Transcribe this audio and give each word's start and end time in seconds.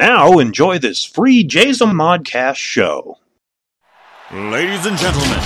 now 0.00 0.38
enjoy 0.38 0.78
this 0.78 1.04
free 1.04 1.44
Jason 1.44 1.90
Modcast 1.90 2.56
show. 2.56 3.18
Ladies 4.32 4.86
and 4.86 4.96
gentlemen, 4.96 5.36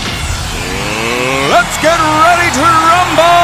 let's 1.50 1.74
get 1.82 1.98
ready 1.98 2.48
to 2.54 2.62
rumble! 2.62 3.34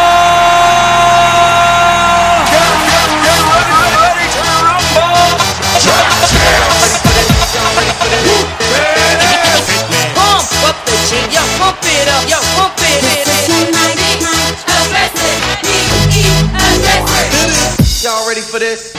Get, 2.46 2.70
get, 2.86 3.10
get 3.26 3.42
ready, 3.50 3.74
ready 3.98 4.26
to 4.30 4.42
rumble! 4.62 5.34
Pump 10.14 10.46
up 10.62 10.78
the 10.86 10.94
G, 11.10 11.18
yo, 11.34 11.42
pump 11.58 11.82
it 11.90 12.06
up, 12.06 12.22
yo, 12.30 12.38
pump 12.54 12.78
it. 12.78 12.90
Y'all 18.02 18.26
ready 18.26 18.40
for 18.40 18.58
this? 18.58 18.94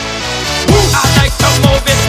I 0.93 1.01
like 1.17 1.35
to 1.37 1.49
move 1.67 1.87
it. 1.87 2.00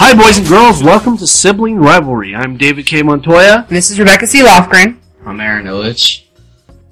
Hi, 0.00 0.14
boys 0.14 0.38
and 0.38 0.48
girls. 0.48 0.82
Welcome 0.82 1.18
to 1.18 1.26
Sibling 1.26 1.76
Rivalry. 1.76 2.34
I'm 2.34 2.56
David 2.56 2.86
K. 2.86 3.02
Montoya. 3.02 3.66
This 3.68 3.90
is 3.90 3.98
Rebecca 3.98 4.26
C. 4.26 4.40
Lofgren. 4.40 4.96
I'm 5.26 5.38
Aaron 5.38 5.66
Illich. 5.66 6.24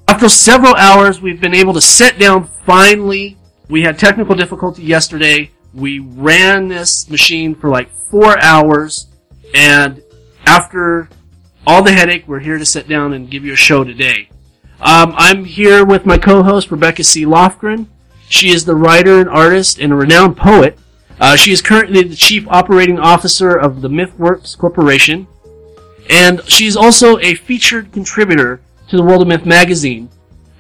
After 0.06 0.28
several 0.28 0.74
hours, 0.74 1.22
we've 1.22 1.40
been 1.40 1.54
able 1.54 1.72
to 1.72 1.80
sit 1.80 2.18
down 2.18 2.44
finally. 2.66 3.38
We 3.70 3.80
had 3.80 3.98
technical 3.98 4.34
difficulty 4.34 4.82
yesterday. 4.82 5.50
We 5.72 6.00
ran 6.00 6.68
this 6.68 7.08
machine 7.08 7.54
for 7.54 7.70
like 7.70 7.90
four 8.10 8.38
hours, 8.42 9.06
and 9.54 10.02
after 10.46 11.08
all 11.66 11.82
the 11.82 11.92
headache, 11.92 12.26
we're 12.26 12.40
here 12.40 12.58
to 12.58 12.64
sit 12.64 12.88
down 12.88 13.12
and 13.12 13.30
give 13.30 13.44
you 13.44 13.52
a 13.52 13.56
show 13.56 13.84
today. 13.84 14.30
Um, 14.80 15.14
I'm 15.16 15.44
here 15.44 15.84
with 15.84 16.06
my 16.06 16.16
co-host 16.18 16.70
Rebecca 16.70 17.02
C. 17.02 17.24
Lofgren. 17.24 17.86
She 18.28 18.50
is 18.50 18.64
the 18.64 18.74
writer 18.74 19.20
and 19.20 19.28
artist 19.28 19.78
and 19.78 19.92
a 19.92 19.96
renowned 19.96 20.36
poet. 20.36 20.78
Uh, 21.18 21.34
she 21.34 21.52
is 21.52 21.62
currently 21.62 22.02
the 22.02 22.14
chief 22.14 22.46
operating 22.48 22.98
officer 22.98 23.56
of 23.56 23.80
the 23.80 23.88
MythWorks 23.88 24.56
Corporation, 24.56 25.26
and 26.10 26.42
she's 26.44 26.76
also 26.76 27.18
a 27.18 27.34
featured 27.34 27.90
contributor 27.90 28.60
to 28.88 28.96
the 28.96 29.02
World 29.02 29.22
of 29.22 29.28
Myth 29.28 29.46
magazine. 29.46 30.10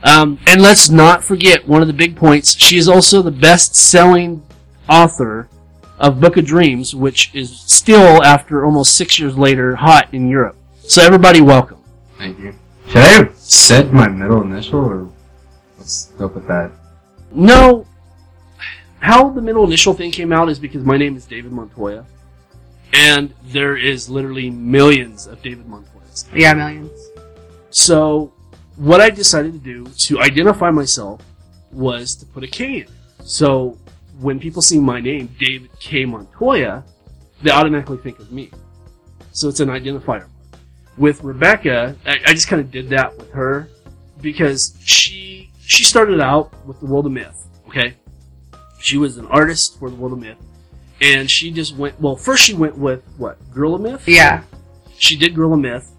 Um, 0.02 0.38
and 0.46 0.62
let's 0.62 0.88
not 0.88 1.22
forget 1.22 1.68
one 1.68 1.82
of 1.82 1.88
the 1.88 1.94
big 1.94 2.16
points. 2.16 2.58
She 2.58 2.78
is 2.78 2.88
also 2.88 3.22
the 3.22 3.30
best-selling 3.30 4.42
author 4.88 5.48
of 5.98 6.20
Book 6.20 6.36
of 6.36 6.44
Dreams, 6.44 6.94
which 6.94 7.34
is 7.34 7.58
still, 7.58 8.22
after 8.22 8.64
almost 8.64 8.96
six 8.96 9.18
years 9.18 9.36
later, 9.36 9.76
hot 9.76 10.12
in 10.12 10.28
Europe. 10.28 10.56
So 10.80 11.02
everybody, 11.02 11.40
welcome. 11.40 11.82
Thank 12.18 12.38
you. 12.38 12.54
Hello. 12.86 13.28
said 13.34 13.92
my 13.92 14.08
middle 14.08 14.42
initial, 14.42 14.80
or 14.80 15.10
let's 15.78 16.06
go 16.18 16.28
with 16.28 16.46
that? 16.46 16.70
No. 17.32 17.86
How 19.00 19.28
the 19.28 19.42
middle 19.42 19.64
initial 19.64 19.94
thing 19.94 20.10
came 20.10 20.32
out 20.32 20.48
is 20.48 20.58
because 20.58 20.84
my 20.84 20.96
name 20.96 21.16
is 21.16 21.26
David 21.26 21.52
Montoya, 21.52 22.06
and 22.92 23.34
there 23.44 23.76
is 23.76 24.08
literally 24.08 24.50
millions 24.50 25.26
of 25.26 25.42
David 25.42 25.66
Montoyas. 25.66 26.26
Yeah, 26.34 26.54
millions. 26.54 26.90
So, 27.70 28.32
what 28.76 29.00
I 29.00 29.10
decided 29.10 29.52
to 29.52 29.58
do 29.58 29.86
to 29.86 30.20
identify 30.20 30.70
myself 30.70 31.22
was 31.72 32.14
to 32.16 32.26
put 32.26 32.42
a 32.42 32.46
K 32.46 32.80
in. 32.80 32.86
So, 33.22 33.78
when 34.20 34.38
people 34.38 34.62
see 34.62 34.78
my 34.78 35.00
name, 35.00 35.34
David 35.38 35.70
K. 35.80 36.04
Montoya, 36.04 36.84
they 37.42 37.50
automatically 37.50 37.98
think 37.98 38.18
of 38.18 38.32
me. 38.32 38.50
So 39.32 39.48
it's 39.48 39.60
an 39.60 39.68
identifier. 39.68 40.26
With 40.96 41.22
Rebecca, 41.22 41.94
I, 42.06 42.16
I 42.26 42.32
just 42.32 42.48
kind 42.48 42.60
of 42.60 42.70
did 42.70 42.88
that 42.90 43.16
with 43.18 43.30
her 43.32 43.68
because 44.22 44.76
she 44.82 45.50
she 45.60 45.84
started 45.84 46.20
out 46.20 46.52
with 46.66 46.80
the 46.80 46.86
World 46.86 47.04
of 47.06 47.12
Myth. 47.12 47.46
Okay, 47.68 47.94
she 48.80 48.96
was 48.96 49.18
an 49.18 49.26
artist 49.26 49.78
for 49.78 49.90
the 49.90 49.96
World 49.96 50.14
of 50.14 50.20
Myth, 50.20 50.38
and 51.02 51.30
she 51.30 51.50
just 51.50 51.76
went. 51.76 52.00
Well, 52.00 52.16
first 52.16 52.44
she 52.44 52.54
went 52.54 52.78
with 52.78 53.02
what 53.18 53.36
Gorilla 53.52 53.78
Myth 53.78 54.08
Yeah. 54.08 54.42
she 54.98 55.18
did 55.18 55.34
Gorilla 55.34 55.58
Myth, 55.58 55.92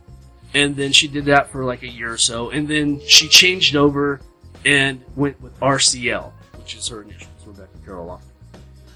and 0.56 0.76
then 0.76 0.92
she 0.92 1.08
did 1.08 1.26
that 1.26 1.52
for 1.52 1.64
like 1.64 1.84
a 1.84 1.88
year 1.88 2.12
or 2.12 2.18
so, 2.18 2.50
and 2.50 2.68
then 2.68 3.00
she 3.06 3.28
changed 3.28 3.76
over 3.76 4.20
and 4.66 5.04
went 5.16 5.40
with 5.40 5.58
RCL, 5.60 6.32
which 6.58 6.76
is 6.76 6.88
her 6.88 7.04
initials, 7.04 7.37
Rebecca 7.48 7.72
Lofgren. 7.88 8.22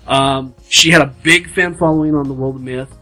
Um, 0.08 0.56
she 0.68 0.92
had 0.92 1.02
a 1.02 1.08
big 1.08 1.50
fan 1.50 1.76
following 1.76 2.16
on 2.16 2.28
the 2.28 2.34
World 2.34 2.56
of 2.56 2.62
Myth, 2.62 2.94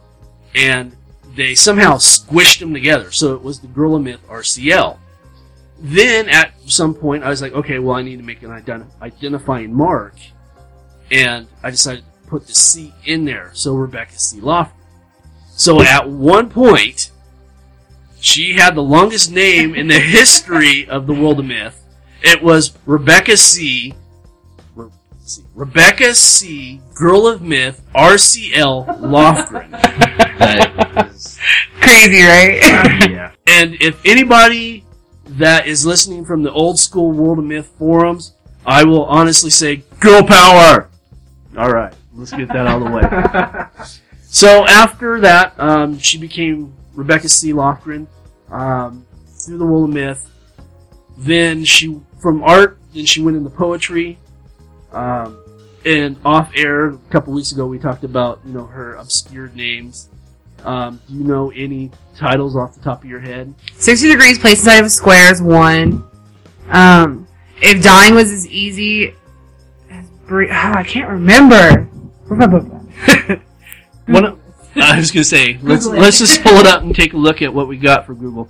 and 0.53 0.95
they 1.35 1.55
somehow 1.55 1.95
squished 1.95 2.59
them 2.59 2.73
together, 2.73 3.11
so 3.11 3.33
it 3.33 3.41
was 3.41 3.59
the 3.59 3.67
Gorilla 3.67 3.99
Myth 3.99 4.21
RCL. 4.27 4.97
Then 5.79 6.27
at 6.27 6.53
some 6.65 6.93
point, 6.93 7.23
I 7.23 7.29
was 7.29 7.41
like, 7.41 7.53
okay, 7.53 7.79
well, 7.79 7.95
I 7.95 8.01
need 8.01 8.17
to 8.17 8.23
make 8.23 8.43
an 8.43 8.49
ident- 8.49 8.91
identifying 9.01 9.73
mark, 9.73 10.15
and 11.09 11.47
I 11.63 11.71
decided 11.71 12.03
to 12.03 12.29
put 12.29 12.47
the 12.47 12.53
C 12.53 12.93
in 13.05 13.25
there, 13.25 13.51
so 13.53 13.73
Rebecca 13.73 14.19
C. 14.19 14.39
Lofgren. 14.39 14.73
So 15.51 15.81
at 15.81 16.09
one 16.09 16.49
point, 16.49 17.11
she 18.21 18.53
had 18.53 18.75
the 18.75 18.83
longest 18.83 19.31
name 19.31 19.75
in 19.75 19.87
the 19.87 19.99
history 19.99 20.87
of 20.87 21.07
the 21.07 21.13
world 21.13 21.39
of 21.39 21.45
myth. 21.45 21.83
It 22.21 22.43
was 22.43 22.77
Rebecca 22.85 23.37
C. 23.37 23.93
Re- 25.29 25.43
see, 25.43 25.43
Rebecca 25.53 26.15
C. 26.15 26.81
Girl 26.95 27.27
of 27.27 27.41
Myth 27.41 27.81
RCL 27.93 28.99
Lofgren. 28.99 29.69
That 30.39 31.09
is, 31.11 31.37
Crazy, 31.81 32.21
right? 32.21 32.59
yeah. 33.11 33.31
and 33.47 33.75
if 33.81 33.99
anybody 34.05 34.85
that 35.25 35.67
is 35.67 35.85
listening 35.85 36.23
from 36.23 36.43
the 36.43 36.51
old 36.51 36.79
school 36.79 37.11
World 37.11 37.39
of 37.39 37.45
Myth 37.45 37.69
forums, 37.77 38.33
I 38.65 38.85
will 38.85 39.03
honestly 39.03 39.49
say, 39.49 39.83
girl 39.99 40.23
power! 40.23 40.89
Alright, 41.57 41.93
let's 42.13 42.31
get 42.31 42.47
that 42.47 42.67
out 42.67 42.81
of 42.81 42.87
the 42.87 42.95
way. 42.95 43.85
So 44.31 44.65
after 44.67 45.19
that, 45.21 45.59
um, 45.59 45.97
she 45.97 46.19
became 46.19 46.71
Rebecca 46.93 47.27
C. 47.27 47.51
Lofgren 47.51 48.05
um, 48.51 49.03
through 49.25 49.57
the 49.57 49.65
World 49.65 49.89
of 49.89 49.95
Myth. 49.95 50.29
Then 51.17 51.65
she, 51.65 51.99
from 52.19 52.43
art, 52.43 52.77
then 52.93 53.05
she 53.05 53.23
went 53.23 53.37
into 53.37 53.49
poetry. 53.49 54.19
Um, 54.91 55.37
and 55.85 56.17
off 56.25 56.51
air, 56.55 56.89
a 56.89 56.97
couple 57.09 57.33
weeks 57.33 57.51
ago, 57.51 57.65
we 57.65 57.79
talked 57.79 58.03
about 58.03 58.39
you 58.45 58.53
know 58.53 58.65
her 58.65 58.95
obscured 58.95 59.55
names. 59.55 60.09
Um, 60.65 60.99
do 61.07 61.13
you 61.13 61.23
know 61.23 61.51
any 61.51 61.89
titles 62.17 62.55
off 62.55 62.75
the 62.75 62.81
top 62.81 63.03
of 63.03 63.09
your 63.09 63.21
head? 63.21 63.53
60 63.75 64.09
degrees 64.09 64.37
placed 64.39 64.61
inside 64.63 64.79
of 64.79 64.85
a 64.87 64.89
square 64.89 65.31
is 65.31 65.41
one. 65.41 66.03
Um, 66.69 67.27
if 67.61 67.81
dying 67.81 68.13
was 68.13 68.29
as 68.31 68.45
easy 68.47 69.15
as 69.89 70.05
bre- 70.27 70.51
ah, 70.51 70.77
I 70.77 70.83
can't 70.83 71.09
remember. 71.09 71.83
Where's 72.27 72.39
my 72.39 72.47
book? 72.47 73.39
One, 74.07 74.25
of- 74.25 74.39
I 74.75 74.97
was 74.97 75.11
gonna 75.11 75.23
say 75.23 75.57
let's 75.63 75.85
let's 75.85 76.19
just 76.19 76.43
pull 76.43 76.57
it 76.57 76.67
up 76.67 76.83
and 76.83 76.93
take 76.95 77.13
a 77.13 77.17
look 77.17 77.41
at 77.41 77.53
what 77.53 77.67
we 77.67 77.77
got 77.77 78.05
for 78.05 78.13
Google. 78.13 78.49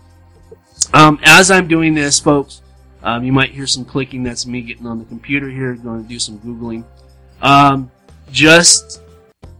Um, 0.93 1.19
as 1.23 1.51
I'm 1.51 1.67
doing 1.67 1.93
this, 1.93 2.19
folks, 2.19 2.61
um, 3.03 3.23
you 3.23 3.31
might 3.31 3.51
hear 3.51 3.67
some 3.67 3.85
clicking. 3.85 4.23
That's 4.23 4.45
me 4.45 4.61
getting 4.61 4.85
on 4.85 4.99
the 4.99 5.05
computer 5.05 5.49
here, 5.49 5.73
going 5.75 6.03
to 6.03 6.09
do 6.09 6.19
some 6.19 6.39
googling. 6.39 6.83
Um, 7.41 7.89
just 8.31 9.01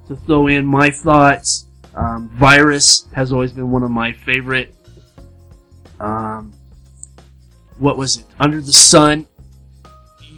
to 0.08 0.16
throw 0.16 0.48
in 0.48 0.66
my 0.66 0.90
thoughts, 0.90 1.68
um, 1.96 2.30
virus 2.30 3.08
has 3.14 3.32
always 3.32 3.52
been 3.52 3.70
one 3.72 3.84
of 3.84 3.92
my 3.92 4.12
favorite. 4.12 4.74
Um, 6.00 6.52
what 7.78 7.96
was 7.98 8.18
it? 8.18 8.26
Under 8.40 8.60
the 8.62 8.74
Sun. 8.74 9.28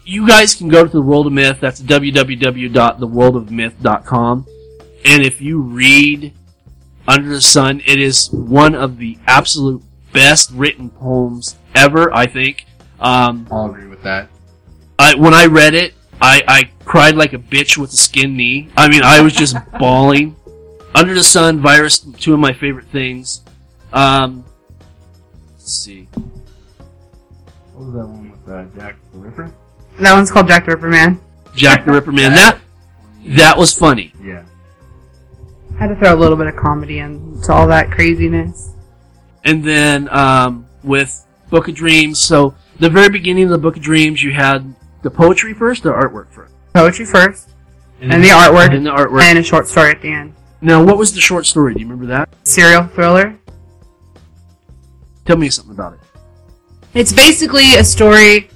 You 0.04 0.28
guys 0.28 0.56
can 0.56 0.68
go 0.68 0.84
to 0.84 0.90
the 0.90 1.02
World 1.02 1.28
of 1.28 1.34
Myth. 1.34 1.60
That's 1.60 1.80
www.theworldofmyth.com. 1.82 4.48
And 5.06 5.24
if 5.24 5.42
you 5.42 5.62
read 5.62 6.34
Under 7.08 7.30
the 7.30 7.42
Sun, 7.42 7.82
it 7.86 8.00
is 8.00 8.30
one 8.32 8.76
of 8.76 8.98
the 8.98 9.18
absolute 9.26 9.82
best 10.12 10.52
written 10.52 10.90
poems 10.90 11.56
ever, 11.74 12.14
I 12.14 12.28
think. 12.28 12.66
Um, 13.02 13.48
I'll 13.52 13.66
agree 13.66 13.88
with 13.88 14.04
that. 14.04 14.30
I, 14.98 15.16
when 15.16 15.34
I 15.34 15.48
read 15.48 15.74
it, 15.74 15.94
I, 16.22 16.44
I 16.48 16.72
cried 16.86 17.16
like 17.16 17.34
a 17.34 17.40
bitch 17.40 17.78
with 17.78 17.92
a 17.92 17.98
skin 17.98 18.38
knee. 18.38 18.70
I 18.78 18.88
mean, 18.88 19.02
I 19.04 19.22
was 19.22 19.34
just 19.34 19.56
bawling. 19.80 20.36
Under 20.94 21.14
the 21.14 21.24
Sun, 21.24 21.60
Virus, 21.62 22.00
two 22.00 22.34
of 22.34 22.40
my 22.40 22.54
favorite 22.54 22.86
things. 22.88 23.42
Um, 23.92 24.46
let's 25.54 25.74
see. 25.74 26.08
What 27.74 27.86
was 27.86 27.94
that 27.94 28.06
one 28.06 28.32
with 28.32 28.50
uh, 28.50 28.66
Jack 28.80 28.98
the 29.12 29.18
Ripper? 29.18 29.52
That 30.00 30.14
one's 30.14 30.30
called 30.30 30.48
Jack 30.48 30.66
the 30.66 30.72
Ripper 30.72 30.90
Man. 30.90 31.20
Jack 31.56 31.86
the 31.86 31.92
Ripper 31.92 32.12
Man. 32.12 32.34
That, 32.34 32.60
that 33.26 33.58
was 33.58 33.74
funny. 33.74 34.14
Yeah. 34.22 34.44
Had 35.80 35.88
to 35.88 35.96
throw 35.96 36.14
a 36.14 36.16
little 36.16 36.38
bit 36.38 36.48
of 36.48 36.56
comedy 36.56 37.00
into 37.00 37.52
all 37.52 37.68
that 37.68 37.90
craziness. 37.90 38.74
And 39.44 39.64
then 39.64 40.08
um, 40.10 40.68
with 40.84 41.26
Book 41.50 41.68
of 41.68 41.76
Dreams, 41.76 42.20
so 42.20 42.54
the 42.82 42.90
very 42.90 43.10
beginning 43.10 43.44
of 43.44 43.52
the 43.52 43.60
Book 43.60 43.78
of 43.78 43.84
Dreams, 43.84 44.24
you 44.24 44.32
had 44.32 44.74
the 45.04 45.12
poetry 45.12 45.54
first, 45.54 45.84
the 45.84 45.92
artwork 45.92 46.30
first, 46.32 46.52
Poetry 46.74 47.06
first, 47.06 47.52
and 48.02 48.24
the 48.24 48.30
artwork, 48.30 48.76
and 48.76 48.84
the 48.84 48.90
artwork. 48.90 49.22
and 49.22 49.38
a 49.38 49.44
short 49.44 49.68
story 49.68 49.92
at 49.92 50.02
the 50.02 50.12
end. 50.12 50.34
now, 50.62 50.84
what 50.84 50.98
was 50.98 51.14
the 51.14 51.22
short 51.22 51.46
story? 51.46 51.76
Do 51.76 51.80
you 51.80 51.86
remember 51.86 52.08
that? 52.08 52.30
Serial 52.44 52.88
thriller. 52.88 53.38
Tell 55.26 55.38
me 55.38 55.52
something 55.52 55.76
about 55.76 55.94
it. 55.94 56.00
It's 56.96 57.14
basically 57.14 57.76
a 57.76 57.84
story. 57.84 58.50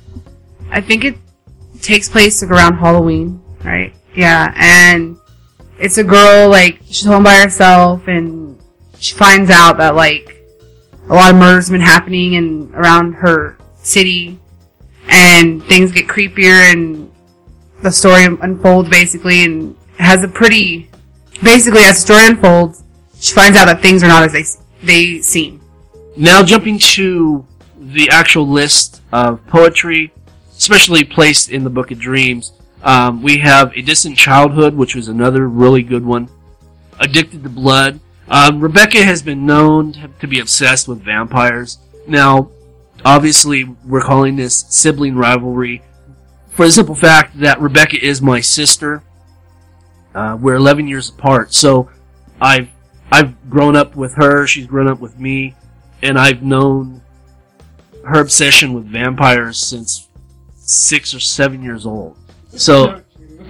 I 0.72 0.82
think 0.82 1.06
it 1.06 1.16
takes 1.82 2.10
place 2.10 2.42
like 2.42 2.50
around 2.50 2.78
Halloween, 2.78 3.40
right? 3.64 3.94
Yeah, 4.16 4.54
and 4.56 5.18
it's 5.80 6.00
a 6.00 6.04
girl 6.04 6.50
like 6.50 6.80
she's 6.86 7.06
home 7.06 7.24
by 7.24 7.36
herself, 7.36 8.08
and 8.08 8.60
she 8.98 9.14
finds 9.14 9.52
out 9.52 9.78
that 9.78 9.94
like 9.94 10.44
a 11.10 11.14
lot 11.14 11.30
of 11.30 11.38
murders 11.40 11.68
have 11.68 11.74
been 11.74 11.82
happening 11.82 12.34
in 12.34 12.74
around 12.74 13.14
her 13.14 13.60
city, 13.86 14.40
and 15.10 15.64
things 15.64 15.92
get 15.92 16.08
creepier, 16.08 16.72
and 16.72 17.12
the 17.82 17.92
story 17.92 18.26
unfolds 18.26 18.90
basically, 18.90 19.44
and 19.44 19.76
has 19.98 20.24
a 20.24 20.28
pretty 20.28 20.90
basically 21.44 21.82
as 21.82 21.96
the 21.96 22.02
story 22.02 22.26
unfolds, 22.26 22.84
she 23.20 23.34
finds 23.34 23.58
out 23.58 23.66
that 23.66 23.82
things 23.82 24.04
are 24.04 24.08
not 24.08 24.24
as 24.24 24.34
they 24.34 24.46
they 24.86 25.22
seem. 25.22 25.62
Now, 26.18 26.44
jumping 26.44 26.80
to 26.80 27.46
the 27.78 28.10
actual 28.10 28.48
list 28.48 29.02
of 29.12 29.46
poetry, 29.48 30.14
especially 30.58 31.04
placed 31.04 31.50
in 31.50 31.64
the 31.64 31.70
Book 31.70 31.92
of 31.92 32.00
Dreams, 32.00 32.54
um, 32.84 33.22
we 33.22 33.38
have 33.40 33.74
A 33.76 33.82
Distant 33.82 34.18
Childhood, 34.18 34.76
which 34.76 34.96
was 34.96 35.08
another 35.08 35.48
really 35.48 35.84
good 35.84 36.06
one. 36.06 36.30
Addicted 37.00 37.44
to 37.44 37.50
Blood. 37.50 38.00
Um, 38.30 38.62
Rebecca 38.62 39.04
has 39.04 39.22
been 39.22 39.46
known 39.46 39.94
to- 39.94 40.10
to 40.22 40.28
be 40.28 40.40
obsessed 40.40 40.88
with 40.88 41.04
vampires. 41.04 41.78
Now, 42.08 42.50
obviously, 43.06 43.64
we're 43.86 44.02
calling 44.02 44.36
this 44.36 44.66
sibling 44.68 45.16
rivalry 45.16 45.82
for 46.50 46.66
the 46.66 46.72
simple 46.72 46.96
fact 46.96 47.40
that 47.40 47.62
Rebecca 47.62 48.04
is 48.04 48.22
my 48.22 48.42
sister. 48.42 49.04
Uh, 50.14 50.38
we're 50.40 50.56
11 50.56 50.88
years 50.88 51.10
apart, 51.10 51.54
so 51.54 51.90
I've 52.42 52.70
I've 53.12 53.50
grown 53.50 53.76
up 53.76 53.96
with 53.96 54.16
her. 54.16 54.48
She's 54.48 54.66
grown 54.66 54.88
up 54.88 55.00
with 55.00 55.20
me 55.20 55.56
and 56.02 56.20
I've 56.20 56.44
known 56.44 57.02
her 58.04 58.20
obsession 58.20 58.74
with 58.74 58.86
vampires 58.86 59.58
since 59.58 60.08
six 60.56 61.14
or 61.14 61.20
seven 61.20 61.64
years 61.64 61.86
old. 61.86 62.18
So, 62.50 63.02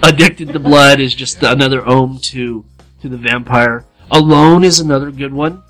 Addicted 0.04 0.54
to 0.54 0.60
Blood 0.60 1.00
is 1.00 1.14
just 1.14 1.42
another 1.44 1.88
ode 1.88 2.22
to 2.24 2.66
to 3.02 3.10
the 3.10 3.18
vampire. 3.18 3.86
Alone 4.12 4.64
is 4.64 4.80
another 4.80 5.12
good 5.12 5.34
one. 5.34 5.64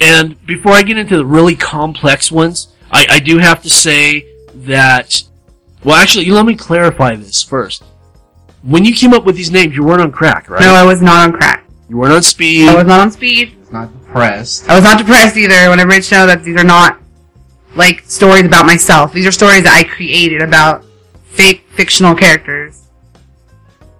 And 0.00 0.44
before 0.46 0.72
I 0.72 0.82
get 0.82 0.98
into 0.98 1.16
the 1.16 1.26
really 1.26 1.56
complex 1.56 2.30
ones, 2.30 2.73
I, 2.94 3.06
I 3.10 3.18
do 3.18 3.38
have 3.38 3.60
to 3.62 3.70
say 3.70 4.24
that. 4.54 5.22
Well, 5.82 5.96
actually, 5.96 6.26
let 6.26 6.46
me 6.46 6.54
clarify 6.54 7.16
this 7.16 7.42
first. 7.42 7.82
When 8.62 8.84
you 8.84 8.94
came 8.94 9.12
up 9.12 9.24
with 9.24 9.36
these 9.36 9.50
names, 9.50 9.74
you 9.74 9.84
weren't 9.84 10.00
on 10.00 10.12
crack, 10.12 10.48
right? 10.48 10.60
No, 10.60 10.72
I 10.72 10.84
was 10.84 11.02
not 11.02 11.28
on 11.28 11.32
crack. 11.36 11.66
You 11.88 11.98
weren't 11.98 12.14
on 12.14 12.22
speed. 12.22 12.68
I 12.68 12.74
was 12.74 12.86
not 12.86 13.00
on 13.00 13.10
speed. 13.10 13.56
It's 13.60 13.72
not 13.72 13.92
depressed. 13.92 14.70
I 14.70 14.76
was 14.76 14.84
not 14.84 14.98
depressed 14.98 15.36
either. 15.36 15.68
When 15.68 15.80
I 15.80 15.82
reached 15.82 16.12
out 16.12 16.26
that 16.26 16.44
these 16.44 16.58
are 16.58 16.64
not 16.64 16.98
like 17.74 18.04
stories 18.06 18.46
about 18.46 18.64
myself. 18.64 19.12
These 19.12 19.26
are 19.26 19.32
stories 19.32 19.64
that 19.64 19.76
I 19.76 19.84
created 19.84 20.40
about 20.40 20.84
fake 21.24 21.66
fictional 21.72 22.14
characters. 22.14 22.82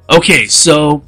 Okay, 0.09 0.47
so 0.47 1.03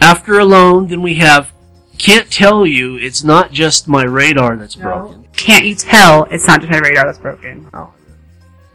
after 0.00 0.38
Alone, 0.38 0.88
then 0.88 1.02
we 1.02 1.16
have 1.16 1.52
Can't 1.98 2.30
Tell 2.30 2.66
You, 2.66 2.96
It's 2.96 3.22
Not 3.22 3.52
Just 3.52 3.86
My 3.86 4.04
Radar 4.04 4.56
That's 4.56 4.74
Broken. 4.74 5.28
Can't 5.40 5.64
you 5.64 5.74
tell 5.74 6.24
it's 6.24 6.46
not 6.46 6.60
just 6.60 6.70
my 6.70 6.78
radar 6.78 7.06
that's 7.06 7.18
broken? 7.18 7.68
Oh, 7.72 7.92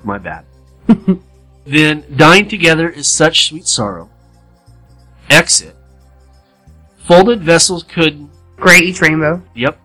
my 0.03 0.17
bad. 0.17 0.45
then 1.65 2.03
Dying 2.15 2.47
Together 2.47 2.89
is 2.89 3.07
Such 3.07 3.47
Sweet 3.47 3.67
Sorrow. 3.67 4.09
Exit. 5.29 5.75
Folded 6.97 7.41
Vessels 7.43 7.83
Could, 7.83 8.27
Great 8.57 8.83
each 8.83 8.99
rainbow. 9.01 9.41
yep. 9.53 9.79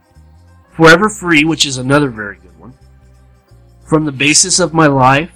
Forever 0.72 1.08
Free, 1.10 1.44
which 1.44 1.66
is 1.66 1.76
another 1.76 2.08
very 2.08 2.36
good 2.36 2.58
one. 2.58 2.72
From 3.84 4.04
the 4.06 4.12
Basis 4.12 4.58
of 4.58 4.72
My 4.72 4.86
Life. 4.86 5.32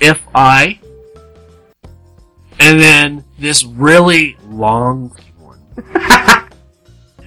If 0.00 0.22
I. 0.34 0.78
And 2.60 2.78
then 2.78 3.24
this 3.38 3.64
really 3.64 4.36
long 4.48 5.08
one. 5.38 5.58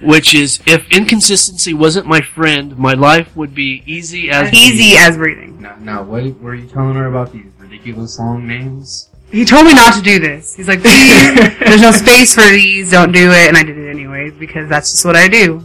Which 0.06 0.34
is, 0.34 0.60
if 0.66 0.88
inconsistency 0.90 1.74
wasn't 1.74 2.06
my 2.06 2.20
friend, 2.20 2.78
my 2.78 2.94
life 2.94 3.36
would 3.36 3.54
be 3.54 3.82
easy 3.86 4.30
as 4.30 4.52
Easy 4.52 4.96
as 4.96 5.16
breathing. 5.16 5.60
Now, 5.60 5.76
now, 5.80 6.02
what 6.04 6.22
were 6.40 6.54
you 6.54 6.68
telling 6.68 6.94
her 6.94 7.06
about 7.06 7.32
these 7.32 7.46
ridiculous 7.58 8.18
long 8.18 8.46
names? 8.46 9.10
He 9.32 9.44
told 9.44 9.66
me 9.66 9.74
not 9.74 9.94
to 9.94 10.02
do 10.02 10.20
this. 10.20 10.54
He's 10.54 10.68
like, 10.68 10.80
please, 10.80 11.34
there's 11.58 11.82
no 11.82 11.90
space 11.90 12.34
for 12.34 12.42
these, 12.42 12.92
don't 12.92 13.10
do 13.10 13.30
it. 13.30 13.48
And 13.48 13.56
I 13.56 13.64
did 13.64 13.76
it 13.76 13.90
anyways 13.90 14.34
because 14.34 14.68
that's 14.68 14.92
just 14.92 15.04
what 15.04 15.16
I 15.16 15.26
do. 15.26 15.64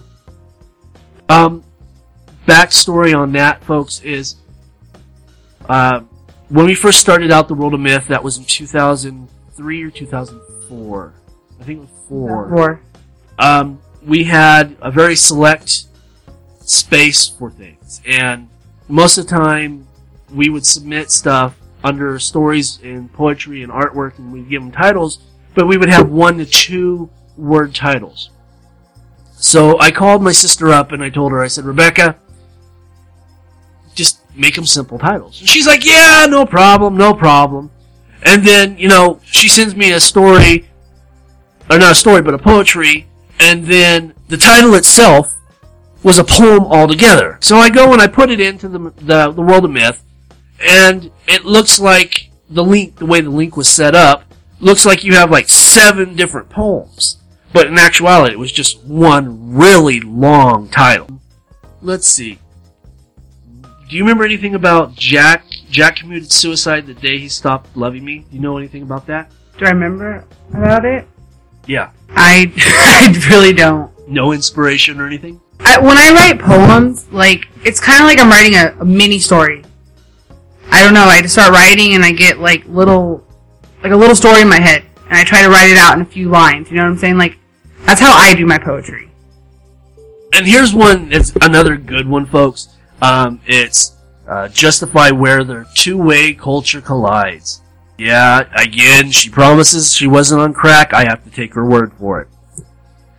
Um, 1.29 1.63
backstory 2.48 3.15
on 3.17 3.31
that, 3.33 3.63
folks, 3.63 4.01
is 4.01 4.38
uh, 5.69 6.00
when 6.50 6.65
we 6.65 6.74
first 6.74 7.00
started 7.00 7.31
out 7.31 7.48
the 7.48 7.53
World 7.53 7.75
of 7.75 7.79
Myth, 7.79 8.07
that 8.07 8.24
was 8.24 8.38
in 8.38 8.45
2003 8.45 9.83
or 9.83 9.91
2004. 9.91 11.13
I 11.60 11.63
think 11.63 11.77
it 11.77 11.81
was 11.81 11.89
four. 12.10 12.51
Or 12.51 12.81
Um, 13.38 13.79
we 14.05 14.24
had 14.25 14.75
a 14.81 14.91
very 14.91 15.15
select 15.15 15.86
space 16.60 17.27
for 17.27 17.50
things, 17.50 18.01
and 18.05 18.50
most 18.88 19.17
of 19.17 19.27
the 19.27 19.36
time 19.36 19.88
we 20.34 20.50
would 20.50 20.65
submit 20.65 21.12
stuff 21.12 21.58
under 21.84 22.20
stories 22.20 22.79
and 22.84 23.12
poetry 23.13 23.63
and 23.63 23.72
artwork, 23.72 24.17
and 24.17 24.31
we'd 24.31 24.50
give 24.50 24.62
them 24.62 24.72
titles, 24.72 25.20
but 25.55 25.67
we 25.67 25.77
would 25.77 25.89
have 25.89 26.10
one 26.10 26.38
to 26.38 26.46
two 26.46 27.10
word 27.38 27.74
titles. 27.74 28.29
So 29.34 29.79
I 29.79 29.89
called 29.91 30.22
my 30.22 30.31
sister 30.31 30.70
up 30.70 30.91
and 30.91 31.03
I 31.03 31.10
told 31.10 31.31
her, 31.31 31.41
I 31.41 31.48
said, 31.48 31.65
Rebecca, 31.65 32.15
just 33.96 34.20
make 34.36 34.55
them 34.55 34.65
simple 34.65 35.00
titles. 35.00 35.39
And 35.39 35.50
she's 35.50 35.65
like, 35.65 35.84
yeah, 35.84 36.27
no 36.29 36.46
problem, 36.46 36.96
no 36.96 37.13
problem. 37.13 37.72
And 38.24 38.46
then, 38.46 38.77
you 38.77 38.88
know, 38.88 39.20
she 39.25 39.48
sends 39.48 39.75
me 39.75 39.91
a 39.93 40.00
story, 40.00 40.70
or 41.70 41.79
not 41.79 41.93
a 41.93 41.96
story, 41.96 42.22
but 42.22 42.36
a 42.36 42.38
poetry, 42.38 43.08
and 43.41 43.65
then 43.65 44.13
the 44.27 44.38
title 44.38 44.75
itself 44.75 45.36
was 46.03 46.17
a 46.17 46.24
poem 46.24 46.63
altogether. 46.63 47.38
So 47.41 47.57
I 47.57 47.69
go 47.69 47.91
and 47.91 48.01
I 48.01 48.07
put 48.07 48.29
it 48.29 48.39
into 48.39 48.67
the, 48.67 48.79
the, 48.98 49.31
the 49.31 49.41
world 49.41 49.65
of 49.65 49.71
myth, 49.71 50.03
and 50.63 51.12
it 51.27 51.43
looks 51.43 51.79
like 51.79 52.29
the 52.50 52.63
link, 52.63 52.98
the 52.98 53.05
way 53.05 53.21
the 53.21 53.29
link 53.29 53.57
was 53.57 53.67
set 53.67 53.95
up, 53.95 54.25
looks 54.60 54.86
like 54.86 55.03
you 55.03 55.13
have 55.13 55.31
like 55.31 55.50
seven 55.50 56.15
different 56.15 56.50
poems. 56.50 57.17
But 57.51 57.67
in 57.67 57.77
actuality, 57.77 58.33
it 58.33 58.39
was 58.39 58.51
just 58.51 58.81
one 58.83 59.55
really 59.55 60.00
long 60.00 60.69
title. 60.69 61.19
Let's 61.81 62.07
see. 62.07 62.39
Do 63.89 63.98
you 63.98 64.03
remember 64.03 64.24
anything 64.24 64.55
about 64.55 64.95
Jack? 64.95 65.43
Jack 65.69 65.98
committed 65.98 66.31
suicide 66.31 66.86
the 66.86 66.93
day 66.93 67.17
he 67.17 67.27
stopped 67.27 67.75
loving 67.75 68.05
me. 68.05 68.19
Do 68.19 68.36
you 68.36 68.41
know 68.41 68.57
anything 68.57 68.83
about 68.83 69.07
that? 69.07 69.31
do 69.57 69.67
I 69.67 69.69
remember 69.71 70.25
about 70.53 70.86
it? 70.86 71.07
Yeah. 71.68 71.91
I, 72.10 72.51
I 72.58 73.30
really 73.30 73.53
don't. 73.53 73.91
No 74.08 74.34
inspiration 74.34 75.00
or 75.00 75.08
anything? 75.08 75.39
I, 75.60 75.80
when 75.80 75.98
I 75.98 76.12
write 76.12 76.39
poems, 76.39 77.12
like 77.12 77.48
it's 77.63 77.80
kind 77.80 78.01
of 78.01 78.08
like 78.08 78.20
I'm 78.20 78.30
writing 78.30 78.56
a, 78.56 78.75
a 78.82 78.86
mini 78.86 79.20
story. 79.20 79.63
I 80.72 80.84
don't 80.84 80.94
know. 80.94 81.03
I 81.03 81.22
just 81.22 81.34
start 81.34 81.51
writing 81.51 81.94
and 81.94 82.03
I 82.03 82.12
get 82.12 82.39
like 82.39 82.65
little, 82.65 83.25
like 83.84 83.91
a 83.91 83.96
little 83.96 84.15
story 84.15 84.41
in 84.41 84.50
my 84.50 84.60
head, 84.60 84.84
and 85.06 85.13
I 85.13 85.24
try 85.24 85.41
to 85.41 85.50
write 85.50 85.70
it 85.70 85.77
out 85.77 85.96
in 85.96 86.01
a 86.01 86.06
few 86.06 86.30
lines. 86.30 86.70
You 86.70 86.77
know 86.77 86.84
what 86.84 86.91
I'm 86.91 86.98
saying? 86.98 87.18
Like 87.18 87.38
that's 87.86 88.00
how 88.00 88.13
I 88.13 88.34
do 88.34 88.46
my 88.46 88.58
poetry. 88.58 89.10
And 90.34 90.48
here's 90.48 90.74
one. 90.74 91.12
It's 91.12 91.34
another 91.41 91.75
good 91.75 92.08
one, 92.08 92.25
folks. 92.25 92.70
Um, 93.01 93.41
it's 93.46 93.98
uh, 94.27 94.48
justify 94.48 95.12
where 95.12 95.44
their 95.44 95.65
two-way 95.75 96.34
culture 96.34 96.82
collides. 96.82 97.62
Yeah, 98.01 98.50
again, 98.55 99.12
she 99.12 99.29
promises 99.29 99.93
she 99.93 100.08
wasn't 100.08 100.41
on 100.41 100.53
crack. 100.53 100.91
I 100.91 101.03
have 101.03 101.24
to 101.24 101.29
take 101.29 101.53
her 101.53 101.63
word 101.63 101.93
for 101.93 102.20
it. 102.20 102.29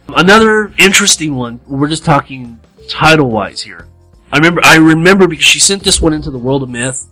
Another 0.09 0.75
interesting 0.77 1.37
one. 1.37 1.61
We're 1.69 1.87
just 1.87 2.05
talking 2.05 2.59
title-wise 2.89 3.63
here. 3.63 3.87
I 4.33 4.39
remember. 4.39 4.61
I 4.65 4.79
remember 4.79 5.29
because 5.29 5.45
she 5.45 5.61
sent 5.61 5.85
this 5.85 6.03
one 6.03 6.13
into 6.13 6.33
the 6.33 6.39
world 6.39 6.65
of 6.65 6.69
myth. 6.69 7.07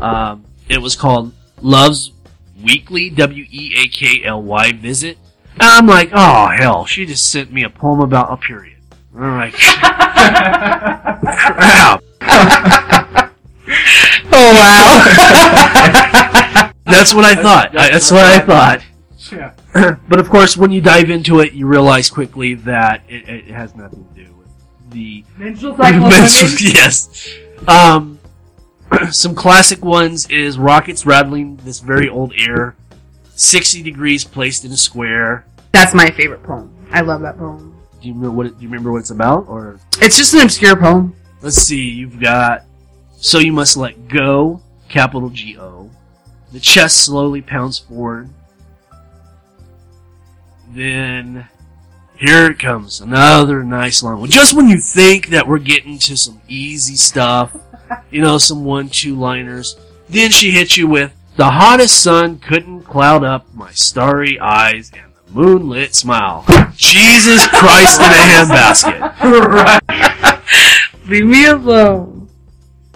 Um, 0.00 0.44
it 0.68 0.80
was 0.80 0.94
called 0.94 1.32
Love's 1.62 2.12
Weekly 2.62 3.10
W 3.10 3.44
E 3.50 3.74
A 3.76 3.88
K 3.88 4.22
L 4.22 4.44
Y 4.44 4.70
Visit. 4.70 5.18
And 5.54 5.64
I'm 5.64 5.88
like, 5.88 6.10
oh 6.12 6.46
hell, 6.56 6.86
she 6.86 7.06
just 7.06 7.32
sent 7.32 7.52
me 7.52 7.64
a 7.64 7.70
poem 7.70 7.98
about 7.98 8.32
a 8.32 8.36
period. 8.36 8.78
I'm 9.16 9.36
like, 9.36 9.54
crap. 11.34 12.04
Oh 14.38 14.52
wow! 14.52 16.62
That's 16.86 17.12
what 17.14 17.24
I 17.24 17.34
thought. 17.34 17.76
I, 17.78 17.90
that's 17.90 18.10
what 18.10 18.24
I 18.24 18.38
thought. 18.40 18.82
Yeah. 19.32 19.54
but 20.08 20.20
of 20.20 20.28
course, 20.30 20.56
when 20.56 20.70
you 20.70 20.80
dive 20.80 21.10
into 21.10 21.40
it, 21.40 21.52
you 21.52 21.66
realize 21.66 22.08
quickly 22.10 22.54
that 22.54 23.02
it, 23.08 23.28
it 23.28 23.44
has 23.48 23.74
nothing 23.74 24.06
to 24.14 24.24
do 24.24 24.32
with 24.34 24.48
the 24.90 25.24
Menstrual 25.36 25.76
menstrual- 25.78 26.50
yes. 26.72 27.36
Um, 27.66 28.18
some 29.10 29.34
classic 29.34 29.84
ones 29.84 30.26
is 30.30 30.58
rockets 30.58 31.04
rattling 31.04 31.56
this 31.56 31.80
very 31.80 32.08
old 32.08 32.32
air, 32.38 32.76
sixty 33.34 33.82
degrees 33.82 34.24
placed 34.24 34.64
in 34.64 34.70
a 34.72 34.76
square. 34.76 35.44
That's 35.72 35.92
my 35.94 36.10
favorite 36.10 36.42
poem. 36.44 36.72
I 36.92 37.00
love 37.00 37.20
that 37.22 37.36
poem. 37.36 37.74
Do 38.00 38.08
you 38.08 38.14
remember 38.14 38.36
what? 38.36 38.46
It, 38.46 38.56
do 38.58 38.62
you 38.62 38.68
remember 38.68 38.92
what 38.92 38.98
it's 38.98 39.10
about? 39.10 39.48
Or 39.48 39.80
It's 40.00 40.16
just 40.16 40.34
an 40.34 40.40
obscure 40.42 40.76
poem. 40.76 41.16
let's 41.42 41.56
see. 41.56 41.82
You've 41.90 42.20
got 42.20 42.62
so 43.16 43.38
you 43.38 43.52
must 43.52 43.76
let 43.76 44.06
go, 44.08 44.62
capital 44.88 45.30
G 45.30 45.58
O. 45.58 45.90
The 46.52 46.60
chest 46.60 47.04
slowly 47.04 47.42
pounds 47.42 47.78
forward. 47.78 48.30
Then 50.68 51.48
here 52.16 52.50
it 52.50 52.58
comes, 52.58 53.00
another 53.00 53.62
nice 53.62 54.02
long 54.02 54.20
one. 54.20 54.30
Just 54.30 54.54
when 54.54 54.68
you 54.68 54.78
think 54.78 55.28
that 55.28 55.46
we're 55.46 55.58
getting 55.58 55.98
to 56.00 56.16
some 56.16 56.40
easy 56.48 56.96
stuff, 56.96 57.56
you 58.10 58.20
know, 58.20 58.38
some 58.38 58.64
one-two 58.64 59.14
liners, 59.14 59.76
then 60.08 60.30
she 60.30 60.50
hits 60.50 60.76
you 60.76 60.88
with 60.88 61.12
the 61.36 61.50
hottest 61.50 62.02
sun 62.02 62.38
couldn't 62.38 62.84
cloud 62.84 63.22
up 63.22 63.46
my 63.54 63.70
starry 63.72 64.40
eyes 64.40 64.90
and 64.94 65.12
the 65.14 65.32
moonlit 65.32 65.94
smile. 65.94 66.46
Jesus 66.76 67.46
Christ 67.48 68.00
in 68.00 68.06
a 68.06 68.22
handbasket. 68.32 69.10
Leave 71.08 71.26
me 71.26 71.46
alone. 71.46 72.30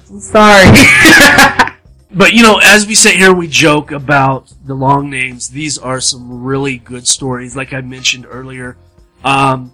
I'm 0.09 0.21
sorry. 0.21 1.67
But 2.13 2.33
you 2.33 2.43
know, 2.43 2.61
as 2.63 2.87
we 2.87 2.95
sit 2.97 3.15
here, 3.15 3.33
we 3.33 3.47
joke 3.47 3.93
about 3.93 4.53
the 4.65 4.75
long 4.75 5.11
names. 5.11 5.49
These 5.51 5.79
are 5.79 6.01
some 6.01 6.43
really 6.43 6.79
good 6.79 7.07
stories. 7.07 7.55
Like 7.55 7.73
I 7.73 7.81
mentioned 7.83 8.27
earlier, 8.29 8.77
um, 9.25 9.73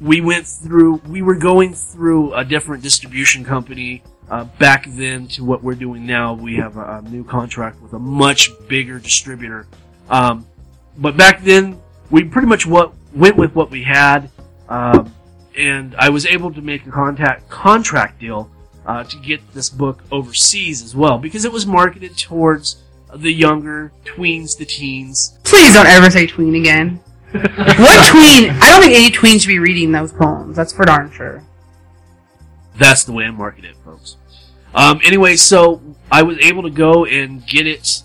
we 0.00 0.22
went 0.22 0.46
through. 0.46 1.02
We 1.06 1.20
were 1.20 1.34
going 1.34 1.74
through 1.74 2.32
a 2.34 2.44
different 2.44 2.82
distribution 2.82 3.44
company 3.44 4.02
uh, 4.30 4.44
back 4.58 4.86
then 4.88 5.28
to 5.28 5.44
what 5.44 5.62
we're 5.62 5.74
doing 5.74 6.06
now. 6.06 6.32
We 6.32 6.56
have 6.56 6.78
a, 6.78 6.98
a 6.98 7.02
new 7.02 7.22
contract 7.22 7.82
with 7.82 7.92
a 7.92 7.98
much 7.98 8.50
bigger 8.66 8.98
distributor. 8.98 9.66
Um, 10.08 10.46
but 10.96 11.18
back 11.18 11.42
then, 11.42 11.78
we 12.10 12.24
pretty 12.24 12.48
much 12.48 12.66
what 12.66 12.94
went 13.14 13.36
with 13.36 13.54
what 13.54 13.70
we 13.70 13.82
had, 13.82 14.30
um, 14.70 15.14
and 15.56 15.94
I 15.96 16.08
was 16.08 16.24
able 16.24 16.50
to 16.54 16.62
make 16.62 16.86
a 16.86 16.90
contact 16.90 17.50
contract 17.50 18.20
deal 18.20 18.50
uh, 18.86 19.04
to 19.04 19.16
get 19.18 19.40
this 19.54 19.70
book 19.70 20.02
overseas 20.12 20.82
as 20.82 20.94
well 20.94 21.18
because 21.18 21.44
it 21.44 21.52
was 21.52 21.66
marketed 21.66 22.16
towards 22.16 22.82
the 23.14 23.32
younger 23.32 23.92
tweens 24.04 24.56
the 24.56 24.64
teens. 24.64 25.38
Please 25.44 25.74
don't 25.74 25.86
ever 25.86 26.10
say 26.10 26.26
tween 26.26 26.54
again. 26.54 27.00
what 27.32 27.42
tween? 28.10 28.50
I 28.50 28.70
don't 28.70 28.82
think 28.82 28.94
any 28.94 29.10
tween 29.10 29.38
should 29.38 29.48
be 29.48 29.58
reading 29.58 29.92
those 29.92 30.12
poems. 30.12 30.56
That's 30.56 30.72
for 30.72 30.84
darn 30.84 31.10
sure. 31.10 31.42
That's 32.76 33.04
the 33.04 33.12
way 33.12 33.24
I 33.24 33.30
market 33.30 33.64
it, 33.64 33.76
folks. 33.84 34.16
Um, 34.74 35.00
anyway, 35.04 35.36
so 35.36 35.80
I 36.10 36.22
was 36.22 36.38
able 36.38 36.64
to 36.64 36.70
go 36.70 37.04
and 37.04 37.46
get 37.46 37.66
it 37.66 38.02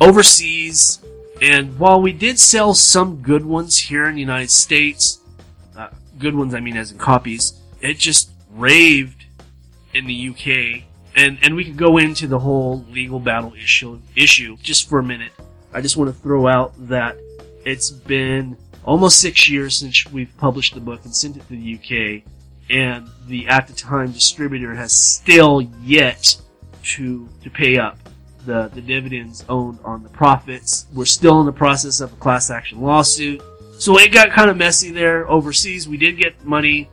overseas, 0.00 1.00
and 1.40 1.78
while 1.78 2.00
we 2.00 2.12
did 2.12 2.38
sell 2.38 2.74
some 2.74 3.22
good 3.22 3.44
ones 3.44 3.78
here 3.78 4.06
in 4.06 4.14
the 4.14 4.20
United 4.20 4.50
States, 4.50 5.20
uh, 5.76 5.88
good 6.18 6.34
ones 6.34 6.54
I 6.54 6.60
mean 6.60 6.76
as 6.76 6.92
in 6.92 6.98
copies, 6.98 7.54
it 7.80 7.98
just 7.98 8.30
raved 8.50 9.21
in 9.94 10.06
the 10.06 10.28
UK, 10.30 10.84
and 11.16 11.38
and 11.42 11.54
we 11.54 11.64
could 11.64 11.76
go 11.76 11.98
into 11.98 12.26
the 12.26 12.38
whole 12.38 12.84
legal 12.90 13.20
battle 13.20 13.52
issue 13.54 14.00
issue 14.16 14.56
just 14.62 14.88
for 14.88 14.98
a 14.98 15.02
minute. 15.02 15.32
I 15.72 15.80
just 15.80 15.96
want 15.96 16.14
to 16.14 16.20
throw 16.20 16.46
out 16.46 16.72
that 16.88 17.16
it's 17.64 17.90
been 17.90 18.56
almost 18.84 19.20
six 19.20 19.48
years 19.48 19.76
since 19.76 20.06
we've 20.10 20.36
published 20.36 20.74
the 20.74 20.80
book 20.80 21.04
and 21.04 21.14
sent 21.14 21.36
it 21.36 21.46
to 21.48 21.48
the 21.48 21.74
UK, 21.74 22.22
and 22.70 23.08
the 23.26 23.48
at 23.48 23.66
the 23.66 23.74
time 23.74 24.12
distributor 24.12 24.74
has 24.74 24.92
still 24.92 25.62
yet 25.82 26.36
to 26.82 27.28
to 27.42 27.50
pay 27.50 27.78
up 27.78 27.98
the 28.44 28.68
the 28.74 28.80
dividends 28.80 29.44
owned 29.48 29.78
on 29.84 30.02
the 30.02 30.08
profits. 30.08 30.86
We're 30.92 31.04
still 31.04 31.40
in 31.40 31.46
the 31.46 31.52
process 31.52 32.00
of 32.00 32.12
a 32.12 32.16
class 32.16 32.50
action 32.50 32.80
lawsuit, 32.80 33.42
so 33.78 33.98
it 33.98 34.12
got 34.12 34.30
kind 34.30 34.50
of 34.50 34.56
messy 34.56 34.90
there. 34.90 35.28
Overseas, 35.28 35.88
we 35.88 35.96
did 35.96 36.16
get 36.16 36.44
money 36.44 36.88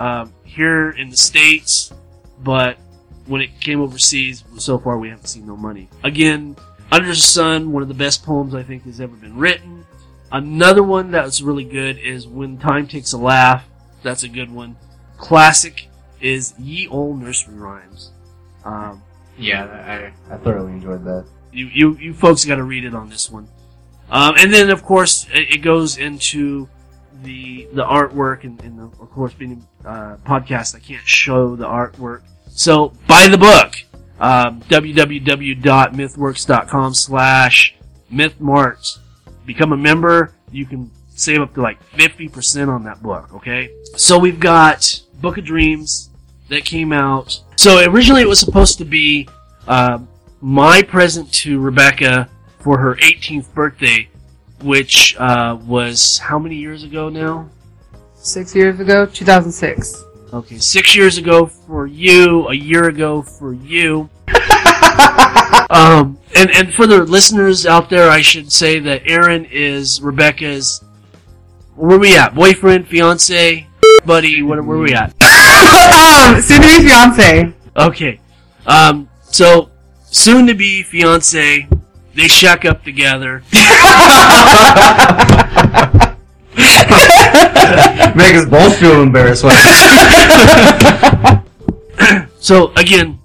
um, 0.00 0.32
here 0.44 0.90
in 0.90 1.10
the 1.10 1.16
states, 1.16 1.92
but 2.42 2.78
when 3.26 3.40
it 3.40 3.60
came 3.60 3.80
overseas, 3.80 4.44
so 4.58 4.78
far 4.78 4.98
we 4.98 5.08
haven't 5.08 5.26
seen 5.26 5.46
no 5.46 5.56
money. 5.56 5.88
Again, 6.02 6.56
Under 6.92 7.08
the 7.08 7.14
Sun, 7.16 7.72
one 7.72 7.82
of 7.82 7.88
the 7.88 7.94
best 7.94 8.24
poems 8.24 8.54
I 8.54 8.62
think 8.62 8.84
has 8.84 9.00
ever 9.00 9.16
been 9.16 9.36
written. 9.36 9.84
Another 10.32 10.82
one 10.82 11.12
that 11.12 11.24
was 11.24 11.42
really 11.42 11.64
good 11.64 11.98
is 11.98 12.26
When 12.26 12.58
Time 12.58 12.86
Takes 12.86 13.12
a 13.12 13.18
Laugh. 13.18 13.64
That's 14.02 14.22
a 14.24 14.28
good 14.28 14.50
one. 14.52 14.76
Classic 15.16 15.88
is 16.20 16.54
Ye 16.58 16.88
Old 16.88 17.20
Nursery 17.22 17.54
Rhymes. 17.54 18.10
Um, 18.64 19.02
Yeah, 19.38 20.12
I, 20.28 20.34
I 20.34 20.36
thoroughly 20.38 20.72
enjoyed 20.72 21.04
that. 21.04 21.24
you, 21.52 21.66
you, 21.66 21.96
you 21.98 22.14
folks 22.14 22.44
got 22.44 22.56
to 22.56 22.64
read 22.64 22.84
it 22.84 22.94
on 22.94 23.08
this 23.08 23.30
one. 23.30 23.48
Um, 24.10 24.34
and 24.38 24.52
then, 24.52 24.70
of 24.70 24.82
course, 24.82 25.26
it, 25.32 25.54
it 25.54 25.58
goes 25.58 25.96
into 25.96 26.68
the 27.24 27.66
the 27.72 27.84
artwork, 27.84 28.44
and, 28.44 28.62
and 28.62 28.78
the, 28.78 28.84
of 28.84 29.10
course, 29.10 29.34
being 29.34 29.66
a 29.84 29.88
uh, 29.88 30.16
podcast, 30.18 30.76
I 30.76 30.78
can't 30.78 31.04
show 31.06 31.56
the 31.56 31.66
artwork. 31.66 32.22
So, 32.48 32.92
buy 33.08 33.26
the 33.28 33.38
book. 33.38 33.74
Um, 34.20 34.60
www.mythworks.com 34.62 36.94
slash 36.94 37.74
mythmarts. 38.12 38.98
Become 39.44 39.72
a 39.72 39.76
member. 39.76 40.32
You 40.52 40.66
can 40.66 40.92
save 41.14 41.40
up 41.40 41.54
to 41.54 41.62
like 41.62 41.82
50% 41.92 42.68
on 42.68 42.84
that 42.84 43.02
book, 43.02 43.32
okay? 43.34 43.70
So 43.96 44.18
we've 44.18 44.40
got 44.40 45.00
Book 45.20 45.38
of 45.38 45.44
Dreams 45.44 46.10
that 46.48 46.64
came 46.64 46.92
out. 46.92 47.40
So 47.56 47.88
originally 47.88 48.22
it 48.22 48.28
was 48.28 48.40
supposed 48.40 48.78
to 48.78 48.84
be 48.84 49.28
um, 49.66 50.08
my 50.40 50.82
present 50.82 51.32
to 51.34 51.60
Rebecca 51.60 52.28
for 52.60 52.78
her 52.78 52.96
18th 52.96 53.52
birthday, 53.54 54.08
which 54.64 55.16
uh, 55.18 55.58
was 55.66 56.18
how 56.18 56.38
many 56.38 56.56
years 56.56 56.82
ago 56.82 57.08
now? 57.08 57.48
Six 58.16 58.54
years 58.54 58.80
ago, 58.80 59.06
2006. 59.06 60.04
Okay, 60.32 60.58
six 60.58 60.96
years 60.96 61.18
ago 61.18 61.46
for 61.46 61.86
you, 61.86 62.48
a 62.48 62.54
year 62.54 62.88
ago 62.88 63.22
for 63.22 63.52
you. 63.52 64.08
um, 65.70 66.18
and 66.34 66.50
and 66.50 66.74
for 66.74 66.86
the 66.86 67.04
listeners 67.06 67.66
out 67.66 67.88
there, 67.88 68.10
I 68.10 68.22
should 68.22 68.50
say 68.50 68.80
that 68.80 69.02
Aaron 69.06 69.44
is 69.44 70.00
Rebecca's. 70.00 70.82
Where 71.76 71.98
we 71.98 72.16
at? 72.16 72.34
Boyfriend, 72.34 72.88
fiance, 72.88 73.66
buddy? 74.06 74.42
What? 74.42 74.64
Where 74.64 74.78
we 74.78 74.94
at? 74.94 75.14
um, 75.22 76.40
soon 76.40 76.62
to 76.62 76.66
be 76.66 76.88
fiance. 76.88 77.52
Okay. 77.76 78.20
Um, 78.66 79.08
so 79.22 79.70
soon 80.04 80.46
to 80.46 80.54
be 80.54 80.82
fiance, 80.82 81.68
they 82.14 82.28
shack 82.28 82.64
up 82.64 82.84
together. 82.84 83.42
Make 88.14 88.36
us 88.36 88.48
both 88.48 88.78
feel 88.78 89.02
embarrassed. 89.02 89.42
When 89.42 89.54
So 92.38 92.72
again, 92.74 93.18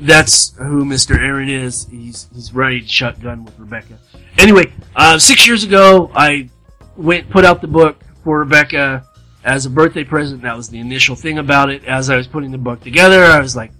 that's 0.00 0.56
who 0.56 0.84
Mr. 0.84 1.18
Aaron 1.18 1.48
is. 1.48 1.86
He's 1.90 2.28
he's 2.34 2.54
ready 2.54 2.80
to 2.80 2.88
shotgun 2.88 3.44
with 3.44 3.58
Rebecca. 3.58 3.98
Anyway, 4.38 4.72
uh, 4.96 5.18
six 5.18 5.46
years 5.46 5.64
ago, 5.64 6.10
I 6.14 6.48
went 6.96 7.28
put 7.30 7.44
out 7.44 7.60
the 7.60 7.68
book 7.68 8.02
for 8.24 8.38
Rebecca 8.38 9.04
as 9.44 9.66
a 9.66 9.70
birthday 9.70 10.04
present. 10.04 10.42
That 10.42 10.56
was 10.56 10.68
the 10.68 10.78
initial 10.78 11.16
thing 11.16 11.38
about 11.38 11.70
it. 11.70 11.84
As 11.84 12.08
I 12.08 12.16
was 12.16 12.26
putting 12.26 12.50
the 12.50 12.58
book 12.58 12.80
together, 12.80 13.24
I 13.24 13.40
was 13.40 13.54
like, 13.54 13.72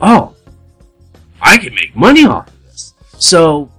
"Oh, 0.00 0.34
I 1.40 1.58
can 1.58 1.74
make 1.74 1.96
money 1.96 2.24
off 2.24 2.48
of 2.48 2.64
this." 2.64 2.94
So 3.18 3.70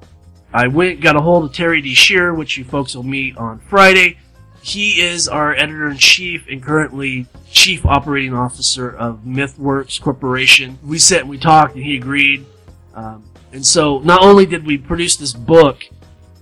I 0.54 0.68
went 0.68 1.02
got 1.02 1.16
a 1.16 1.22
hold 1.22 1.46
of 1.46 1.54
Terry 1.54 1.82
D. 1.82 1.94
Shear, 1.94 2.34
which 2.34 2.58
you 2.58 2.64
folks 2.64 2.96
will 2.96 3.04
meet 3.04 3.38
on 3.38 3.60
Friday. 3.60 4.18
He 4.62 5.02
is 5.02 5.28
our 5.28 5.54
editor 5.54 5.90
in 5.90 5.98
chief 5.98 6.46
and 6.50 6.62
currently 6.62 7.28
chief 7.50 7.86
operating 7.86 8.34
officer 8.34 8.90
of 8.90 9.22
MythWorks 9.26 10.02
Corporation. 10.02 10.78
We 10.84 11.00
sat 11.00 11.22
and 11.22 11.30
we 11.30 11.38
talked, 11.38 11.76
and 11.76 11.84
he 11.84 11.96
agreed. 11.96 12.46
Um, 12.94 13.24
and 13.54 13.66
so, 13.66 14.00
not 14.00 14.22
only 14.22 14.46
did 14.46 14.66
we 14.66 14.78
produce 14.78 15.16
this 15.16 15.32
book 15.34 15.86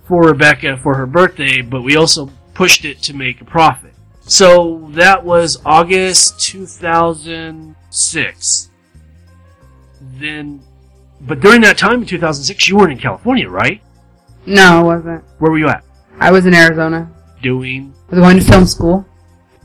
for 0.06 0.22
Rebecca 0.22 0.76
for 0.78 0.94
her 0.94 1.06
birthday, 1.06 1.62
but 1.62 1.82
we 1.82 1.94
also 1.96 2.30
pushed 2.54 2.84
it 2.84 3.00
to 3.02 3.14
make 3.14 3.40
a 3.40 3.44
profit. 3.44 3.94
So 4.22 4.88
that 4.90 5.24
was 5.24 5.60
August 5.64 6.40
2006. 6.40 8.70
Then, 10.00 10.60
but 11.20 11.40
during 11.40 11.60
that 11.62 11.78
time 11.78 12.02
in 12.02 12.06
2006, 12.06 12.68
you 12.68 12.76
weren't 12.76 12.92
in 12.92 12.98
California, 12.98 13.48
right? 13.48 13.82
No, 14.46 14.80
it 14.80 14.84
wasn't. 14.84 15.24
Where 15.38 15.50
were 15.50 15.58
you 15.58 15.68
at? 15.68 15.84
I 16.20 16.30
was 16.30 16.46
in 16.46 16.54
Arizona. 16.54 17.10
Doing 17.42 17.94
I 18.10 18.16
was 18.16 18.24
going 18.24 18.38
to 18.38 18.44
film 18.44 18.66
school. 18.66 19.06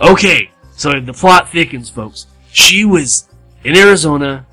Okay, 0.01 0.51
so 0.75 0.99
the 0.99 1.13
plot 1.13 1.49
thickens, 1.49 1.89
folks. 1.89 2.27
She 2.51 2.85
was 2.85 3.27
in 3.63 3.77
Arizona 3.77 4.45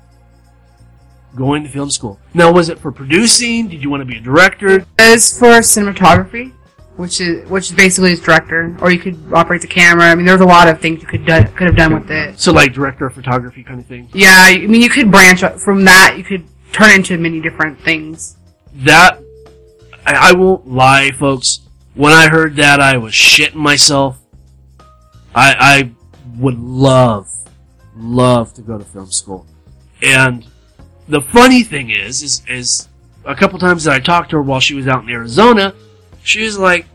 going 1.35 1.63
to 1.63 1.69
film 1.69 1.89
school. 1.89 2.19
Now, 2.33 2.51
was 2.51 2.69
it 2.69 2.79
for 2.79 2.91
producing? 2.91 3.67
Did 3.67 3.83
you 3.83 3.89
want 3.89 4.01
to 4.01 4.05
be 4.05 4.17
a 4.17 4.21
director? 4.21 4.77
It 4.77 4.85
was 4.97 5.37
for 5.37 5.59
cinematography, 5.59 6.53
which 6.95 7.21
is 7.21 7.47
which 7.49 7.69
is 7.69 7.75
basically 7.75 8.13
is 8.13 8.21
director, 8.21 8.75
or 8.81 8.91
you 8.91 8.99
could 8.99 9.19
operate 9.33 9.61
the 9.61 9.67
camera. 9.67 10.05
I 10.05 10.15
mean, 10.15 10.25
there's 10.25 10.41
a 10.41 10.45
lot 10.45 10.67
of 10.67 10.79
things 10.79 11.01
you 11.01 11.07
could 11.07 11.25
do, 11.25 11.43
could 11.55 11.67
have 11.67 11.75
done 11.75 11.93
with 11.93 12.09
it. 12.09 12.39
So, 12.39 12.51
like 12.51 12.73
director 12.73 13.05
of 13.05 13.13
photography 13.13 13.63
kind 13.63 13.79
of 13.79 13.85
thing? 13.85 14.09
Yeah, 14.13 14.33
I 14.33 14.65
mean, 14.67 14.81
you 14.81 14.89
could 14.89 15.11
branch 15.11 15.43
from 15.59 15.85
that. 15.85 16.15
You 16.17 16.23
could 16.23 16.45
turn 16.71 16.91
into 16.91 17.17
many 17.17 17.41
different 17.41 17.79
things. 17.81 18.37
That, 18.73 19.19
I, 20.05 20.29
I 20.29 20.33
won't 20.33 20.67
lie, 20.67 21.11
folks. 21.11 21.61
When 21.93 22.13
I 22.13 22.29
heard 22.29 22.55
that, 22.55 22.79
I 22.79 22.97
was 22.97 23.13
shitting 23.13 23.55
myself. 23.55 24.19
I, 25.35 25.55
I 25.59 25.91
would 26.37 26.59
love, 26.59 27.29
love 27.95 28.53
to 28.55 28.61
go 28.61 28.77
to 28.77 28.83
film 28.83 29.11
school. 29.11 29.45
And 30.01 30.45
the 31.07 31.21
funny 31.21 31.63
thing 31.63 31.89
is, 31.89 32.21
is, 32.21 32.41
is 32.47 32.87
a 33.25 33.35
couple 33.35 33.59
times 33.59 33.83
that 33.83 33.93
I 33.93 33.99
talked 33.99 34.31
to 34.31 34.37
her 34.37 34.41
while 34.41 34.59
she 34.59 34.73
was 34.73 34.87
out 34.87 35.03
in 35.03 35.09
Arizona, 35.09 35.73
she 36.23 36.43
was 36.43 36.57
like, 36.57 36.85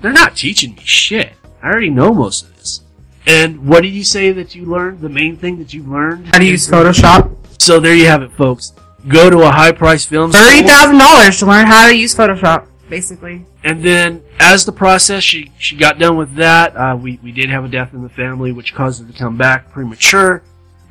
they're 0.00 0.12
not 0.12 0.36
teaching 0.36 0.74
me 0.74 0.82
shit. 0.84 1.32
I 1.62 1.68
already 1.68 1.90
know 1.90 2.12
most 2.12 2.44
of 2.44 2.56
this. 2.56 2.82
And 3.26 3.66
what 3.66 3.82
did 3.82 3.92
you 3.92 4.04
say 4.04 4.30
that 4.32 4.54
you 4.54 4.66
learned? 4.66 5.00
The 5.00 5.08
main 5.08 5.36
thing 5.36 5.58
that 5.58 5.74
you 5.74 5.82
learned? 5.82 6.28
How 6.28 6.38
to 6.38 6.44
use 6.44 6.68
Photoshop? 6.68 7.34
So 7.60 7.80
there 7.80 7.94
you 7.94 8.06
have 8.06 8.22
it, 8.22 8.32
folks. 8.32 8.72
Go 9.08 9.30
to 9.30 9.42
a 9.42 9.50
high 9.50 9.72
price 9.72 10.04
film 10.04 10.32
Thirty 10.32 10.66
thousand 10.66 10.98
dollars 10.98 11.38
to 11.38 11.46
learn 11.46 11.66
how 11.66 11.88
to 11.88 11.96
use 11.96 12.14
Photoshop, 12.14 12.66
basically. 12.88 13.46
And 13.62 13.82
then, 13.82 14.22
as 14.40 14.64
the 14.64 14.72
process, 14.72 15.22
she 15.22 15.52
she 15.58 15.76
got 15.76 15.98
done 15.98 16.16
with 16.16 16.34
that. 16.36 16.76
Uh, 16.76 16.96
we 17.00 17.20
we 17.22 17.30
did 17.32 17.48
have 17.50 17.64
a 17.64 17.68
death 17.68 17.94
in 17.94 18.02
the 18.02 18.08
family, 18.08 18.52
which 18.52 18.74
caused 18.74 19.02
her 19.02 19.10
to 19.10 19.16
come 19.16 19.36
back 19.36 19.70
premature. 19.70 20.42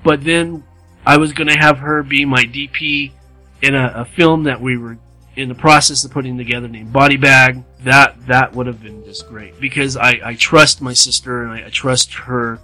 But 0.04 0.24
then, 0.24 0.64
I 1.06 1.18
was 1.18 1.34
going 1.34 1.48
to 1.48 1.58
have 1.58 1.80
her 1.80 2.04
be 2.04 2.26
my 2.26 2.44
DP 2.44 3.12
in 3.62 3.76
a, 3.76 3.92
a 3.96 4.06
film 4.06 4.44
that 4.44 4.62
we 4.62 4.78
were 4.78 4.98
in 5.36 5.50
the 5.50 5.56
process 5.56 6.06
of 6.06 6.12
putting 6.12 6.38
together 6.38 6.68
named 6.68 6.94
Body 6.94 7.18
Bag. 7.18 7.64
That 7.84 8.16
that 8.28 8.56
would 8.56 8.68
have 8.68 8.82
been 8.82 9.04
just 9.04 9.28
great 9.28 9.60
because 9.60 9.98
I, 9.98 10.20
I 10.24 10.36
trust 10.36 10.82
my 10.82 10.94
sister 10.94 11.44
and 11.44 11.52
I, 11.52 11.68
I 11.68 11.70
trust 11.70 12.14
her 12.14 12.60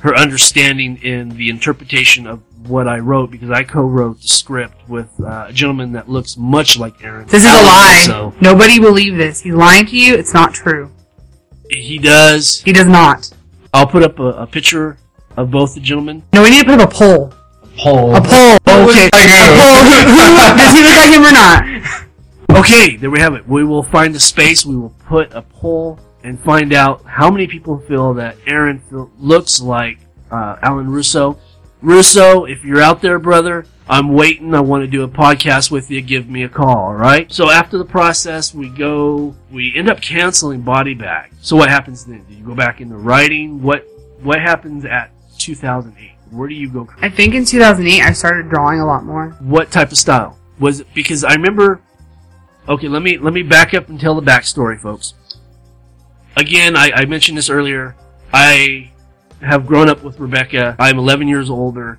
her 0.00 0.16
understanding 0.16 0.96
in 1.02 1.30
the 1.30 1.50
interpretation 1.50 2.26
of 2.26 2.42
what 2.66 2.86
I 2.86 2.98
wrote 2.98 3.30
because 3.30 3.50
I 3.50 3.62
co-wrote 3.62 4.20
the 4.20 4.28
script 4.28 4.88
with 4.88 5.08
uh, 5.20 5.46
a 5.48 5.52
gentleman 5.52 5.92
that 5.92 6.08
looks 6.08 6.36
much 6.36 6.78
like 6.78 7.02
Aaron. 7.02 7.26
This 7.26 7.44
is 7.44 7.50
a 7.50 7.62
lie. 7.62 8.04
Russo. 8.06 8.34
Nobody 8.40 8.78
believe 8.78 9.16
this. 9.16 9.40
He's 9.40 9.54
lying 9.54 9.86
to 9.86 9.96
you. 9.96 10.14
It's 10.14 10.34
not 10.34 10.52
true. 10.54 10.90
He 11.70 11.98
does. 11.98 12.60
He 12.62 12.72
does 12.72 12.86
not. 12.86 13.30
I'll 13.72 13.86
put 13.86 14.02
up 14.02 14.18
a, 14.18 14.24
a 14.24 14.46
picture 14.46 14.98
of 15.36 15.50
both 15.50 15.74
the 15.74 15.80
gentlemen. 15.80 16.22
No, 16.32 16.42
we 16.42 16.50
need 16.50 16.60
to 16.60 16.66
put 16.66 16.80
up 16.80 16.90
a 16.90 16.94
poll. 16.94 17.32
Poll. 17.78 18.16
A 18.16 18.20
poll. 18.20 18.58
Okay. 18.66 19.06
A 19.06 19.10
poll. 19.10 19.84
Who, 19.84 20.56
does 20.58 20.76
he 20.76 20.82
look 20.82 20.96
like 20.96 21.10
him 21.10 21.24
or 21.24 21.32
not? 21.32 22.06
Okay, 22.58 22.96
there 22.96 23.10
we 23.10 23.20
have 23.20 23.34
it. 23.34 23.46
We 23.46 23.64
will 23.64 23.84
find 23.84 24.14
a 24.16 24.20
space. 24.20 24.66
We 24.66 24.76
will 24.76 24.94
put 25.06 25.32
a 25.32 25.42
poll 25.42 26.00
and 26.24 26.38
find 26.40 26.72
out 26.72 27.04
how 27.06 27.30
many 27.30 27.46
people 27.46 27.78
feel 27.78 28.12
that 28.14 28.36
Aaron 28.46 28.80
feel, 28.80 29.10
looks 29.18 29.60
like 29.60 29.98
uh, 30.30 30.56
Alan 30.62 30.90
Russo. 30.90 31.38
Russo, 31.82 32.44
if 32.44 32.64
you're 32.64 32.80
out 32.80 33.00
there, 33.00 33.18
brother, 33.18 33.64
I'm 33.88 34.12
waiting. 34.12 34.54
I 34.54 34.60
want 34.60 34.82
to 34.82 34.86
do 34.86 35.02
a 35.02 35.08
podcast 35.08 35.70
with 35.70 35.90
you. 35.90 36.00
Give 36.02 36.28
me 36.28 36.42
a 36.44 36.48
call, 36.48 36.76
all 36.76 36.94
right? 36.94 37.30
So 37.32 37.50
after 37.50 37.78
the 37.78 37.84
process, 37.84 38.54
we 38.54 38.68
go. 38.68 39.34
We 39.50 39.74
end 39.74 39.90
up 39.90 40.00
canceling 40.00 40.60
Body 40.60 40.94
Bag. 40.94 41.32
So 41.40 41.56
what 41.56 41.70
happens 41.70 42.04
then? 42.04 42.24
Do 42.28 42.34
you 42.34 42.44
go 42.44 42.54
back 42.54 42.80
into 42.80 42.96
writing? 42.96 43.62
What 43.62 43.84
What 44.22 44.40
happens 44.40 44.84
at 44.84 45.10
2008? 45.38 46.12
Where 46.30 46.48
do 46.48 46.54
you 46.54 46.70
go? 46.70 46.88
I 47.00 47.08
think 47.08 47.34
in 47.34 47.44
2008 47.44 48.02
I 48.02 48.12
started 48.12 48.48
drawing 48.48 48.80
a 48.80 48.86
lot 48.86 49.04
more. 49.04 49.30
What 49.40 49.72
type 49.72 49.90
of 49.90 49.98
style 49.98 50.38
was 50.60 50.80
it? 50.80 50.86
Because 50.94 51.24
I 51.24 51.32
remember. 51.32 51.80
Okay, 52.68 52.88
let 52.88 53.02
me 53.02 53.18
let 53.18 53.32
me 53.32 53.42
back 53.42 53.74
up 53.74 53.88
and 53.88 53.98
tell 53.98 54.14
the 54.14 54.22
backstory, 54.22 54.78
folks. 54.78 55.14
Again, 56.36 56.76
I, 56.76 56.92
I 56.94 57.04
mentioned 57.06 57.38
this 57.38 57.50
earlier. 57.50 57.96
I 58.32 58.92
have 59.40 59.66
grown 59.66 59.88
up 59.88 60.02
with 60.02 60.18
Rebecca. 60.18 60.76
I'm 60.78 60.98
11 60.98 61.28
years 61.28 61.50
older, 61.50 61.98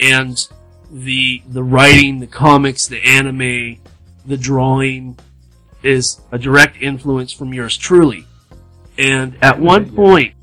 and 0.00 0.36
the 0.90 1.42
the 1.48 1.62
writing, 1.62 2.20
the 2.20 2.26
comics, 2.26 2.86
the 2.86 3.02
anime, 3.04 3.78
the 4.26 4.36
drawing 4.36 5.18
is 5.82 6.20
a 6.32 6.38
direct 6.38 6.80
influence 6.82 7.32
from 7.32 7.52
yours 7.54 7.76
truly. 7.76 8.26
And 8.98 9.36
at 9.42 9.60
one 9.60 9.86
Yeah. 9.86 9.94
point, 9.96 10.34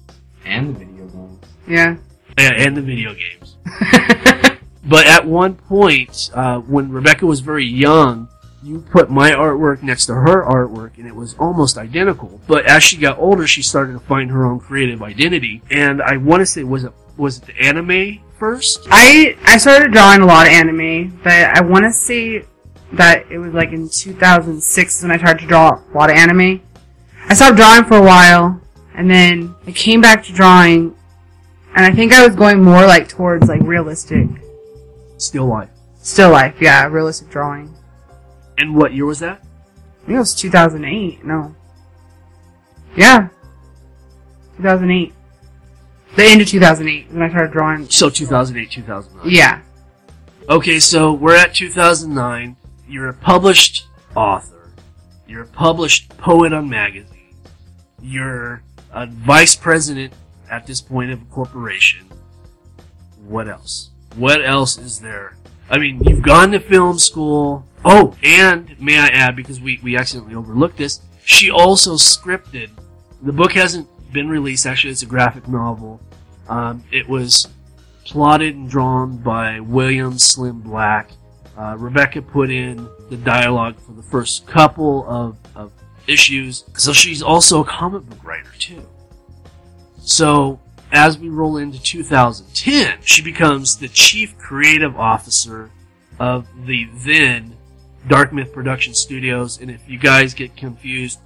And 0.45 0.75
the 0.75 0.79
video 0.85 1.05
games. 1.07 1.39
Yeah. 1.67 1.95
and 2.37 2.55
and 2.55 2.77
the 2.77 2.81
video 2.81 3.13
games. 3.13 3.55
But 4.87 5.07
at 5.07 5.25
one 5.25 5.55
point, 5.55 6.29
uh, 6.35 6.59
when 6.59 6.91
Rebecca 6.91 7.25
was 7.25 7.39
very 7.39 7.65
young, 7.65 8.27
you 8.65 8.79
put 8.91 9.09
my 9.11 9.31
artwork 9.31 9.83
next 9.83 10.07
to 10.07 10.15
her 10.15 10.43
artwork, 10.43 10.97
and 10.97 11.05
it 11.07 11.15
was 11.15 11.35
almost 11.35 11.77
identical. 11.77 12.41
But 12.47 12.65
as 12.65 12.83
she 12.83 12.97
got 12.97 13.17
older, 13.19 13.45
she 13.45 13.61
started 13.61 13.93
to 13.93 13.99
find 13.99 14.31
her 14.31 14.45
own 14.45 14.59
creative 14.59 15.03
identity. 15.03 15.61
And 15.69 16.01
I 16.01 16.17
want 16.17 16.41
to 16.41 16.45
say, 16.45 16.63
was 16.63 16.83
it 16.83 16.91
was 17.17 17.37
it 17.37 17.45
the 17.45 17.59
anime 17.61 18.19
first? 18.39 18.87
I 18.89 19.37
I 19.45 19.57
started 19.57 19.91
drawing 19.91 20.21
a 20.21 20.25
lot 20.25 20.47
of 20.47 20.53
anime, 20.53 21.19
but 21.23 21.31
I 21.33 21.61
want 21.61 21.85
to 21.85 21.91
say 21.91 22.45
that 22.93 23.31
it 23.31 23.37
was 23.37 23.53
like 23.53 23.69
in 23.71 23.87
2006 23.89 25.01
when 25.03 25.11
I 25.11 25.17
started 25.17 25.41
to 25.41 25.47
draw 25.47 25.69
a 25.73 25.93
lot 25.95 26.09
of 26.09 26.15
anime. 26.15 26.61
I 27.27 27.33
stopped 27.33 27.57
drawing 27.57 27.85
for 27.85 27.97
a 27.97 28.01
while, 28.03 28.59
and 28.95 29.09
then 29.09 29.53
I 29.67 29.71
came 29.71 30.01
back 30.01 30.23
to 30.25 30.33
drawing, 30.33 30.95
and 31.75 31.85
I 31.85 31.91
think 31.91 32.13
I 32.13 32.25
was 32.25 32.35
going 32.35 32.63
more 32.63 32.85
like 32.85 33.07
towards 33.09 33.47
like 33.47 33.61
realistic, 33.61 34.27
Still 35.17 35.45
life. 35.47 35.69
still 36.01 36.31
life, 36.31 36.55
yeah, 36.61 36.85
realistic 36.87 37.29
drawing. 37.29 37.73
And 38.57 38.75
what 38.75 38.93
year 38.93 39.05
was 39.05 39.19
that? 39.19 39.41
I 39.41 40.05
think 40.05 40.15
it 40.15 40.19
was 40.19 40.35
2008. 40.35 41.25
No. 41.25 41.55
Yeah. 42.95 43.29
2008. 44.57 45.13
The 46.15 46.23
end 46.23 46.41
of 46.41 46.47
2008 46.47 47.11
when 47.11 47.21
I 47.21 47.29
started 47.29 47.51
drawing. 47.51 47.89
So 47.89 48.09
2008, 48.09 48.71
2009. 48.71 49.29
Yeah. 49.29 49.61
Okay, 50.47 50.79
so 50.79 51.11
we're 51.11 51.35
at 51.35 51.53
2009. 51.53 52.55
You're 52.87 53.09
a 53.09 53.13
published 53.13 53.87
author. 54.15 54.71
You're 55.27 55.43
a 55.43 55.47
published 55.47 56.15
poet 56.17 56.53
on 56.53 56.69
magazines. 56.69 57.35
You're 58.01 58.61
a 58.93 59.07
vice 59.07 59.55
president 59.55 60.13
at 60.49 60.67
this 60.67 60.81
point 60.81 61.11
of 61.11 61.21
a 61.21 61.25
corporation. 61.25 62.07
What 63.25 63.47
else? 63.47 63.89
What 64.15 64.45
else 64.45 64.77
is 64.77 64.99
there? 64.99 65.35
I 65.69 65.77
mean, 65.77 66.03
you've 66.03 66.21
gone 66.21 66.51
to 66.51 66.59
film 66.59 66.99
school. 66.99 67.65
Oh, 67.83 68.15
and 68.23 68.79
may 68.79 68.97
I 68.97 69.07
add, 69.07 69.35
because 69.35 69.59
we, 69.59 69.79
we 69.83 69.97
accidentally 69.97 70.35
overlooked 70.35 70.77
this, 70.77 71.01
she 71.23 71.49
also 71.49 71.95
scripted. 71.95 72.69
The 73.21 73.33
book 73.33 73.53
hasn't 73.53 73.87
been 74.11 74.29
released. 74.29 74.65
Actually, 74.65 74.91
it's 74.91 75.01
a 75.01 75.07
graphic 75.07 75.47
novel. 75.47 76.01
Um, 76.47 76.83
it 76.91 77.07
was 77.07 77.47
plotted 78.05 78.55
and 78.55 78.69
drawn 78.69 79.17
by 79.17 79.59
William 79.59 80.19
Slim 80.19 80.61
Black. 80.61 81.09
Uh, 81.57 81.75
Rebecca 81.77 82.21
put 82.21 82.51
in 82.51 82.87
the 83.09 83.17
dialogue 83.17 83.79
for 83.79 83.93
the 83.93 84.03
first 84.03 84.45
couple 84.45 85.07
of, 85.07 85.37
of 85.55 85.71
issues. 86.07 86.65
So 86.77 86.93
she's 86.93 87.21
also 87.21 87.61
a 87.61 87.65
comic 87.65 88.03
book 88.03 88.23
writer 88.23 88.51
too. 88.59 88.83
So 89.97 90.59
as 90.95 91.17
we 91.17 91.29
roll 91.29 91.57
into 91.57 91.81
2010, 91.81 92.99
she 93.03 93.21
becomes 93.21 93.77
the 93.77 93.87
chief 93.89 94.37
creative 94.37 94.97
officer 94.97 95.69
of 96.19 96.47
the 96.65 96.87
then 96.93 97.55
Dark 98.07 98.31
Myth 98.31 98.53
Production 98.53 98.93
Studios. 98.93 99.59
And 99.59 99.69
if 99.69 99.81
you 99.89 99.99
guys 99.99 100.33
get 100.33 100.55
confused, 100.55 101.19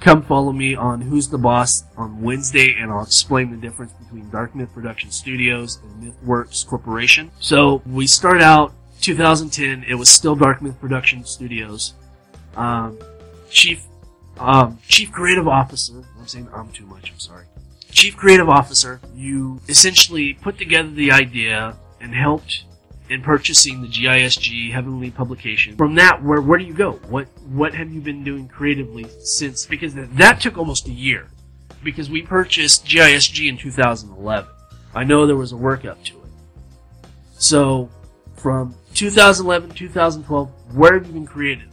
come 0.00 0.22
follow 0.22 0.52
me 0.52 0.74
on 0.74 1.00
Who's 1.00 1.28
the 1.28 1.38
Boss 1.38 1.84
on 1.96 2.22
Wednesday, 2.22 2.76
and 2.78 2.92
I'll 2.92 3.02
explain 3.02 3.50
the 3.50 3.56
difference 3.56 3.92
between 3.92 4.30
Dark 4.30 4.54
Myth 4.54 4.72
Production 4.72 5.10
Studios 5.10 5.80
and 5.82 6.12
MythWorks 6.12 6.66
Corporation. 6.66 7.30
So 7.40 7.82
we 7.86 8.06
start 8.06 8.40
out 8.40 8.72
2010. 9.00 9.84
It 9.84 9.94
was 9.94 10.08
still 10.08 10.36
Dark 10.36 10.62
Myth 10.62 10.78
Production 10.80 11.24
Studios. 11.24 11.94
Um, 12.56 12.98
chief, 13.50 13.84
um, 14.38 14.78
chief 14.86 15.10
creative 15.10 15.48
officer. 15.48 16.04
I'm 16.18 16.26
saying 16.26 16.48
I'm 16.54 16.70
too 16.70 16.86
much. 16.86 17.10
I'm 17.10 17.18
sorry. 17.18 17.46
Chief 17.98 18.16
creative 18.16 18.48
officer. 18.48 19.00
You 19.12 19.60
essentially 19.68 20.34
put 20.34 20.56
together 20.56 20.88
the 20.88 21.10
idea 21.10 21.76
and 22.00 22.14
helped 22.14 22.62
in 23.10 23.22
purchasing 23.22 23.82
the 23.82 23.88
GISG 23.88 24.70
Heavenly 24.70 25.10
publication. 25.10 25.76
From 25.76 25.96
that, 25.96 26.22
where 26.22 26.40
where 26.40 26.60
do 26.60 26.64
you 26.64 26.74
go? 26.74 26.92
What 27.08 27.26
what 27.48 27.74
have 27.74 27.92
you 27.92 28.00
been 28.00 28.22
doing 28.22 28.46
creatively 28.46 29.06
since? 29.24 29.66
Because 29.66 29.94
that, 29.94 30.40
took 30.40 30.56
almost 30.56 30.86
a 30.86 30.92
year. 30.92 31.26
Because 31.82 32.08
we 32.08 32.22
purchased 32.22 32.86
GISG 32.86 33.48
in 33.48 33.56
2011. 33.56 34.48
I 34.94 35.02
know 35.02 35.26
there 35.26 35.34
was 35.34 35.50
a 35.50 35.56
workup 35.56 36.00
to 36.04 36.18
it. 36.18 37.10
So, 37.36 37.90
from 38.36 38.76
2011 38.94 39.70
2012, 39.70 40.76
where 40.76 40.94
have 40.94 41.04
you 41.04 41.12
been 41.14 41.26
creative? 41.26 41.68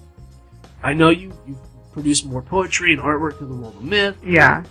I 0.81 0.93
know 0.93 1.09
you 1.09 1.33
you 1.45 1.55
produced 1.93 2.25
more 2.25 2.41
poetry 2.41 2.93
and 2.93 3.01
artwork 3.01 3.37
to 3.37 3.45
the 3.45 3.53
World 3.53 3.75
of 3.75 3.83
Myth. 3.83 4.17
Yeah. 4.23 4.63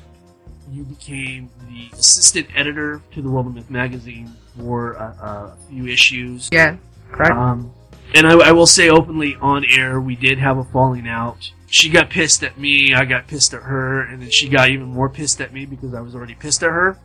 You 0.71 0.85
became 0.85 1.51
the 1.69 1.97
assistant 1.99 2.49
editor 2.55 3.01
to 3.13 3.23
the 3.23 3.29
World 3.31 3.47
of 3.47 3.55
Myth 3.55 3.71
magazine 3.71 4.33
for 4.59 4.95
a, 4.95 5.05
a 5.05 5.57
few 5.69 5.87
issues. 5.87 6.49
Yeah. 6.53 6.77
Correct. 7.13 7.33
Um, 7.33 7.73
and 8.15 8.27
I, 8.27 8.49
I 8.49 8.53
will 8.53 8.67
say 8.67 8.89
openly 8.89 9.37
on 9.41 9.65
air, 9.65 10.01
we 10.01 10.17
did 10.17 10.39
have 10.39 10.59
a 10.59 10.65
falling 10.65 11.09
out. 11.09 11.51
She 11.67 11.89
got 11.91 12.09
pissed 12.11 12.43
at 12.45 12.59
me, 12.59 12.95
I 12.95 13.05
got 13.05 13.27
pissed 13.27 13.53
at 13.55 13.63
her, 13.63 14.03
and 14.03 14.23
then 14.23 14.31
she 14.31 14.49
got 14.49 14.69
even 14.71 14.87
more 14.87 15.09
pissed 15.09 15.41
at 15.41 15.53
me 15.53 15.67
because 15.67 15.93
I 15.95 16.01
was 16.01 16.15
already 16.15 16.35
pissed 16.35 16.63
at 16.63 16.71
her. 16.71 16.97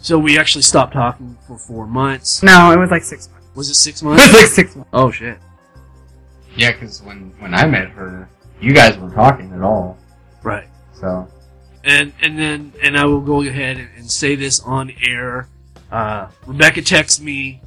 So 0.00 0.18
we 0.18 0.38
actually 0.38 0.62
stopped 0.62 0.92
talking 0.92 1.36
for 1.46 1.58
four 1.58 1.86
months. 1.86 2.42
no, 2.42 2.70
it 2.72 2.76
was 2.78 2.90
like 2.90 3.02
six 3.02 3.28
months. 3.30 3.46
Was 3.54 3.70
it 3.70 3.74
six 3.74 4.02
It 4.02 4.06
was 4.06 4.18
months? 4.18 4.34
like 4.34 4.46
six 4.46 4.76
months. 4.76 4.90
oh 4.92 5.10
shit. 5.10 5.38
Yeah, 6.56 6.72
because 6.72 7.02
when, 7.02 7.32
when 7.38 7.54
I 7.54 7.66
met 7.66 7.88
her, 7.90 8.28
you 8.60 8.72
guys 8.74 8.96
weren't 8.98 9.14
talking 9.14 9.52
at 9.52 9.62
all. 9.62 9.98
Right. 10.42 10.68
So, 11.00 11.26
And 11.84 12.12
and 12.20 12.38
then 12.38 12.72
and 12.82 12.96
I 12.96 13.06
will 13.06 13.20
go 13.20 13.42
ahead 13.42 13.76
and, 13.76 13.88
and 13.96 14.10
say 14.10 14.34
this 14.36 14.60
on 14.60 14.92
air. 15.04 15.48
Uh, 15.90 16.28
Rebecca 16.46 16.80
texted 16.80 17.20
me 17.20 17.60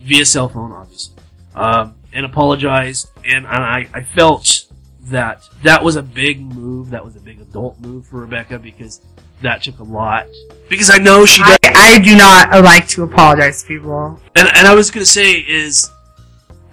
via 0.00 0.24
cell 0.24 0.48
phone, 0.48 0.72
obviously, 0.72 1.14
um, 1.54 1.94
and 2.12 2.26
apologized. 2.26 3.08
And, 3.24 3.46
and 3.46 3.46
I, 3.46 3.88
I 3.94 4.02
felt 4.02 4.66
that 5.04 5.42
that 5.62 5.82
was 5.82 5.96
a 5.96 6.02
big 6.02 6.40
move. 6.40 6.90
That 6.90 7.04
was 7.04 7.16
a 7.16 7.20
big 7.20 7.40
adult 7.40 7.80
move 7.80 8.06
for 8.06 8.20
Rebecca 8.20 8.58
because 8.58 9.00
that 9.42 9.62
took 9.62 9.78
a 9.78 9.84
lot. 9.84 10.26
Because 10.68 10.90
I 10.90 10.98
know 10.98 11.24
she. 11.24 11.42
I, 11.42 11.56
I 11.64 11.98
do 11.98 12.16
not 12.16 12.50
like 12.62 12.88
to 12.88 13.02
apologize 13.02 13.62
to 13.62 13.68
people. 13.68 14.20
And, 14.34 14.48
and 14.48 14.66
I 14.66 14.74
was 14.74 14.90
gonna 14.90 15.04
say 15.04 15.34
is, 15.34 15.90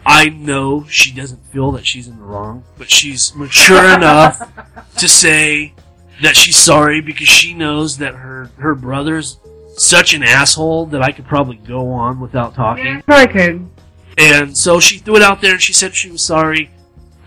I 0.05 0.29
know 0.29 0.85
she 0.87 1.13
doesn't 1.13 1.43
feel 1.47 1.71
that 1.73 1.85
she's 1.85 2.07
in 2.07 2.17
the 2.17 2.23
wrong, 2.23 2.63
but 2.77 2.89
she's 2.89 3.35
mature 3.35 3.85
enough 3.95 4.51
to 4.97 5.07
say 5.07 5.73
that 6.21 6.35
she's 6.35 6.57
sorry 6.57 7.01
because 7.01 7.27
she 7.27 7.53
knows 7.53 7.97
that 7.97 8.15
her 8.15 8.49
her 8.57 8.75
brother's 8.75 9.39
such 9.75 10.13
an 10.13 10.23
asshole 10.23 10.87
that 10.87 11.01
I 11.01 11.11
could 11.11 11.25
probably 11.25 11.55
go 11.57 11.91
on 11.91 12.19
without 12.19 12.53
talking. 12.53 13.01
Probably 13.03 13.33
could. 13.33 13.69
And 14.17 14.57
so 14.57 14.79
she 14.79 14.97
threw 14.97 15.15
it 15.15 15.21
out 15.21 15.41
there 15.41 15.53
and 15.53 15.61
she 15.61 15.71
said 15.71 15.95
she 15.95 16.11
was 16.11 16.21
sorry. 16.21 16.69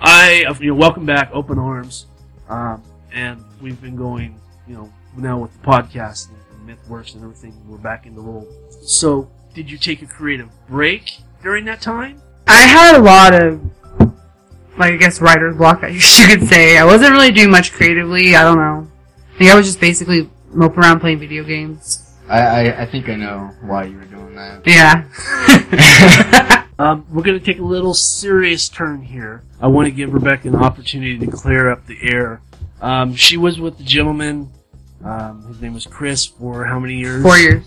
I, 0.00 0.44
you 0.61 0.68
know, 0.68 0.74
welcome 0.74 1.07
back, 1.07 1.31
open 1.33 1.59
arms. 1.59 2.07
Um, 2.48 2.83
and 3.12 3.42
we've 3.62 3.81
been 3.81 3.96
going, 3.96 4.38
you 4.68 4.74
know, 4.74 4.92
now 5.16 5.38
with 5.38 5.52
the 5.52 5.66
podcast 5.66 6.28
and, 6.28 6.68
and 6.68 6.78
MythWorks 6.78 7.14
and 7.14 7.22
everything, 7.22 7.55
we're 7.66 7.78
back 7.78 8.05
in 8.07 8.14
the 8.14 8.20
role. 8.20 8.46
So, 8.83 9.31
did 9.55 9.70
you 9.70 9.78
take 9.78 10.02
a 10.02 10.07
creative 10.07 10.50
break 10.68 11.18
during 11.42 11.64
that 11.66 11.81
time? 11.81 12.20
I 12.46 12.62
had 12.62 12.96
a 12.96 13.02
lot 13.02 13.35
of, 13.35 13.61
like, 14.78 14.92
I 14.92 14.96
guess 14.96 15.20
writer's 15.20 15.56
block, 15.56 15.82
I 15.82 15.92
guess 15.92 16.20
you 16.20 16.37
could 16.37 16.48
say. 16.48 16.78
I 16.78 16.85
wasn't 16.85 17.12
really 17.12 17.30
doing 17.30 17.50
much 17.50 17.72
creatively. 17.72 18.35
I 18.37 18.42
don't 18.42 18.58
know. 18.58 18.88
I 19.35 19.38
think 19.38 19.50
I 19.50 19.56
was 19.56 19.66
just 19.66 19.80
basically 19.80 20.28
moping 20.52 20.78
around 20.78 21.00
playing 21.00 21.18
video 21.18 21.44
games. 21.44 21.98
I, 22.28 22.40
I, 22.40 22.82
I 22.82 22.87
think 22.87 23.08
I 23.08 23.16
know 23.16 23.50
why 23.62 23.85
you 23.85 23.96
were 23.96 24.04
doing 24.04 24.35
that. 24.37 24.66
Yeah. 24.66 26.58
Um, 26.82 27.06
we're 27.12 27.22
going 27.22 27.38
to 27.38 27.44
take 27.44 27.61
a 27.61 27.64
little 27.64 27.94
serious 27.94 28.68
turn 28.68 29.02
here. 29.02 29.44
I 29.61 29.68
want 29.68 29.87
to 29.87 29.92
give 29.92 30.12
Rebecca 30.12 30.48
an 30.48 30.56
opportunity 30.56 31.16
to 31.18 31.30
clear 31.30 31.70
up 31.70 31.87
the 31.87 31.96
air. 32.02 32.40
Um, 32.80 33.14
she 33.14 33.37
was 33.37 33.61
with 33.61 33.78
the 33.78 33.85
gentleman, 33.85 34.50
um, 35.04 35.46
his 35.46 35.61
name 35.61 35.74
was 35.74 35.87
Chris, 35.87 36.26
for 36.26 36.64
how 36.64 36.80
many 36.80 36.96
years? 36.96 37.22
Four 37.22 37.38
years. 37.38 37.64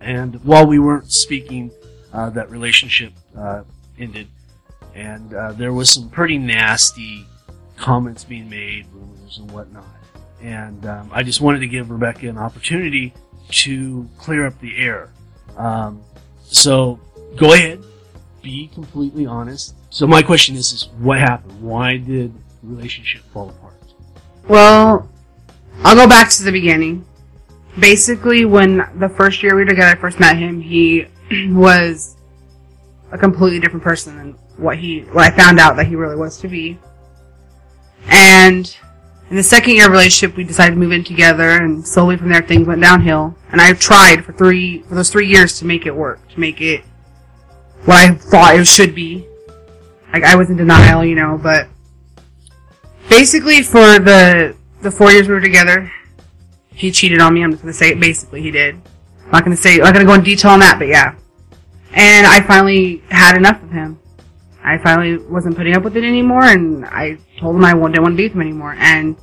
And 0.00 0.42
while 0.44 0.66
we 0.66 0.80
weren't 0.80 1.12
speaking, 1.12 1.70
uh, 2.12 2.30
that 2.30 2.50
relationship 2.50 3.12
uh, 3.36 3.62
ended, 3.96 4.26
and 4.94 5.32
uh, 5.34 5.52
there 5.52 5.72
was 5.72 5.90
some 5.90 6.08
pretty 6.08 6.38
nasty 6.38 7.26
comments 7.76 8.24
being 8.24 8.48
made, 8.48 8.86
rumors 8.92 9.38
and 9.38 9.50
whatnot. 9.50 9.86
And 10.42 10.84
um, 10.86 11.10
I 11.12 11.22
just 11.22 11.40
wanted 11.40 11.60
to 11.60 11.66
give 11.66 11.90
Rebecca 11.90 12.28
an 12.28 12.38
opportunity 12.38 13.14
to 13.50 14.08
clear 14.18 14.46
up 14.46 14.58
the 14.60 14.76
air. 14.76 15.10
Um, 15.56 16.02
so 16.44 17.00
go 17.36 17.54
ahead, 17.54 17.82
be 18.42 18.68
completely 18.68 19.26
honest. 19.26 19.74
So 19.90 20.06
my 20.06 20.22
question 20.22 20.54
is, 20.56 20.72
is 20.72 20.88
what 20.98 21.18
happened? 21.18 21.60
Why 21.62 21.96
did 21.96 22.32
the 22.34 22.68
relationship 22.68 23.22
fall 23.32 23.50
apart? 23.50 23.74
Well, 24.48 25.10
I'll 25.84 25.96
go 25.96 26.08
back 26.08 26.30
to 26.30 26.42
the 26.42 26.52
beginning. 26.52 27.04
Basically, 27.78 28.44
when 28.44 28.84
the 28.96 29.08
first 29.08 29.42
year 29.42 29.54
we 29.54 29.62
were 29.62 29.68
together, 29.68 29.90
I 29.90 29.94
first 29.94 30.18
met 30.18 30.36
him, 30.36 30.60
he 30.60 31.06
was 31.50 32.16
a 33.12 33.18
completely 33.18 33.60
different 33.60 33.82
person 33.82 34.16
than 34.16 34.38
what 34.58 34.78
he, 34.78 35.00
what 35.00 35.24
I 35.32 35.36
found 35.36 35.58
out 35.58 35.76
that 35.76 35.86
he 35.86 35.96
really 35.96 36.16
was 36.16 36.38
to 36.38 36.48
be. 36.48 36.78
And 38.08 38.74
in 39.30 39.36
the 39.36 39.42
second 39.42 39.74
year 39.74 39.86
of 39.86 39.92
relationship, 39.92 40.36
we 40.36 40.44
decided 40.44 40.72
to 40.72 40.78
move 40.78 40.92
in 40.92 41.04
together, 41.04 41.50
and 41.50 41.86
slowly 41.86 42.16
from 42.16 42.30
there, 42.30 42.42
things 42.42 42.66
went 42.66 42.80
downhill. 42.80 43.36
And 43.52 43.60
I 43.60 43.72
tried 43.74 44.24
for 44.24 44.32
three, 44.32 44.80
for 44.82 44.94
those 44.94 45.10
three 45.10 45.28
years 45.28 45.58
to 45.58 45.64
make 45.64 45.86
it 45.86 45.94
work, 45.94 46.26
to 46.30 46.40
make 46.40 46.60
it 46.60 46.82
what 47.84 47.96
I 47.96 48.14
thought 48.14 48.56
it 48.56 48.66
should 48.66 48.94
be. 48.94 49.26
Like 50.12 50.24
I 50.24 50.36
was 50.36 50.48
in 50.48 50.56
denial, 50.56 51.04
you 51.04 51.14
know, 51.14 51.38
but 51.42 51.68
basically 53.08 53.62
for 53.62 53.98
the 53.98 54.56
the 54.80 54.90
four 54.90 55.10
years 55.10 55.28
we 55.28 55.34
were 55.34 55.40
together, 55.40 55.90
he 56.70 56.90
cheated 56.90 57.20
on 57.20 57.34
me. 57.34 57.42
I'm 57.42 57.50
just 57.50 57.62
gonna 57.62 57.72
say 57.72 57.90
it. 57.90 58.00
Basically, 58.00 58.40
he 58.40 58.50
did. 58.50 58.76
I'm 59.26 59.30
not 59.32 59.44
gonna 59.44 59.56
say. 59.56 59.74
I'm 59.74 59.84
not 59.84 59.92
gonna 59.92 60.06
go 60.06 60.14
in 60.14 60.22
detail 60.22 60.52
on 60.52 60.60
that, 60.60 60.78
but 60.78 60.88
yeah. 60.88 61.14
And 61.92 62.26
I 62.26 62.40
finally 62.40 63.02
had 63.10 63.36
enough 63.36 63.62
of 63.62 63.70
him. 63.70 63.98
I 64.68 64.76
finally 64.78 65.16
wasn't 65.16 65.56
putting 65.56 65.74
up 65.74 65.82
with 65.82 65.96
it 65.96 66.04
anymore, 66.04 66.44
and 66.44 66.84
I 66.84 67.16
told 67.38 67.56
him 67.56 67.64
I 67.64 67.72
didn't 67.72 67.80
want 67.80 67.94
to 67.94 68.16
be 68.16 68.24
with 68.24 68.32
him 68.32 68.42
anymore. 68.42 68.74
And 68.78 69.16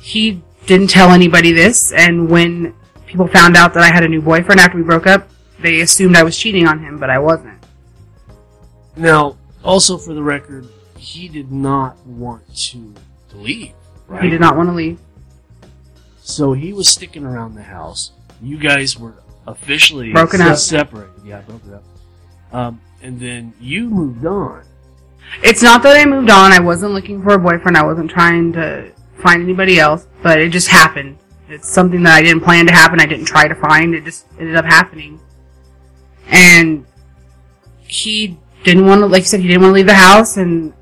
he 0.00 0.42
didn't 0.66 0.88
tell 0.88 1.10
anybody 1.10 1.52
this. 1.52 1.92
And 1.92 2.28
when 2.28 2.74
people 3.06 3.28
found 3.28 3.56
out 3.56 3.72
that 3.74 3.84
I 3.84 3.94
had 3.94 4.02
a 4.02 4.08
new 4.08 4.20
boyfriend 4.20 4.60
after 4.60 4.76
we 4.76 4.82
broke 4.82 5.06
up, 5.06 5.28
they 5.60 5.80
assumed 5.80 6.16
I 6.16 6.24
was 6.24 6.36
cheating 6.36 6.66
on 6.66 6.80
him, 6.80 6.98
but 6.98 7.08
I 7.08 7.18
wasn't. 7.20 7.58
Now, 8.96 9.36
also 9.62 9.96
for 9.96 10.12
the 10.12 10.22
record, 10.22 10.66
he 10.96 11.28
did 11.28 11.52
not 11.52 12.04
want 12.06 12.42
to, 12.70 12.94
leave, 13.34 13.74
right? 14.08 14.24
He 14.24 14.30
did 14.30 14.40
not 14.40 14.56
want 14.56 14.70
to 14.70 14.74
leave. 14.74 14.98
So 16.22 16.52
he 16.52 16.72
was 16.72 16.88
sticking 16.88 17.24
around 17.24 17.54
the 17.54 17.62
house. 17.62 18.12
You 18.42 18.58
guys 18.58 18.98
were 18.98 19.14
officially 19.46 20.12
Broken 20.12 20.40
up. 20.40 20.56
separated. 20.56 21.12
Yeah, 21.24 21.42
broken 21.42 21.74
up. 21.74 21.84
Um, 22.52 22.80
and 23.06 23.20
then 23.20 23.52
you 23.60 23.88
moved 23.88 24.26
on. 24.26 24.64
It's 25.42 25.62
not 25.62 25.82
that 25.84 25.96
I 25.96 26.04
moved 26.04 26.28
on. 26.28 26.52
I 26.52 26.58
wasn't 26.58 26.92
looking 26.92 27.22
for 27.22 27.34
a 27.34 27.38
boyfriend. 27.38 27.76
I 27.76 27.84
wasn't 27.84 28.10
trying 28.10 28.52
to 28.54 28.90
find 29.22 29.42
anybody 29.42 29.78
else, 29.78 30.08
but 30.24 30.40
it 30.40 30.50
just 30.50 30.66
happened. 30.68 31.18
It's 31.48 31.68
something 31.68 32.02
that 32.02 32.14
I 32.14 32.22
didn't 32.22 32.42
plan 32.42 32.66
to 32.66 32.72
happen. 32.72 33.00
I 33.00 33.06
didn't 33.06 33.26
try 33.26 33.46
to 33.46 33.54
find. 33.54 33.94
It 33.94 34.04
just 34.04 34.26
ended 34.40 34.56
up 34.56 34.64
happening. 34.64 35.20
And 36.26 36.84
he 37.86 38.36
didn't 38.64 38.86
want 38.86 39.00
to, 39.02 39.06
like 39.06 39.20
you 39.22 39.26
said, 39.26 39.38
he 39.40 39.46
didn't 39.46 39.62
want 39.62 39.70
to 39.70 39.74
leave 39.76 39.86
the 39.86 39.94
house, 39.94 40.36
and 40.36 40.72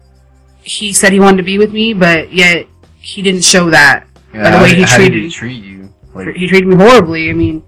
he 0.63 0.95
said 0.95 1.13
he 1.13 1.21
wanted 1.21 1.37
to 1.39 1.43
be 1.43 1.59
with 1.59 1.73
me, 1.75 1.93
but 1.93 2.33
yet 2.33 2.67
he 3.01 3.21
didn't 3.21 3.45
show 3.45 3.69
that. 3.69 4.07
by 4.33 4.51
the 4.51 4.57
way 4.63 4.69
did- 4.71 4.79
he 4.79 4.83
how 4.85 4.97
did 4.97 5.07
treated 5.09 5.23
he 5.25 5.31
treat 5.31 5.63
you? 5.63 5.93
Like, 6.15 6.35
he 6.35 6.49
treated 6.49 6.69
me 6.69 6.77
horribly. 6.77 7.29
I 7.29 7.35
mean, 7.35 7.63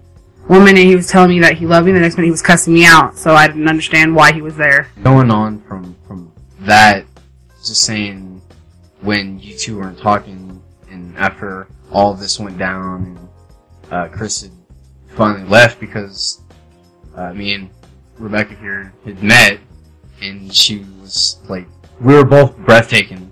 one 0.47 0.63
minute 0.63 0.83
he 0.83 0.95
was 0.95 1.07
telling 1.07 1.29
me 1.29 1.39
that 1.41 1.57
he 1.57 1.65
loved 1.65 1.85
me, 1.85 1.91
the 1.91 1.99
next 1.99 2.15
minute 2.15 2.27
he 2.27 2.31
was 2.31 2.41
cussing 2.41 2.73
me 2.73 2.85
out. 2.85 3.17
So 3.17 3.33
I 3.33 3.47
didn't 3.47 3.67
understand 3.67 4.15
why 4.15 4.31
he 4.31 4.41
was 4.41 4.55
there. 4.55 4.89
going 5.03 5.31
on 5.31 5.61
from 5.61 5.95
from 6.07 6.31
that, 6.61 7.05
just 7.59 7.81
saying 7.83 8.41
when 9.01 9.39
you 9.39 9.57
two 9.57 9.77
weren't 9.77 9.99
talking, 9.99 10.61
and 10.89 11.15
after 11.17 11.67
all 11.91 12.13
this 12.13 12.39
went 12.39 12.57
down, 12.57 13.03
and 13.03 13.91
uh, 13.91 14.07
Chris 14.09 14.41
had 14.41 14.51
finally 15.15 15.47
left 15.47 15.79
because 15.79 16.41
uh, 17.15 17.33
me 17.33 17.53
and 17.53 17.69
Rebecca 18.17 18.55
here 18.55 18.93
had 19.05 19.21
met, 19.21 19.59
and 20.21 20.53
she 20.53 20.85
was 21.01 21.37
like, 21.49 21.67
we 22.01 22.13
were 22.13 22.25
both 22.25 22.57
breathtaking 22.57 23.31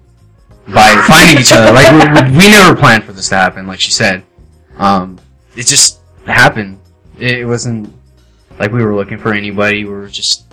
by 0.74 1.06
finding 1.08 1.42
each 1.42 1.52
other. 1.52 1.72
Like 1.72 1.92
we, 1.92 2.32
we, 2.32 2.38
we 2.38 2.50
never 2.50 2.76
planned 2.76 3.04
for 3.04 3.14
this 3.14 3.30
to 3.30 3.36
happen. 3.36 3.68
Like 3.68 3.80
she 3.80 3.92
said, 3.92 4.24
um, 4.78 5.20
it 5.56 5.66
just 5.66 6.00
happened. 6.26 6.80
It, 7.20 7.40
it 7.40 7.46
wasn't 7.46 7.94
like 8.60 8.72
we 8.72 8.84
were 8.84 8.96
looking 8.96 9.18
for 9.18 9.34
anybody. 9.34 9.84
We 9.86 9.92
were 9.92 10.08
just 10.08 10.46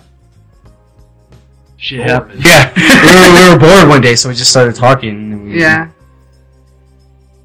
Shit 1.77 2.07
happened. 2.07 2.45
yeah, 2.45 2.71
we 2.77 2.83
were, 2.83 3.49
we 3.49 3.53
were 3.53 3.59
bored 3.59 3.89
one 3.89 4.01
day, 4.01 4.15
so 4.15 4.29
we 4.29 4.35
just 4.35 4.51
started 4.51 4.75
talking. 4.75 5.09
And 5.09 5.43
we, 5.45 5.59
Yeah. 5.59 5.89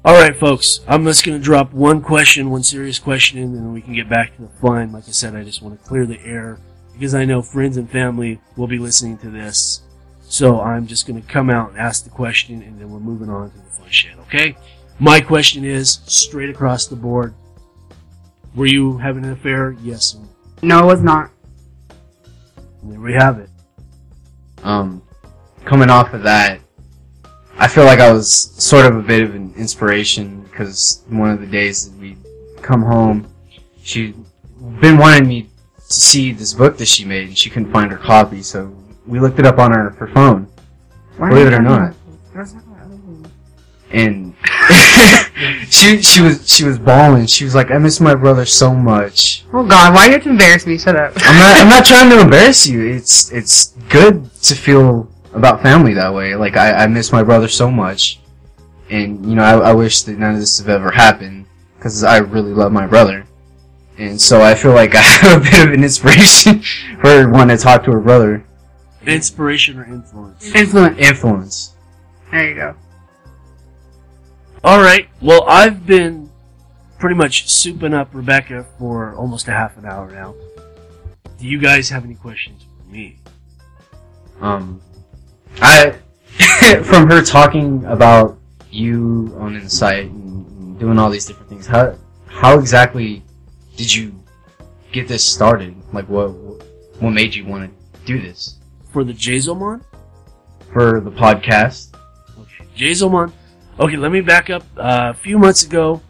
All 0.05 0.13
right, 0.13 0.33
folks. 0.35 0.79
I'm 0.87 1.03
just 1.03 1.25
going 1.25 1.37
to 1.37 1.43
drop 1.43 1.73
one 1.73 2.01
question, 2.01 2.49
one 2.49 2.63
serious 2.63 2.99
question, 2.99 3.39
and 3.39 3.53
then 3.53 3.73
we 3.73 3.81
can 3.81 3.93
get 3.93 4.07
back 4.07 4.33
to 4.37 4.43
the 4.43 4.47
fun. 4.47 4.93
Like 4.93 5.03
I 5.09 5.11
said, 5.11 5.35
I 5.35 5.43
just 5.43 5.61
want 5.61 5.77
to 5.77 5.85
clear 5.85 6.05
the 6.05 6.19
air 6.21 6.57
because 6.93 7.13
I 7.13 7.25
know 7.25 7.41
friends 7.41 7.75
and 7.75 7.89
family 7.89 8.39
will 8.55 8.67
be 8.67 8.79
listening 8.79 9.17
to 9.19 9.29
this. 9.29 9.81
So 10.21 10.61
I'm 10.61 10.87
just 10.87 11.05
going 11.05 11.21
to 11.21 11.27
come 11.27 11.49
out 11.49 11.71
and 11.71 11.77
ask 11.79 12.05
the 12.05 12.09
question, 12.09 12.61
and 12.61 12.79
then 12.79 12.89
we're 12.89 12.99
moving 12.99 13.29
on 13.29 13.51
to 13.51 13.57
the 13.57 13.63
fun 13.63 13.89
shit. 13.89 14.17
Okay? 14.19 14.55
My 14.99 15.19
question 15.19 15.65
is 15.65 15.99
straight 16.05 16.49
across 16.49 16.87
the 16.87 16.95
board: 16.95 17.33
Were 18.55 18.65
you 18.65 18.97
having 18.97 19.23
an 19.25 19.31
affair? 19.31 19.75
Yes. 19.81 20.15
or 20.15 20.21
no? 20.61 20.79
No, 20.79 20.83
it 20.83 20.91
was 20.93 21.01
not. 21.01 21.31
There 22.83 22.99
we 22.99 23.13
have 23.13 23.39
it. 23.39 23.49
Um, 24.63 25.01
coming 25.65 25.89
off 25.89 26.13
of 26.13 26.23
that, 26.23 26.59
I 27.57 27.67
feel 27.67 27.85
like 27.85 27.99
I 27.99 28.11
was 28.11 28.31
sort 28.33 28.85
of 28.85 28.95
a 28.97 29.01
bit 29.01 29.23
of 29.23 29.35
an 29.35 29.53
inspiration 29.57 30.41
because 30.43 31.03
one 31.09 31.29
of 31.29 31.39
the 31.41 31.47
days 31.47 31.89
that 31.89 31.97
we 31.99 32.17
come 32.61 32.81
home, 32.81 33.27
she'd 33.83 34.15
been 34.81 34.97
wanting 34.97 35.27
me 35.27 35.43
to 35.43 35.49
see 35.93 36.31
this 36.31 36.53
book 36.53 36.77
that 36.77 36.87
she 36.87 37.05
made, 37.05 37.27
and 37.27 37.37
she 37.37 37.49
couldn't 37.49 37.71
find 37.71 37.91
her 37.91 37.97
copy, 37.97 38.41
so 38.41 38.75
we 39.07 39.19
looked 39.19 39.39
it 39.39 39.45
up 39.45 39.57
on 39.59 39.71
her, 39.71 39.91
her 39.91 40.07
phone. 40.07 40.45
Why 41.17 41.29
Believe 41.29 41.47
it 41.47 41.53
or 41.53 41.61
not. 41.61 41.77
about 41.81 41.89
this? 41.89 42.31
There's 42.33 42.53
not 42.53 42.63
other 42.81 42.95
things. 42.97 43.27
and 43.91 44.28
she 45.69 46.01
she 46.01 46.21
was 46.21 46.49
she 46.49 46.63
was 46.63 46.79
bawling. 46.79 47.25
She 47.25 47.43
was 47.43 47.55
like, 47.55 47.71
"I 47.71 47.77
miss 47.77 47.99
my 47.99 48.15
brother 48.15 48.45
so 48.45 48.73
much." 48.73 49.45
Oh 49.53 49.65
God, 49.65 49.93
why 49.93 50.05
do 50.05 50.11
you 50.11 50.13
have 50.13 50.23
to 50.23 50.29
embarrass 50.29 50.65
me? 50.65 50.77
Shut 50.77 50.95
up. 50.95 51.13
I'm 51.17 51.37
not 51.37 51.59
I'm 51.59 51.69
not 51.69 51.85
trying 51.91 52.09
to 52.09 52.21
embarrass 52.21 52.67
you. 52.67 52.85
It's 52.85 53.31
it's 53.31 53.67
good 53.89 54.33
to 54.43 54.55
feel 54.55 55.09
about 55.33 55.61
family 55.61 55.93
that 55.93 56.13
way. 56.13 56.35
Like 56.35 56.55
I, 56.55 56.83
I 56.83 56.87
miss 56.87 57.11
my 57.11 57.23
brother 57.23 57.47
so 57.47 57.69
much, 57.69 58.19
and 58.89 59.25
you 59.25 59.35
know 59.35 59.43
I, 59.43 59.69
I 59.69 59.73
wish 59.73 60.03
that 60.03 60.17
none 60.17 60.35
of 60.35 60.39
this 60.39 60.57
have 60.59 60.69
ever 60.69 60.91
happened 60.91 61.45
because 61.75 62.03
I 62.03 62.17
really 62.17 62.53
love 62.53 62.71
my 62.71 62.87
brother, 62.87 63.25
and 63.97 64.19
so 64.19 64.41
I 64.41 64.55
feel 64.55 64.73
like 64.73 64.95
I 64.95 65.01
have 65.01 65.41
a 65.41 65.43
bit 65.43 65.67
of 65.67 65.73
an 65.73 65.83
inspiration 65.83 66.61
for 67.01 67.09
her 67.09 67.29
wanting 67.29 67.57
to 67.57 67.63
talk 67.63 67.83
to 67.85 67.91
her 67.91 68.01
brother. 68.01 68.45
Inspiration 69.05 69.79
or 69.79 69.85
influence? 69.85 70.53
Influence. 70.53 70.97
Influence. 70.99 71.73
There 72.31 72.49
you 72.49 72.55
go. 72.55 72.75
All 74.63 74.79
right. 74.81 75.07
Well, 75.21 75.45
I've 75.47 75.85
been 75.85 76.29
pretty 76.97 77.15
much 77.15 77.45
souping 77.47 77.93
up 77.93 78.09
Rebecca 78.13 78.65
for 78.77 79.15
almost 79.15 79.47
a 79.47 79.51
half 79.51 79.77
an 79.77 79.85
hour 79.85 80.11
now. 80.11 80.35
Do 81.39 81.47
you 81.47 81.59
guys 81.59 81.89
have 81.89 82.03
any 82.03 82.15
questions 82.15 82.63
for 82.63 82.91
me? 82.91 83.17
Um, 84.41 84.81
I 85.61 85.95
from 86.83 87.09
her 87.09 87.21
talking 87.23 87.85
about 87.85 88.37
you 88.69 89.33
on 89.39 89.55
Insight 89.55 90.05
and, 90.05 90.45
and 90.47 90.79
doing 90.79 90.99
all 90.99 91.09
these 91.09 91.25
different 91.25 91.49
things. 91.49 91.65
How 91.65 91.95
how 92.27 92.59
exactly 92.59 93.23
did 93.77 93.93
you 93.93 94.13
get 94.91 95.07
this 95.07 95.23
started? 95.25 95.75
Like 95.93 96.07
what 96.09 96.27
what 96.99 97.11
made 97.11 97.33
you 97.33 97.45
want 97.45 97.71
to 97.71 97.99
do 98.05 98.21
this 98.21 98.59
For 98.91 99.03
the 99.05 99.13
Jazomon? 99.13 99.83
for 100.73 100.99
the 101.01 101.11
podcast? 101.11 101.95
Okay. 102.39 102.65
Jazomon. 102.77 103.31
Okay, 103.79 103.95
let 103.95 104.11
me 104.11 104.19
back 104.19 104.49
up. 104.49 104.63
Uh, 104.75 105.13
a 105.15 105.17
few 105.17 105.39
months 105.39 105.63
ago, 105.63 106.01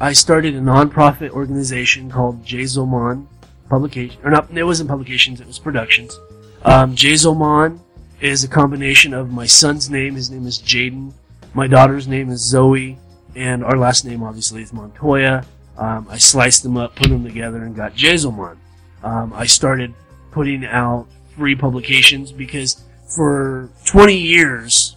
I 0.00 0.14
started 0.14 0.54
a 0.54 0.62
non-profit 0.62 1.30
organization 1.32 2.10
called 2.10 2.42
Jazomon 2.42 3.26
Publication. 3.68 4.18
Or 4.24 4.30
not, 4.30 4.50
it 4.50 4.64
wasn't 4.64 4.88
publications, 4.88 5.38
it 5.38 5.46
was 5.46 5.58
productions. 5.58 6.18
Um, 6.62 6.96
Jazomon 6.96 7.80
is 8.22 8.44
a 8.44 8.48
combination 8.48 9.12
of 9.12 9.30
my 9.30 9.44
son's 9.44 9.90
name, 9.90 10.14
his 10.14 10.30
name 10.30 10.46
is 10.46 10.58
Jaden, 10.58 11.12
my 11.52 11.66
daughter's 11.66 12.08
name 12.08 12.30
is 12.30 12.40
Zoe, 12.40 12.98
and 13.36 13.62
our 13.62 13.76
last 13.76 14.06
name 14.06 14.22
obviously 14.22 14.62
is 14.62 14.72
Montoya. 14.72 15.44
Um, 15.76 16.06
I 16.08 16.16
sliced 16.16 16.62
them 16.62 16.78
up, 16.78 16.96
put 16.96 17.10
them 17.10 17.24
together, 17.24 17.62
and 17.62 17.76
got 17.76 17.94
Jazomon. 17.94 18.56
Um, 19.02 19.34
I 19.34 19.44
started 19.44 19.92
putting 20.30 20.64
out 20.64 21.06
free 21.36 21.54
publications 21.54 22.32
because 22.32 22.82
for 23.06 23.68
20 23.84 24.16
years, 24.16 24.96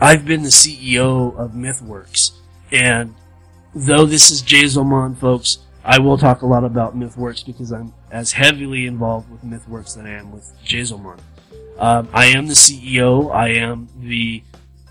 I've 0.00 0.24
been 0.24 0.42
the 0.42 0.48
CEO 0.48 1.36
of 1.36 1.52
MythWorks, 1.52 2.32
and 2.72 3.14
though 3.74 4.06
this 4.06 4.30
is 4.30 4.42
Jazomon, 4.42 5.16
folks, 5.16 5.58
I 5.84 5.98
will 5.98 6.18
talk 6.18 6.42
a 6.42 6.46
lot 6.46 6.64
about 6.64 6.96
MythWorks 6.96 7.46
because 7.46 7.72
I'm 7.72 7.92
as 8.10 8.32
heavily 8.32 8.86
involved 8.86 9.30
with 9.30 9.42
MythWorks 9.42 9.96
than 9.96 10.06
I 10.06 10.18
am 10.18 10.32
with 10.32 10.52
Jazomon. 10.64 11.20
Um, 11.78 12.08
I 12.12 12.26
am 12.26 12.46
the 12.46 12.54
CEO. 12.54 13.32
I 13.32 13.48
am 13.50 13.88
the 14.00 14.42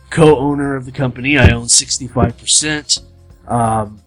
co-owner 0.09 0.75
of 0.75 0.85
the 0.85 0.91
company. 0.91 1.37
I 1.37 1.51
own 1.51 1.65
65%. 1.65 3.01
Um, 3.47 3.99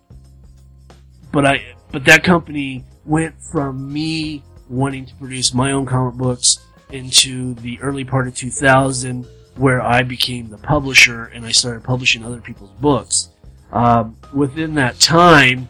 but 1.32 1.44
I, 1.44 1.74
but 1.90 2.04
that 2.04 2.22
company 2.22 2.84
went 3.04 3.40
from 3.40 3.92
me 3.92 4.42
wanting 4.68 5.06
to 5.06 5.14
produce 5.16 5.52
my 5.52 5.72
own 5.72 5.86
comic 5.86 6.14
books 6.14 6.58
into 6.90 7.54
the 7.54 7.80
early 7.80 8.04
part 8.04 8.28
of 8.28 8.34
2000 8.34 9.26
where 9.56 9.80
I 9.80 10.02
became 10.02 10.48
the 10.48 10.58
publisher 10.58 11.24
and 11.26 11.44
I 11.46 11.52
started 11.52 11.82
publishing 11.82 12.24
other 12.24 12.40
people's 12.40 12.70
books. 12.80 13.30
Um, 13.72 14.16
within 14.32 14.74
that 14.74 15.00
time, 15.00 15.68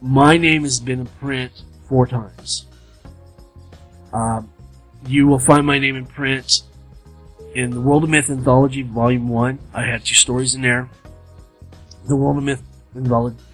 my 0.00 0.36
name 0.36 0.62
has 0.62 0.80
been 0.80 1.00
in 1.00 1.06
print 1.06 1.52
four 1.88 2.06
times. 2.06 2.66
Um, 4.12 4.50
you 5.06 5.26
will 5.26 5.38
find 5.38 5.66
my 5.66 5.78
name 5.78 5.96
in 5.96 6.06
print 6.06 6.62
in 7.54 7.70
the 7.70 7.80
World 7.80 8.04
of 8.04 8.10
Myth 8.10 8.30
Anthology, 8.30 8.82
Volume 8.82 9.28
1. 9.28 9.58
I 9.74 9.82
had 9.82 10.04
two 10.04 10.14
stories 10.14 10.54
in 10.54 10.62
there. 10.62 10.88
The 12.06 12.16
World 12.16 12.38
of 12.38 12.44
Myth 12.44 12.62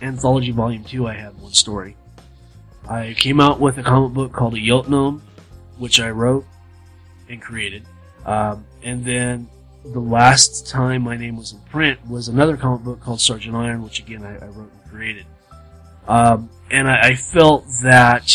Anthology, 0.03 0.53
Volume 0.53 0.85
2, 0.85 1.07
I 1.07 1.15
had 1.15 1.39
one 1.41 1.53
story. 1.53 1.97
I 2.89 3.15
came 3.17 3.41
out 3.41 3.61
with 3.61 3.79
a 3.79 3.83
comic 3.83 4.13
book 4.13 4.33
called 4.33 4.55
A 4.55 4.59
Yelt 4.61 4.89
Gnome, 4.89 5.23
which 5.79 6.01
I 6.01 6.11
wrote 6.11 6.45
and 7.29 7.41
created. 7.41 7.87
Um, 8.27 8.65
and 8.85 9.05
then 9.05 9.49
the 9.85 10.01
last 10.01 10.67
time 10.67 11.03
my 11.03 11.17
name 11.17 11.37
was 11.37 11.53
in 11.53 11.61
print 11.71 11.99
was 12.09 12.29
another 12.29 12.57
comic 12.57 12.85
book 12.85 13.01
called 13.01 13.21
Sergeant 13.21 13.57
Iron, 13.57 13.83
which 13.83 13.99
again 13.99 14.25
I, 14.25 14.37
I 14.37 14.49
wrote 14.49 14.71
and 14.71 14.91
created. 14.91 15.27
Um, 16.07 16.51
and 16.71 16.89
I, 16.89 17.09
I 17.09 17.15
felt 17.15 17.67
that 17.83 18.31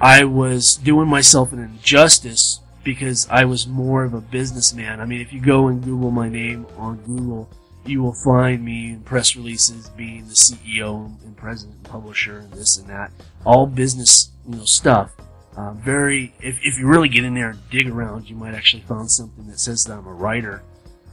I 0.00 0.24
was 0.24 0.76
doing 0.76 1.08
myself 1.08 1.52
an 1.52 1.58
injustice 1.58 2.60
because 2.84 3.26
I 3.30 3.44
was 3.44 3.66
more 3.66 4.04
of 4.04 4.14
a 4.14 4.20
businessman. 4.20 5.00
I 5.00 5.06
mean, 5.06 5.20
if 5.20 5.32
you 5.32 5.40
go 5.40 5.68
and 5.68 5.82
Google 5.82 6.10
my 6.10 6.28
name 6.28 6.66
on 6.76 6.98
Google, 6.98 7.48
you 7.84 8.02
will 8.02 8.14
find 8.14 8.64
me 8.64 8.90
in 8.90 9.00
press 9.00 9.34
releases 9.34 9.88
being 9.90 10.28
the 10.28 10.34
CEO 10.34 11.06
and 11.24 11.36
president 11.36 11.76
and 11.76 11.84
publisher 11.84 12.38
and 12.38 12.52
this 12.52 12.78
and 12.78 12.88
that. 12.88 13.10
All 13.44 13.66
business, 13.66 14.30
you 14.48 14.56
know, 14.56 14.64
stuff. 14.64 15.12
Uh, 15.56 15.72
very, 15.72 16.34
if, 16.40 16.58
if 16.62 16.78
you 16.78 16.86
really 16.86 17.08
get 17.08 17.24
in 17.24 17.34
there 17.34 17.50
and 17.50 17.70
dig 17.70 17.88
around, 17.88 18.28
you 18.28 18.36
might 18.36 18.54
actually 18.54 18.82
find 18.82 19.10
something 19.10 19.46
that 19.46 19.58
says 19.58 19.84
that 19.84 19.94
I'm 19.94 20.06
a 20.06 20.12
writer. 20.12 20.62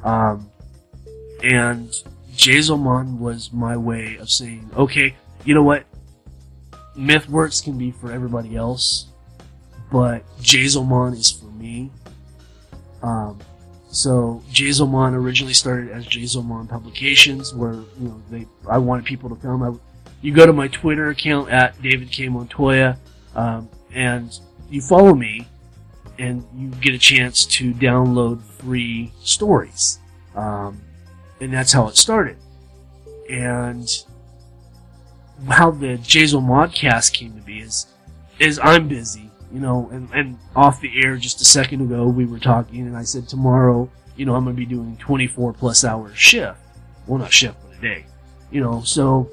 Um, 0.03 0.51
and 1.41 1.89
Jazomon 2.35 3.19
was 3.19 3.53
my 3.53 3.77
way 3.77 4.17
of 4.17 4.29
saying, 4.29 4.69
okay, 4.75 5.15
you 5.45 5.53
know 5.53 5.63
what? 5.63 5.85
MythWorks 6.97 7.63
can 7.63 7.77
be 7.77 7.91
for 7.91 8.11
everybody 8.11 8.55
else, 8.55 9.07
but 9.91 10.23
Jazomon 10.41 11.13
is 11.13 11.31
for 11.31 11.45
me. 11.45 11.89
Um, 13.01 13.39
so 13.89 14.41
Jazomon 14.51 15.13
originally 15.13 15.53
started 15.53 15.89
as 15.91 16.05
Jazomon 16.07 16.67
Publications, 16.67 17.53
where 17.53 17.73
you 17.73 17.85
know 17.99 18.21
they 18.29 18.47
I 18.67 18.77
wanted 18.77 19.05
people 19.05 19.29
to 19.29 19.35
come. 19.35 19.61
I, 19.61 19.71
you 20.21 20.33
go 20.33 20.45
to 20.45 20.53
my 20.53 20.67
Twitter 20.67 21.09
account 21.09 21.49
at 21.49 21.79
David 21.81 22.11
K 22.11 22.29
Montoya, 22.29 22.97
um, 23.35 23.69
and 23.93 24.37
you 24.69 24.81
follow 24.81 25.13
me, 25.13 25.47
and 26.19 26.45
you 26.55 26.69
get 26.81 26.93
a 26.93 26.99
chance 26.99 27.45
to 27.45 27.73
download 27.73 28.41
free 28.41 29.11
stories, 29.21 29.99
um, 30.35 30.81
and 31.39 31.53
that's 31.53 31.71
how 31.71 31.87
it 31.87 31.97
started. 31.97 32.37
And 33.29 33.87
how 35.49 35.71
the 35.71 35.97
Jazel 35.97 36.41
Modcast 36.43 37.13
came 37.13 37.33
to 37.33 37.41
be 37.41 37.59
is 37.59 37.87
is 38.39 38.59
I'm 38.63 38.87
busy, 38.87 39.29
you 39.51 39.59
know, 39.59 39.89
and, 39.91 40.09
and 40.13 40.37
off 40.55 40.81
the 40.81 40.91
air 41.03 41.17
just 41.17 41.41
a 41.41 41.45
second 41.45 41.81
ago 41.81 42.07
we 42.07 42.25
were 42.25 42.39
talking 42.39 42.81
and 42.87 42.95
I 42.95 43.03
said 43.03 43.27
tomorrow, 43.27 43.89
you 44.15 44.25
know, 44.25 44.35
I'm 44.35 44.43
gonna 44.43 44.55
be 44.55 44.65
doing 44.65 44.97
twenty 44.97 45.27
four 45.27 45.53
plus 45.53 45.83
hour 45.83 46.13
shift. 46.15 46.59
Well 47.07 47.19
not 47.19 47.31
shift, 47.31 47.57
but 47.63 47.77
a 47.77 47.81
day. 47.81 48.05
You 48.51 48.61
know, 48.61 48.81
so 48.83 49.29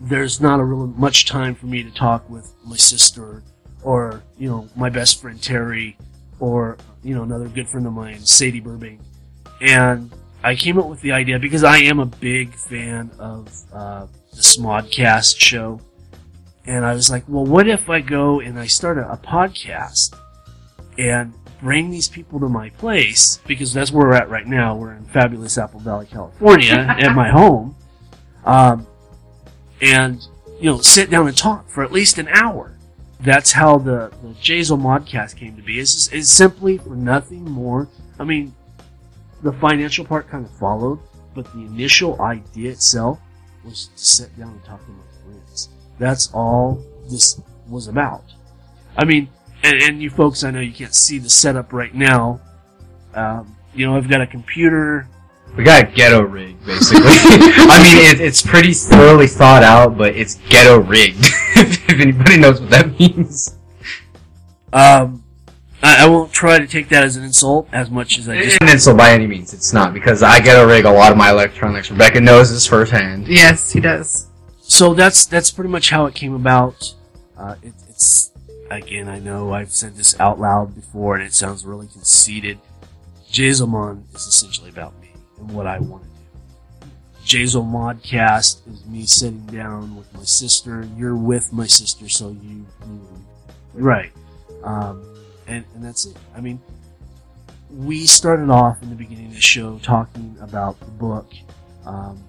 there's 0.00 0.40
not 0.40 0.60
a 0.60 0.64
real 0.64 0.86
much 0.86 1.26
time 1.26 1.54
for 1.54 1.66
me 1.66 1.82
to 1.82 1.90
talk 1.90 2.28
with 2.30 2.52
my 2.64 2.76
sister 2.76 3.42
or, 3.82 4.22
you 4.38 4.48
know, 4.48 4.68
my 4.76 4.90
best 4.90 5.20
friend 5.20 5.40
Terry 5.42 5.96
or, 6.38 6.78
you 7.02 7.14
know, 7.14 7.22
another 7.22 7.48
good 7.48 7.68
friend 7.68 7.86
of 7.86 7.92
mine, 7.92 8.20
Sadie 8.20 8.60
Burbank. 8.60 9.00
And 9.60 10.10
I 10.42 10.54
came 10.54 10.78
up 10.78 10.86
with 10.86 11.00
the 11.02 11.12
idea 11.12 11.38
because 11.38 11.64
I 11.64 11.78
am 11.78 12.00
a 12.00 12.06
big 12.06 12.54
fan 12.54 13.10
of 13.18 13.48
uh, 13.72 14.06
the 14.32 14.40
Smodcast 14.40 15.38
show. 15.38 15.80
And 16.66 16.84
I 16.84 16.94
was 16.94 17.10
like, 17.10 17.24
well, 17.26 17.44
what 17.44 17.68
if 17.68 17.90
I 17.90 18.00
go 18.00 18.40
and 18.40 18.58
I 18.58 18.66
start 18.66 18.98
a, 18.98 19.12
a 19.12 19.16
podcast 19.16 20.16
and 20.98 21.34
bring 21.60 21.90
these 21.90 22.08
people 22.08 22.40
to 22.40 22.48
my 22.48 22.70
place 22.70 23.38
because 23.46 23.72
that's 23.72 23.92
where 23.92 24.06
we're 24.08 24.14
at 24.14 24.30
right 24.30 24.46
now. 24.46 24.76
We're 24.76 24.94
in 24.94 25.04
fabulous 25.04 25.58
Apple 25.58 25.80
Valley, 25.80 26.06
California, 26.06 26.72
at 26.98 27.14
my 27.14 27.28
home, 27.28 27.76
um, 28.44 28.86
and 29.80 30.26
you 30.60 30.66
know, 30.66 30.78
sit 30.78 31.10
down 31.10 31.26
and 31.26 31.36
talk 31.36 31.68
for 31.68 31.82
at 31.82 31.90
least 31.90 32.18
an 32.18 32.28
hour. 32.28 32.76
That's 33.20 33.52
how 33.52 33.78
the 33.78 34.12
the 34.22 34.28
Jazel 34.40 34.80
Modcast 34.80 35.36
came 35.36 35.56
to 35.56 35.62
be. 35.62 35.80
It's, 35.80 36.08
it's 36.08 36.30
simply 36.30 36.78
for 36.78 36.94
nothing 36.94 37.44
more. 37.44 37.88
I 38.18 38.24
mean, 38.24 38.54
the 39.42 39.52
financial 39.52 40.04
part 40.04 40.28
kind 40.28 40.44
of 40.44 40.50
followed, 40.52 40.98
but 41.34 41.50
the 41.52 41.60
initial 41.60 42.20
idea 42.20 42.70
itself 42.70 43.18
was 43.64 43.88
to 43.88 44.04
sit 44.04 44.38
down 44.38 44.50
and 44.50 44.64
talk 44.64 44.84
to 44.84 44.90
my 44.90 45.02
friends. 45.24 45.68
That's 45.98 46.32
all 46.32 46.82
this 47.10 47.40
was 47.68 47.88
about. 47.88 48.24
I 48.96 49.04
mean, 49.04 49.28
and, 49.62 49.82
and 49.82 50.02
you 50.02 50.10
folks, 50.10 50.44
I 50.44 50.50
know 50.50 50.60
you 50.60 50.72
can't 50.72 50.94
see 50.94 51.18
the 51.18 51.30
setup 51.30 51.72
right 51.72 51.94
now. 51.94 52.40
Um, 53.14 53.56
you 53.74 53.86
know, 53.86 53.96
I've 53.96 54.08
got 54.08 54.20
a 54.20 54.26
computer. 54.26 55.08
We 55.60 55.64
got 55.64 55.82
a 55.82 55.92
ghetto 55.92 56.22
rig, 56.22 56.56
basically. 56.64 57.02
I 57.04 57.82
mean, 57.84 58.10
it, 58.10 58.18
it's 58.18 58.40
pretty 58.40 58.72
thoroughly 58.72 59.26
thought 59.26 59.62
out, 59.62 59.98
but 59.98 60.16
it's 60.16 60.36
ghetto 60.48 60.80
rigged. 60.80 61.18
if 61.54 62.00
anybody 62.00 62.38
knows 62.38 62.62
what 62.62 62.70
that 62.70 62.98
means. 62.98 63.58
Um, 64.72 65.22
I, 65.82 66.04
I 66.04 66.08
won't 66.08 66.32
try 66.32 66.58
to 66.58 66.66
take 66.66 66.88
that 66.88 67.04
as 67.04 67.16
an 67.16 67.24
insult 67.24 67.68
as 67.72 67.90
much 67.90 68.18
as 68.18 68.26
I 68.26 68.40
just. 68.40 68.62
And 68.62 68.80
so 68.80 68.96
by 68.96 69.10
any 69.10 69.26
means, 69.26 69.52
it's 69.52 69.74
not, 69.74 69.92
because 69.92 70.22
I 70.22 70.40
ghetto 70.40 70.66
rig 70.66 70.86
a 70.86 70.90
lot 70.90 71.12
of 71.12 71.18
my 71.18 71.28
electronics. 71.28 71.90
Rebecca 71.90 72.22
knows 72.22 72.50
this 72.50 72.66
firsthand. 72.66 73.28
Yes, 73.28 73.70
he 73.70 73.80
does. 73.80 74.28
So 74.62 74.94
that's 74.94 75.26
that's 75.26 75.50
pretty 75.50 75.68
much 75.68 75.90
how 75.90 76.06
it 76.06 76.14
came 76.14 76.32
about. 76.32 76.94
Uh, 77.36 77.56
it, 77.62 77.74
it's 77.86 78.32
again, 78.70 79.10
I 79.10 79.18
know 79.18 79.52
I've 79.52 79.72
said 79.72 79.96
this 79.96 80.18
out 80.18 80.40
loud 80.40 80.74
before, 80.74 81.16
and 81.16 81.22
it 81.22 81.34
sounds 81.34 81.66
really 81.66 81.88
conceited. 81.88 82.58
Jazomon 83.30 84.04
is 84.14 84.26
essentially 84.26 84.70
about 84.70 84.98
me 85.02 85.09
and 85.40 85.52
what 85.52 85.66
I 85.66 85.78
want 85.78 86.04
to 86.04 86.08
do. 86.08 86.14
Jazel 87.24 87.64
Modcast 87.64 88.66
is 88.72 88.84
me 88.86 89.04
sitting 89.06 89.44
down 89.46 89.96
with 89.96 90.12
my 90.14 90.24
sister. 90.24 90.88
You're 90.96 91.16
with 91.16 91.52
my 91.52 91.66
sister, 91.66 92.08
so 92.08 92.30
you, 92.30 92.66
you 92.86 93.24
right, 93.74 94.12
um, 94.64 95.04
and 95.46 95.64
and 95.74 95.84
that's 95.84 96.06
it. 96.06 96.16
I 96.34 96.40
mean, 96.40 96.60
we 97.70 98.06
started 98.06 98.50
off 98.50 98.82
in 98.82 98.88
the 98.88 98.96
beginning 98.96 99.26
of 99.26 99.34
the 99.34 99.40
show 99.40 99.78
talking 99.82 100.36
about 100.40 100.80
the 100.80 100.86
book, 100.86 101.30
um, 101.84 102.22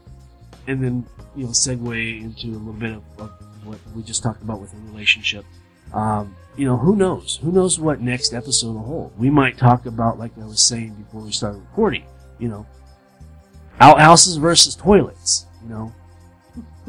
and 0.67 0.83
then 0.83 1.05
you 1.35 1.45
know 1.45 1.51
segue 1.51 2.21
into 2.21 2.47
a 2.47 2.59
little 2.59 2.73
bit 2.73 2.91
of, 2.91 3.03
of 3.17 3.31
what 3.65 3.79
we 3.95 4.03
just 4.03 4.23
talked 4.23 4.41
about 4.43 4.59
with 4.59 4.71
the 4.71 4.77
relationship. 4.91 5.45
Um, 5.93 6.35
you 6.57 6.65
know, 6.65 6.77
who 6.77 6.95
knows? 6.95 7.39
Who 7.41 7.51
knows 7.51 7.79
what 7.79 8.01
next 8.01 8.33
episode 8.33 8.73
will 8.73 8.83
hold? 8.83 9.19
We 9.19 9.29
might 9.29 9.57
talk 9.57 9.85
about, 9.85 10.19
like 10.19 10.31
I 10.37 10.45
was 10.45 10.61
saying 10.61 10.93
before 10.95 11.21
we 11.21 11.31
started 11.31 11.59
recording, 11.59 12.03
you 12.39 12.49
know, 12.49 12.65
outhouses 13.81 14.37
versus 14.37 14.75
toilets, 14.75 15.45
you 15.63 15.69
know, 15.69 15.93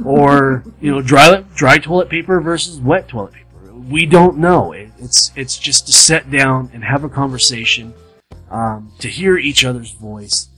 or 0.05 0.62
you 0.81 0.90
know, 0.90 1.02
dry 1.02 1.42
dry 1.55 1.78
toilet 1.78 2.09
paper 2.09 2.40
versus 2.40 2.78
wet 2.78 3.09
toilet 3.09 3.33
paper. 3.33 3.72
We 3.72 4.07
don't 4.07 4.38
know. 4.38 4.72
It, 4.72 4.90
it's 4.98 5.33
it's 5.35 5.59
just 5.59 5.87
to 5.87 5.92
sit 5.92 6.31
down 6.31 6.70
and 6.72 6.85
have 6.85 7.02
a 7.02 7.09
conversation, 7.09 7.94
um, 8.50 8.92
to 9.00 9.09
hear 9.09 9.37
each 9.37 9.64
other's 9.64 9.92
voice, 9.92 10.48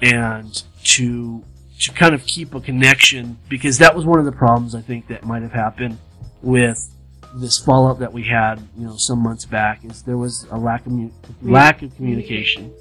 and 0.00 0.62
to 0.84 1.44
to 1.80 1.92
kind 1.92 2.14
of 2.14 2.24
keep 2.26 2.54
a 2.54 2.60
connection 2.60 3.36
because 3.48 3.78
that 3.78 3.94
was 3.94 4.04
one 4.04 4.20
of 4.20 4.24
the 4.24 4.32
problems 4.32 4.74
I 4.74 4.80
think 4.80 5.08
that 5.08 5.24
might 5.24 5.42
have 5.42 5.52
happened 5.52 5.98
with 6.40 6.88
this 7.34 7.58
fallout 7.58 7.98
that 8.00 8.12
we 8.12 8.22
had, 8.24 8.60
you 8.76 8.86
know, 8.86 8.96
some 8.96 9.18
months 9.18 9.44
back 9.46 9.84
is 9.84 10.02
there 10.02 10.18
was 10.18 10.46
a 10.50 10.58
lack 10.58 10.86
of 10.86 10.92
mu- 10.92 11.10
lack 11.42 11.82
of 11.82 11.94
communication, 11.96 12.72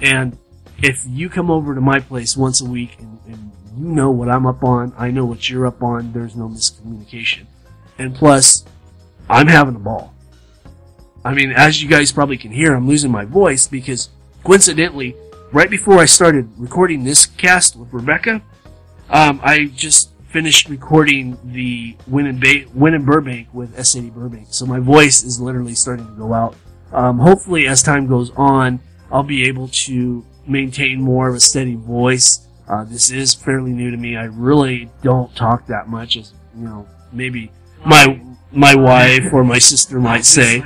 and 0.00 0.36
if 0.82 1.04
you 1.06 1.28
come 1.28 1.50
over 1.50 1.74
to 1.74 1.80
my 1.80 2.00
place 2.00 2.36
once 2.36 2.60
a 2.60 2.64
week 2.64 2.96
and, 2.98 3.18
and 3.26 3.52
you 3.76 3.88
know 3.88 4.10
what 4.10 4.28
I'm 4.28 4.46
up 4.46 4.62
on, 4.62 4.92
I 4.96 5.10
know 5.10 5.24
what 5.24 5.48
you're 5.48 5.66
up 5.66 5.82
on. 5.82 6.12
There's 6.12 6.36
no 6.36 6.48
miscommunication, 6.48 7.46
and 7.98 8.14
plus, 8.14 8.64
I'm 9.28 9.46
having 9.46 9.76
a 9.76 9.80
ball. 9.80 10.14
I 11.24 11.34
mean, 11.34 11.50
as 11.50 11.82
you 11.82 11.88
guys 11.88 12.12
probably 12.12 12.38
can 12.38 12.52
hear, 12.52 12.74
I'm 12.74 12.88
losing 12.88 13.10
my 13.10 13.24
voice 13.24 13.66
because 13.66 14.08
coincidentally, 14.44 15.16
right 15.52 15.68
before 15.68 15.98
I 15.98 16.04
started 16.04 16.48
recording 16.56 17.04
this 17.04 17.26
cast 17.26 17.76
with 17.76 17.92
Rebecca, 17.92 18.42
um, 19.10 19.40
I 19.42 19.66
just 19.66 20.10
finished 20.28 20.68
recording 20.68 21.38
the 21.44 21.96
Win 22.06 22.26
in, 22.26 22.38
ba- 22.38 22.70
Win 22.74 22.94
in 22.94 23.04
Burbank 23.04 23.48
with 23.52 23.82
SAD 23.84 24.14
Burbank. 24.14 24.48
So 24.50 24.66
my 24.66 24.78
voice 24.78 25.22
is 25.22 25.40
literally 25.40 25.74
starting 25.74 26.06
to 26.06 26.12
go 26.12 26.32
out. 26.32 26.54
Um, 26.92 27.18
hopefully, 27.18 27.66
as 27.66 27.82
time 27.82 28.06
goes 28.06 28.30
on, 28.36 28.80
I'll 29.10 29.22
be 29.22 29.48
able 29.48 29.68
to 29.68 30.24
maintain 30.48 31.00
more 31.00 31.28
of 31.28 31.34
a 31.34 31.40
steady 31.40 31.74
voice. 31.74 32.46
Uh, 32.68 32.84
this 32.84 33.10
is 33.10 33.34
fairly 33.34 33.72
new 33.72 33.90
to 33.90 33.96
me. 33.96 34.16
I 34.16 34.24
really 34.24 34.90
don't 35.02 35.34
talk 35.34 35.66
that 35.66 35.88
much, 35.88 36.16
as 36.16 36.32
you 36.56 36.64
know, 36.64 36.86
maybe 37.12 37.50
my 37.84 38.20
my 38.52 38.74
wife 38.74 39.32
or 39.32 39.44
my 39.44 39.58
sister 39.58 40.00
might 40.00 40.24
say, 40.24 40.62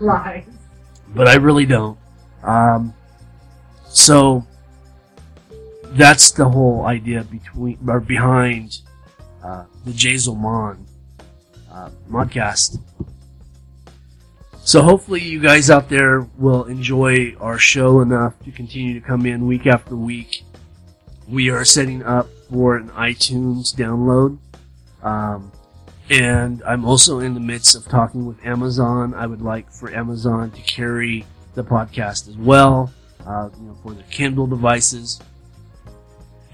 Lies. 0.00 0.44
but 1.14 1.28
I 1.28 1.34
really 1.36 1.66
don't. 1.66 1.98
Um, 2.42 2.94
so 3.88 4.46
that's 5.92 6.30
the 6.30 6.48
whole 6.48 6.86
idea 6.86 7.24
between 7.24 7.78
or 7.88 8.00
behind 8.00 8.80
uh, 9.42 9.64
the 9.84 9.92
Jazomon 9.92 10.78
uh, 11.70 11.90
modcast. 12.08 12.78
So 14.70 14.82
hopefully 14.82 15.20
you 15.20 15.40
guys 15.40 15.68
out 15.68 15.88
there 15.88 16.20
will 16.38 16.66
enjoy 16.66 17.34
our 17.40 17.58
show 17.58 18.02
enough 18.02 18.38
to 18.44 18.52
continue 18.52 18.94
to 18.94 19.04
come 19.04 19.26
in 19.26 19.48
week 19.48 19.66
after 19.66 19.96
week. 19.96 20.44
We 21.26 21.50
are 21.50 21.64
setting 21.64 22.04
up 22.04 22.28
for 22.48 22.76
an 22.76 22.88
iTunes 22.90 23.74
download. 23.74 24.38
Um, 25.02 25.50
and 26.08 26.62
I'm 26.62 26.84
also 26.84 27.18
in 27.18 27.34
the 27.34 27.40
midst 27.40 27.74
of 27.74 27.88
talking 27.88 28.26
with 28.26 28.46
Amazon. 28.46 29.12
I 29.12 29.26
would 29.26 29.42
like 29.42 29.72
for 29.72 29.92
Amazon 29.92 30.52
to 30.52 30.62
carry 30.62 31.24
the 31.56 31.64
podcast 31.64 32.28
as 32.28 32.36
well, 32.36 32.92
uh, 33.26 33.48
you 33.58 33.66
know, 33.66 33.76
for 33.82 33.92
their 33.92 34.04
Kindle 34.08 34.46
devices. 34.46 35.18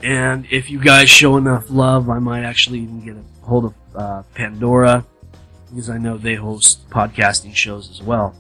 And 0.00 0.46
if 0.50 0.70
you 0.70 0.80
guys 0.80 1.10
show 1.10 1.36
enough 1.36 1.68
love, 1.68 2.08
I 2.08 2.18
might 2.18 2.44
actually 2.44 2.78
even 2.78 3.04
get 3.04 3.16
a 3.16 3.44
hold 3.44 3.66
of 3.66 3.74
uh, 3.94 4.22
Pandora 4.34 5.04
because 5.68 5.90
I 5.90 5.98
know 5.98 6.16
they 6.16 6.34
host 6.34 6.88
podcasting 6.90 7.54
shows 7.54 7.90
as 7.90 8.02
well. 8.02 8.34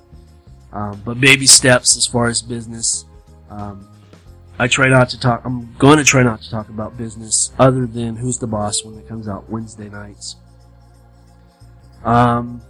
Um, 0.72 1.00
but 1.04 1.20
baby 1.20 1.46
steps 1.46 1.96
as 1.96 2.06
far 2.06 2.26
as 2.26 2.42
business. 2.42 3.04
Um, 3.50 3.88
I 4.58 4.68
try 4.68 4.88
not 4.88 5.08
to 5.10 5.20
talk. 5.20 5.42
I'm 5.44 5.74
going 5.74 5.98
to 5.98 6.04
try 6.04 6.22
not 6.22 6.42
to 6.42 6.50
talk 6.50 6.68
about 6.68 6.96
business 6.96 7.52
other 7.58 7.86
than 7.86 8.16
Who's 8.16 8.38
the 8.38 8.46
Boss 8.46 8.84
when 8.84 8.98
it 8.98 9.06
comes 9.08 9.28
out 9.28 9.48
Wednesday 9.50 9.88
nights. 9.88 10.36
Um, 12.04 12.62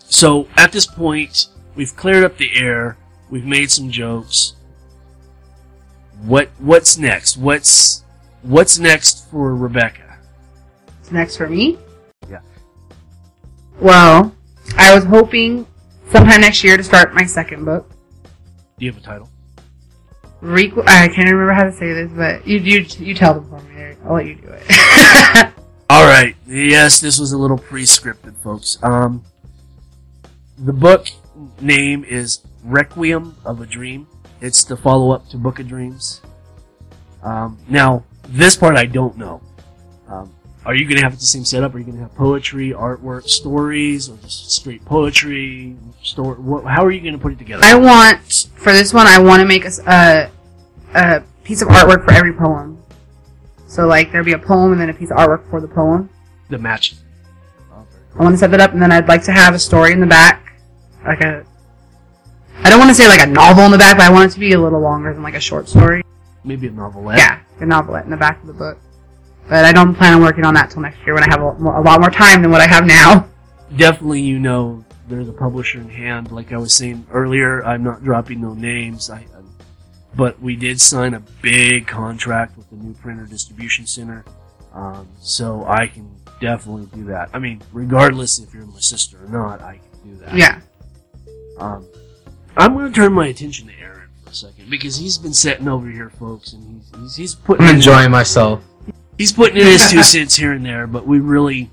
so 0.00 0.46
at 0.56 0.72
this 0.72 0.86
point, 0.86 1.46
we've 1.74 1.94
cleared 1.96 2.24
up 2.24 2.36
the 2.36 2.50
air. 2.54 2.96
We've 3.30 3.44
made 3.44 3.70
some 3.70 3.90
jokes. 3.90 4.54
What 6.22 6.50
what's 6.58 6.98
next? 6.98 7.36
What's 7.36 8.04
what's 8.42 8.78
next 8.78 9.30
for 9.30 9.54
Rebecca? 9.54 10.18
What's 10.98 11.12
next 11.12 11.36
for 11.36 11.48
me? 11.48 11.78
Yeah. 12.28 12.40
Well, 13.80 14.34
I 14.76 14.94
was 14.94 15.04
hoping 15.04 15.66
sometime 16.10 16.40
next 16.40 16.64
year 16.64 16.76
to 16.76 16.82
start 16.84 17.14
my 17.14 17.24
second 17.24 17.64
book. 17.64 17.88
Do 18.78 18.84
you 18.84 18.92
have 18.92 19.00
a 19.00 19.04
title? 19.04 19.28
Requ- 20.42 20.86
I 20.86 21.08
can't 21.08 21.28
remember 21.30 21.52
how 21.52 21.64
to 21.64 21.72
say 21.72 21.92
this, 21.92 22.10
but 22.12 22.46
you 22.46 22.58
you 22.58 22.86
you 22.98 23.14
tell 23.14 23.34
them 23.34 23.48
for 23.48 23.60
me. 23.62 23.78
I'll 24.04 24.14
let 24.14 24.26
you 24.26 24.36
do 24.36 24.48
it. 24.50 24.62
All 25.90 26.04
right. 26.04 26.36
Yes, 26.46 27.00
this 27.00 27.18
was 27.18 27.32
a 27.32 27.38
little 27.38 27.58
pre-scripted, 27.58 28.36
folks. 28.42 28.78
Um, 28.82 29.24
the 30.58 30.72
book 30.72 31.08
name 31.60 32.04
is 32.04 32.40
Requiem 32.64 33.36
of 33.44 33.60
a 33.60 33.66
Dream. 33.66 34.06
It's 34.40 34.64
the 34.64 34.76
follow-up 34.76 35.28
to 35.30 35.36
Book 35.36 35.58
of 35.58 35.66
Dreams. 35.68 36.20
Um, 37.22 37.58
now, 37.68 38.04
this 38.28 38.56
part 38.56 38.76
I 38.76 38.86
don't 38.86 39.16
know. 39.16 39.40
Um, 40.08 40.32
are 40.68 40.74
you 40.74 40.84
going 40.84 40.98
to 40.98 41.02
have 41.02 41.18
the 41.18 41.24
same 41.24 41.46
setup? 41.46 41.74
Are 41.74 41.78
you 41.78 41.84
going 41.84 41.96
to 41.96 42.02
have 42.02 42.14
poetry, 42.14 42.72
artwork, 42.72 43.26
stories, 43.26 44.10
or 44.10 44.18
just 44.18 44.50
straight 44.50 44.84
poetry? 44.84 45.74
Story? 46.02 46.38
What, 46.38 46.66
how 46.66 46.84
are 46.84 46.90
you 46.90 47.00
going 47.00 47.14
to 47.14 47.18
put 47.18 47.32
it 47.32 47.38
together? 47.38 47.64
I 47.64 47.74
want 47.74 48.50
for 48.54 48.74
this 48.74 48.92
one. 48.92 49.06
I 49.06 49.18
want 49.18 49.40
to 49.40 49.46
make 49.46 49.64
a, 49.64 50.30
a, 50.94 51.22
piece 51.42 51.62
of 51.62 51.68
artwork 51.68 52.04
for 52.04 52.12
every 52.12 52.34
poem. 52.34 52.82
So 53.66 53.86
like 53.86 54.12
there'll 54.12 54.26
be 54.26 54.34
a 54.34 54.38
poem 54.38 54.72
and 54.72 54.80
then 54.80 54.90
a 54.90 54.94
piece 54.94 55.10
of 55.10 55.16
artwork 55.16 55.48
for 55.48 55.62
the 55.62 55.68
poem. 55.68 56.10
the 56.50 56.58
match. 56.58 56.96
Oh, 57.72 57.86
I 58.18 58.22
want 58.22 58.34
to 58.34 58.38
set 58.38 58.50
that 58.50 58.60
up, 58.60 58.72
and 58.72 58.82
then 58.82 58.92
I'd 58.92 59.08
like 59.08 59.22
to 59.24 59.32
have 59.32 59.54
a 59.54 59.58
story 59.58 59.92
in 59.92 60.00
the 60.00 60.06
back, 60.06 60.60
like 61.02 61.22
a. 61.22 61.46
I 62.62 62.68
don't 62.68 62.78
want 62.78 62.90
to 62.90 62.94
say 62.94 63.08
like 63.08 63.22
a 63.22 63.26
novel 63.26 63.64
in 63.64 63.70
the 63.70 63.78
back, 63.78 63.96
but 63.96 64.04
I 64.04 64.10
want 64.10 64.30
it 64.30 64.34
to 64.34 64.40
be 64.40 64.52
a 64.52 64.60
little 64.60 64.80
longer 64.80 65.14
than 65.14 65.22
like 65.22 65.34
a 65.34 65.40
short 65.40 65.66
story. 65.66 66.02
Maybe 66.44 66.66
a 66.66 66.70
novelette. 66.70 67.16
Yeah, 67.16 67.40
a 67.58 67.64
novelette 67.64 68.04
in 68.04 68.10
the 68.10 68.18
back 68.18 68.42
of 68.42 68.48
the 68.48 68.52
book. 68.52 68.78
But 69.48 69.64
I 69.64 69.72
don't 69.72 69.94
plan 69.94 70.14
on 70.14 70.22
working 70.22 70.44
on 70.44 70.54
that 70.54 70.70
till 70.70 70.82
next 70.82 70.98
year 71.06 71.14
when 71.14 71.22
I 71.22 71.28
have 71.30 71.40
a 71.40 71.44
lot 71.44 71.60
more, 71.60 71.76
a 71.76 71.82
lot 71.82 72.00
more 72.00 72.10
time 72.10 72.42
than 72.42 72.50
what 72.50 72.60
I 72.60 72.66
have 72.66 72.86
now. 72.86 73.28
definitely 73.76 74.20
you 74.20 74.38
know 74.38 74.84
there's 75.08 75.28
a 75.28 75.32
publisher 75.32 75.80
in 75.80 75.88
hand. 75.88 76.30
Like 76.30 76.52
I 76.52 76.58
was 76.58 76.74
saying 76.74 77.06
earlier, 77.10 77.64
I'm 77.64 77.82
not 77.82 78.04
dropping 78.04 78.40
no 78.40 78.54
names. 78.54 79.10
I, 79.10 79.18
I 79.18 79.24
but 80.14 80.40
we 80.40 80.56
did 80.56 80.80
sign 80.80 81.14
a 81.14 81.20
big 81.42 81.86
contract 81.86 82.56
with 82.56 82.68
the 82.70 82.76
new 82.76 82.92
printer 82.94 83.24
distribution 83.26 83.86
center, 83.86 84.24
um, 84.74 85.08
so 85.20 85.64
I 85.66 85.86
can 85.86 86.10
definitely 86.40 86.86
do 86.94 87.04
that. 87.04 87.30
I 87.32 87.38
mean, 87.38 87.62
regardless 87.72 88.38
if 88.38 88.52
you're 88.52 88.66
my 88.66 88.80
sister 88.80 89.18
or 89.24 89.28
not, 89.28 89.60
I 89.60 89.78
can 89.78 90.10
do 90.10 90.16
that. 90.24 90.34
Yeah. 90.34 90.60
Um, 91.58 91.86
I'm 92.56 92.74
going 92.74 92.86
to 92.86 92.92
turn 92.92 93.12
my 93.12 93.28
attention 93.28 93.68
to 93.68 93.72
Aaron 93.80 94.08
for 94.24 94.30
a 94.30 94.34
second 94.34 94.70
because 94.70 94.96
he's 94.96 95.18
been 95.18 95.34
sitting 95.34 95.68
over 95.68 95.88
here, 95.88 96.10
folks, 96.10 96.52
and 96.52 96.64
he's 96.64 97.00
he's, 97.00 97.16
he's 97.16 97.34
putting 97.34 97.66
I'm 97.66 97.76
enjoying 97.76 98.10
myself. 98.10 98.62
He's 99.18 99.32
putting 99.32 99.56
in 99.58 99.66
his 99.66 99.90
two 99.90 100.02
cents 100.14 100.36
here 100.36 100.52
and 100.52 100.64
there, 100.64 100.86
but 100.86 101.06
we 101.06 101.18
really 101.20 101.70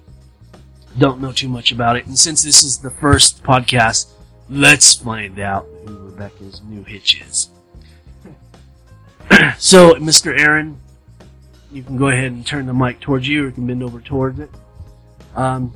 don't 0.97 1.21
know 1.21 1.31
too 1.31 1.47
much 1.49 1.71
about 1.71 1.95
it. 1.95 2.05
And 2.05 2.17
since 2.17 2.43
this 2.43 2.63
is 2.63 2.79
the 2.79 2.89
first 2.89 3.43
podcast, 3.43 4.11
let's 4.49 4.95
find 4.95 5.39
out 5.39 5.65
who 5.85 5.95
Rebecca's 5.97 6.61
new 6.63 6.83
hitch 6.83 7.21
is. 7.21 7.49
so, 9.57 9.93
Mr. 9.95 10.37
Aaron, 10.37 10.79
you 11.71 11.83
can 11.83 11.97
go 11.97 12.07
ahead 12.07 12.31
and 12.31 12.45
turn 12.45 12.65
the 12.65 12.73
mic 12.73 12.99
towards 12.99 13.27
you, 13.27 13.43
or 13.43 13.45
you 13.47 13.51
can 13.51 13.67
bend 13.67 13.83
over 13.83 13.99
towards 13.99 14.39
it. 14.39 14.49
Um, 15.35 15.73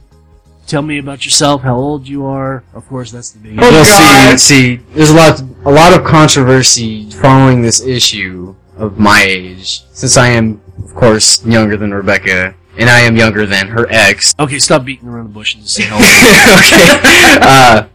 tell 0.67 0.82
me 0.82 0.97
about 0.99 1.26
yourself, 1.26 1.61
how 1.61 1.76
old 1.76 2.07
you 2.07 2.26
are. 2.26 2.63
Of 2.74 2.88
course, 2.88 3.11
that's 3.11 3.32
the 3.32 3.39
big. 3.39 3.53
Oh, 3.59 3.61
Well, 3.61 3.84
God. 3.84 4.39
see, 4.39 4.78
see, 4.78 4.84
there's 4.93 5.09
a 5.09 5.15
lot, 5.15 5.41
a 5.65 5.72
lot 5.72 5.93
of 5.99 6.05
controversy 6.05 7.09
following 7.11 7.61
this 7.61 7.82
issue 7.82 8.55
of 8.78 8.97
my 8.97 9.22
age, 9.22 9.84
since 9.91 10.15
I 10.15 10.28
am, 10.30 10.61
of 10.84 10.93
course, 10.95 11.45
younger 11.45 11.77
than 11.77 11.93
Rebecca, 11.93 12.55
and 12.77 12.89
I 12.89 12.99
am 13.01 13.15
younger 13.15 13.45
than 13.45 13.67
her 13.67 13.88
ex. 13.89 14.34
Okay, 14.39 14.59
stop 14.59 14.86
beating 14.86 15.07
around 15.09 15.25
the 15.25 15.34
bush 15.34 15.53
and 15.55 15.63
just 15.63 15.75
say 15.75 15.84
how 15.84 15.95
old 15.95 16.03
you 16.03 16.09
are. 16.09 16.59
okay, 16.59 17.38
uh, 17.41 17.88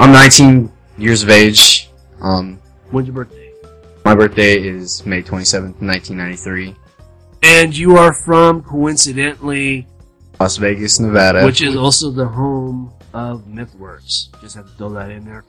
I'm 0.00 0.12
19 0.12 0.70
years 0.98 1.22
of 1.22 1.30
age. 1.30 1.88
Um, 2.20 2.58
When's 2.90 3.06
your 3.08 3.14
birthday? 3.14 3.52
my 4.04 4.14
birthday 4.14 4.58
is 4.60 5.04
May 5.06 5.22
27th, 5.22 5.80
1993, 5.80 6.74
And 7.42 7.76
you 7.76 7.96
are 7.96 8.12
from, 8.12 8.62
coincidentally, 8.62 9.86
Las 10.40 10.56
Vegas, 10.56 10.98
Nevada. 10.98 11.44
which 11.44 11.62
is 11.62 11.76
also 11.76 12.10
the 12.10 12.26
home 12.26 12.92
of 13.14 13.44
MythWorks. 13.46 14.40
Just 14.40 14.56
have 14.56 14.66
to 14.66 14.72
throw 14.72 14.88
that 14.94 15.10
in 15.10 15.24
there. 15.24 15.44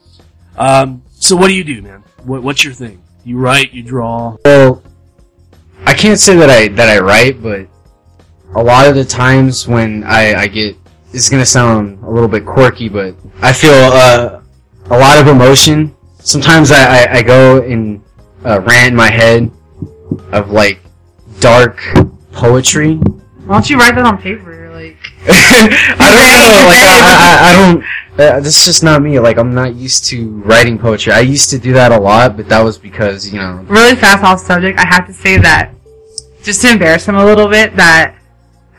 Um, 0.56 1.02
so 1.14 1.34
what 1.34 1.48
do 1.48 1.54
you 1.54 1.64
do, 1.64 1.82
man? 1.82 2.04
What, 2.22 2.42
what's 2.44 2.62
your 2.62 2.74
thing? 2.74 3.02
You 3.24 3.38
write, 3.38 3.72
you 3.72 3.82
draw. 3.82 4.36
Well, 4.44 4.83
I 5.94 5.96
can't 5.96 6.18
say 6.18 6.34
that 6.34 6.50
I 6.50 6.66
that 6.74 6.88
I 6.88 6.98
write, 6.98 7.40
but 7.40 7.68
a 8.56 8.60
lot 8.60 8.88
of 8.88 8.96
the 8.96 9.04
times 9.04 9.68
when 9.68 10.02
I, 10.02 10.34
I 10.34 10.46
get, 10.48 10.76
it's 11.12 11.28
gonna 11.28 11.46
sound 11.46 12.02
a 12.02 12.10
little 12.10 12.28
bit 12.28 12.44
quirky, 12.44 12.88
but 12.88 13.14
I 13.40 13.52
feel 13.52 13.70
uh, 13.70 14.42
a 14.86 14.98
lot 14.98 15.20
of 15.20 15.28
emotion. 15.28 15.94
Sometimes 16.18 16.72
I, 16.72 17.04
I, 17.04 17.18
I 17.18 17.22
go 17.22 17.62
and 17.62 18.02
uh, 18.44 18.60
rant 18.62 18.88
in 18.88 18.96
my 18.96 19.08
head 19.08 19.52
of 20.32 20.50
like 20.50 20.80
dark 21.38 21.78
poetry. 22.32 22.96
Why 22.96 23.54
don't 23.54 23.70
you 23.70 23.76
write 23.76 23.94
that 23.94 24.04
on 24.04 24.20
paper? 24.20 24.72
Like, 24.72 24.96
I 25.28 25.60
don't 26.10 26.50
know, 26.50 26.66
like 26.70 26.82
I, 26.82 27.04
I, 27.22 27.50
I 27.50 27.72
don't. 27.72 27.84
Uh, 28.14 28.40
that's 28.40 28.64
just 28.64 28.82
not 28.82 29.00
me. 29.00 29.20
Like 29.20 29.38
I'm 29.38 29.54
not 29.54 29.76
used 29.76 30.06
to 30.06 30.40
writing 30.40 30.76
poetry. 30.76 31.12
I 31.12 31.20
used 31.20 31.50
to 31.50 31.58
do 31.60 31.72
that 31.74 31.92
a 31.92 32.00
lot, 32.00 32.36
but 32.36 32.48
that 32.48 32.62
was 32.62 32.78
because 32.78 33.32
you 33.32 33.38
know 33.38 33.64
really 33.68 33.94
fast 33.94 34.24
off 34.24 34.40
subject, 34.40 34.76
I 34.80 34.86
have 34.88 35.06
to 35.06 35.12
say 35.12 35.38
that, 35.38 35.72
just 36.44 36.60
to 36.62 36.70
embarrass 36.70 37.08
him 37.08 37.16
a 37.16 37.24
little 37.24 37.48
bit, 37.48 37.74
that, 37.76 38.14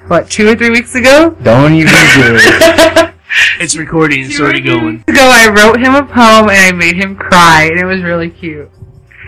what, 0.07 0.29
two 0.29 0.47
or 0.47 0.55
three 0.55 0.69
weeks 0.69 0.95
ago? 0.95 1.35
don't 1.43 1.73
even 1.73 1.91
do 1.91 2.37
it. 2.39 3.11
It's 3.59 3.75
recording. 3.75 4.25
It's 4.25 4.39
already 4.39 4.61
going. 4.61 5.03
ago, 5.07 5.19
I 5.19 5.49
wrote 5.49 5.79
him 5.79 5.93
a 5.93 6.03
poem 6.05 6.49
and 6.49 6.51
I 6.51 6.71
made 6.71 6.95
him 6.95 7.17
cry, 7.17 7.67
and 7.69 7.77
it 7.77 7.83
was 7.85 8.01
really 8.01 8.29
cute. 8.29 8.69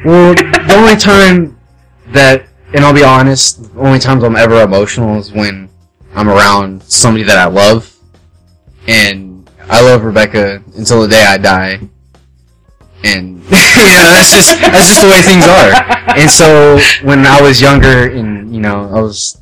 Well, 0.05 0.33
the 0.33 0.75
only 0.77 0.95
time 0.97 1.59
that, 2.09 2.45
and 2.73 2.85
I'll 2.85 2.93
be 2.93 3.03
honest, 3.03 3.73
the 3.73 3.79
only 3.81 3.99
times 3.99 4.23
I'm 4.23 4.37
ever 4.37 4.61
emotional 4.61 5.17
is 5.17 5.33
when 5.33 5.69
I'm 6.15 6.29
around 6.29 6.83
somebody 6.83 7.23
that 7.25 7.37
I 7.37 7.45
love, 7.45 7.93
and 8.87 9.49
I 9.69 9.81
love 9.81 10.03
Rebecca 10.03 10.63
until 10.77 11.01
the 11.01 11.09
day 11.09 11.25
I 11.25 11.37
die, 11.37 11.81
and 13.03 13.37
you 13.45 13.95
know 13.95 14.09
that's 14.11 14.33
just 14.33 14.59
that's 14.59 14.89
just 14.89 15.01
the 15.01 15.07
way 15.07 15.21
things 15.21 15.45
are. 15.45 16.17
And 16.17 16.29
so 16.29 16.79
when 17.05 17.25
I 17.25 17.41
was 17.41 17.61
younger, 17.61 18.09
and 18.11 18.53
you 18.53 18.61
know 18.61 18.89
I 18.93 19.01
was 19.01 19.39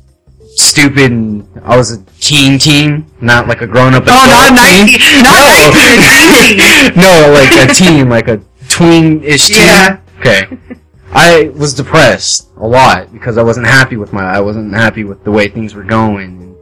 stupid, 0.56 1.12
and 1.12 1.46
I 1.62 1.76
was 1.76 1.92
a 1.92 2.02
teen 2.20 2.58
teen, 2.58 3.06
not 3.20 3.48
like 3.48 3.62
a 3.62 3.66
grown 3.66 3.94
up. 3.94 4.04
Oh, 4.06 4.26
not 4.28 4.48
teen. 4.58 4.98
19, 4.98 5.22
not 5.22 6.34
19, 6.48 6.96
no, 6.96 7.02
no, 7.02 7.32
like 7.32 7.70
a 7.70 7.72
teen, 7.72 8.08
like 8.08 8.28
a 8.28 8.40
tween-ish 8.68 9.48
teen. 9.48 9.56
Yeah. 9.58 10.00
Okay. 10.18 10.58
I 11.12 11.50
was 11.54 11.74
depressed 11.74 12.48
a 12.56 12.66
lot 12.66 13.12
because 13.12 13.38
I 13.38 13.42
wasn't 13.42 13.66
happy 13.66 13.96
with 13.96 14.12
my, 14.12 14.22
I 14.22 14.40
wasn't 14.40 14.74
happy 14.74 15.04
with 15.04 15.24
the 15.24 15.30
way 15.30 15.48
things 15.48 15.74
were 15.74 15.84
going. 15.84 16.36
And, 16.42 16.56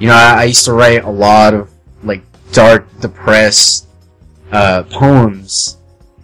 you 0.00 0.08
know, 0.08 0.14
I, 0.14 0.40
I 0.40 0.44
used 0.44 0.64
to 0.64 0.72
write 0.72 1.04
a 1.04 1.10
lot 1.10 1.54
of 1.54 1.70
like 2.02 2.22
dark, 2.52 2.88
depressed 3.00 3.86
uh, 4.52 4.84
poems, 4.84 5.76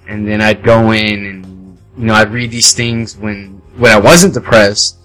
and 0.09 0.27
then 0.27 0.41
I'd 0.41 0.63
go 0.63 0.93
in 0.93 1.27
and 1.27 1.79
you 1.99 2.07
know 2.07 2.15
I'd 2.15 2.31
read 2.31 2.51
these 2.51 2.75
things 2.75 3.17
when 3.17 3.61
when 3.77 3.93
I 3.93 3.99
wasn't 3.99 4.35
depressed, 4.35 4.97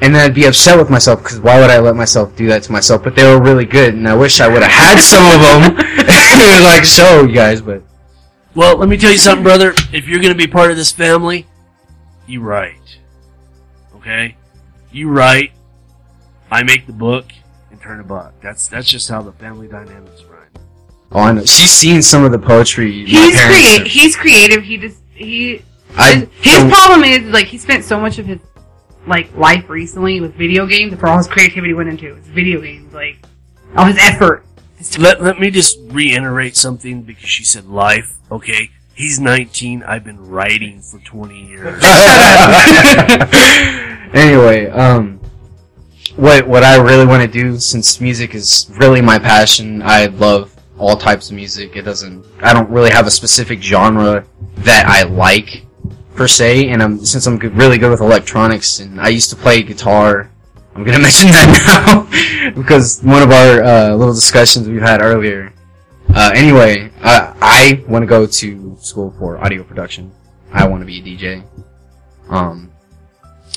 and 0.00 0.14
then 0.14 0.22
I'd 0.22 0.34
be 0.34 0.46
upset 0.46 0.78
with 0.78 0.90
myself 0.90 1.22
because 1.22 1.40
why 1.40 1.60
would 1.60 1.70
I 1.70 1.78
let 1.78 1.96
myself 1.96 2.36
do 2.36 2.46
that 2.48 2.62
to 2.64 2.72
myself? 2.72 3.02
But 3.02 3.14
they 3.14 3.24
were 3.24 3.40
really 3.40 3.64
good, 3.64 3.94
and 3.94 4.08
I 4.08 4.14
wish 4.14 4.40
I 4.40 4.48
would 4.48 4.62
have 4.62 4.70
had 4.70 5.00
some 5.00 5.24
of 5.26 5.40
them, 5.40 6.64
like 6.64 6.84
show 6.84 7.22
you 7.22 7.34
guys. 7.34 7.60
But 7.60 7.82
Well, 8.54 8.76
let 8.76 8.88
me 8.88 8.96
tell 8.96 9.12
you 9.12 9.18
something, 9.18 9.44
brother. 9.44 9.74
If 9.92 10.06
you're 10.06 10.20
to 10.20 10.34
be 10.34 10.46
part 10.46 10.70
of 10.70 10.76
this 10.76 10.92
family, 10.92 11.46
you 12.26 12.40
write. 12.40 12.98
Okay? 13.96 14.36
You 14.92 15.08
write. 15.08 15.52
I 16.50 16.62
make 16.62 16.86
the 16.86 16.92
book 16.92 17.26
and 17.70 17.80
turn 17.80 18.00
a 18.00 18.04
buck. 18.04 18.34
That's 18.40 18.66
that's 18.68 18.88
just 18.88 19.08
how 19.08 19.22
the 19.22 19.32
family 19.32 19.68
dynamics 19.68 20.22
run. 20.24 20.29
Oh, 21.12 21.18
I 21.20 21.44
she's 21.44 21.70
seen 21.70 22.02
some 22.02 22.24
of 22.24 22.32
the 22.32 22.38
poetry. 22.38 23.04
He's 23.04 23.40
creative. 23.40 23.86
He's 23.86 24.16
creative. 24.16 24.62
He 24.62 24.76
just 24.78 25.00
he. 25.14 25.62
I 25.96 26.28
his 26.40 26.54
don't- 26.58 26.70
problem 26.70 27.04
is 27.04 27.22
like 27.32 27.46
he 27.46 27.58
spent 27.58 27.84
so 27.84 27.98
much 28.00 28.18
of 28.18 28.26
his 28.26 28.38
like 29.06 29.34
life 29.36 29.68
recently 29.68 30.20
with 30.20 30.34
video 30.34 30.66
games. 30.66 30.94
For 30.98 31.08
all 31.08 31.18
his 31.18 31.26
creativity 31.26 31.74
went 31.74 31.88
into 31.88 32.14
it's 32.14 32.28
video 32.28 32.60
games. 32.60 32.92
Like 32.92 33.18
all 33.76 33.86
his 33.86 33.98
effort. 33.98 34.44
Let 34.98 35.22
let 35.22 35.38
me 35.38 35.50
just 35.50 35.78
reiterate 35.88 36.56
something 36.56 37.02
because 37.02 37.28
she 37.28 37.44
said 37.44 37.66
life. 37.66 38.16
Okay, 38.30 38.70
he's 38.94 39.20
19. 39.20 39.82
I've 39.82 40.04
been 40.04 40.28
writing 40.28 40.80
for 40.80 40.98
20 41.00 41.46
years. 41.46 41.82
anyway, 44.14 44.70
um, 44.70 45.20
what 46.16 46.46
what 46.46 46.64
I 46.64 46.76
really 46.76 47.04
want 47.06 47.22
to 47.22 47.28
do, 47.28 47.58
since 47.58 48.00
music 48.00 48.34
is 48.34 48.70
really 48.80 49.00
my 49.02 49.18
passion, 49.18 49.82
I 49.82 50.06
love 50.06 50.54
all 50.80 50.96
types 50.96 51.28
of 51.28 51.36
music. 51.36 51.76
It 51.76 51.82
doesn't, 51.82 52.24
I 52.40 52.54
don't 52.54 52.70
really 52.70 52.90
have 52.90 53.06
a 53.06 53.10
specific 53.10 53.60
genre 53.62 54.24
that 54.56 54.86
I 54.86 55.02
like 55.02 55.66
per 56.16 56.26
se. 56.26 56.68
And 56.70 56.82
I'm 56.82 57.04
since 57.04 57.26
I'm 57.26 57.38
really 57.38 57.78
good 57.78 57.90
with 57.90 58.00
electronics, 58.00 58.80
and 58.80 59.00
I 59.00 59.08
used 59.08 59.30
to 59.30 59.36
play 59.36 59.62
guitar. 59.62 60.30
I'm 60.74 60.82
gonna 60.84 60.98
mention 61.08 61.28
that 61.28 61.48
now 61.84 62.50
because 62.60 63.00
one 63.02 63.22
of 63.22 63.30
our 63.30 63.62
uh, 63.62 63.94
little 63.94 64.14
discussions 64.14 64.68
we've 64.68 64.80
had 64.80 65.02
earlier. 65.02 65.52
Uh, 66.12 66.32
anyway, 66.34 66.90
uh, 67.02 67.34
I 67.40 67.84
want 67.86 68.02
to 68.02 68.06
go 68.06 68.26
to 68.26 68.76
school 68.80 69.14
for 69.18 69.38
audio 69.38 69.62
production. 69.62 70.10
I 70.52 70.66
want 70.66 70.80
to 70.80 70.86
be 70.86 70.98
a 70.98 71.02
DJ. 71.02 71.44
Um, 72.28 72.72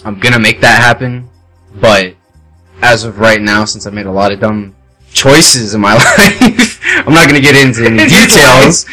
I'm 0.06 0.20
gonna 0.20 0.40
make 0.40 0.62
that 0.62 0.82
happen, 0.82 1.30
but 1.76 2.16
as 2.82 3.06
of 3.06 3.20
right 3.20 3.42
now, 3.42 3.66
since 3.66 3.88
I've 3.88 3.94
made 3.94 4.06
a 4.06 4.12
lot 4.12 4.32
of 4.32 4.40
dumb 4.40 4.76
choices 5.14 5.74
in 5.74 5.82
my 5.82 5.94
life, 6.18 6.80
I'm 7.08 7.14
not 7.14 7.28
gonna 7.28 7.42
get 7.42 7.56
into 7.56 7.86
any 7.86 7.98
details. 8.10 8.86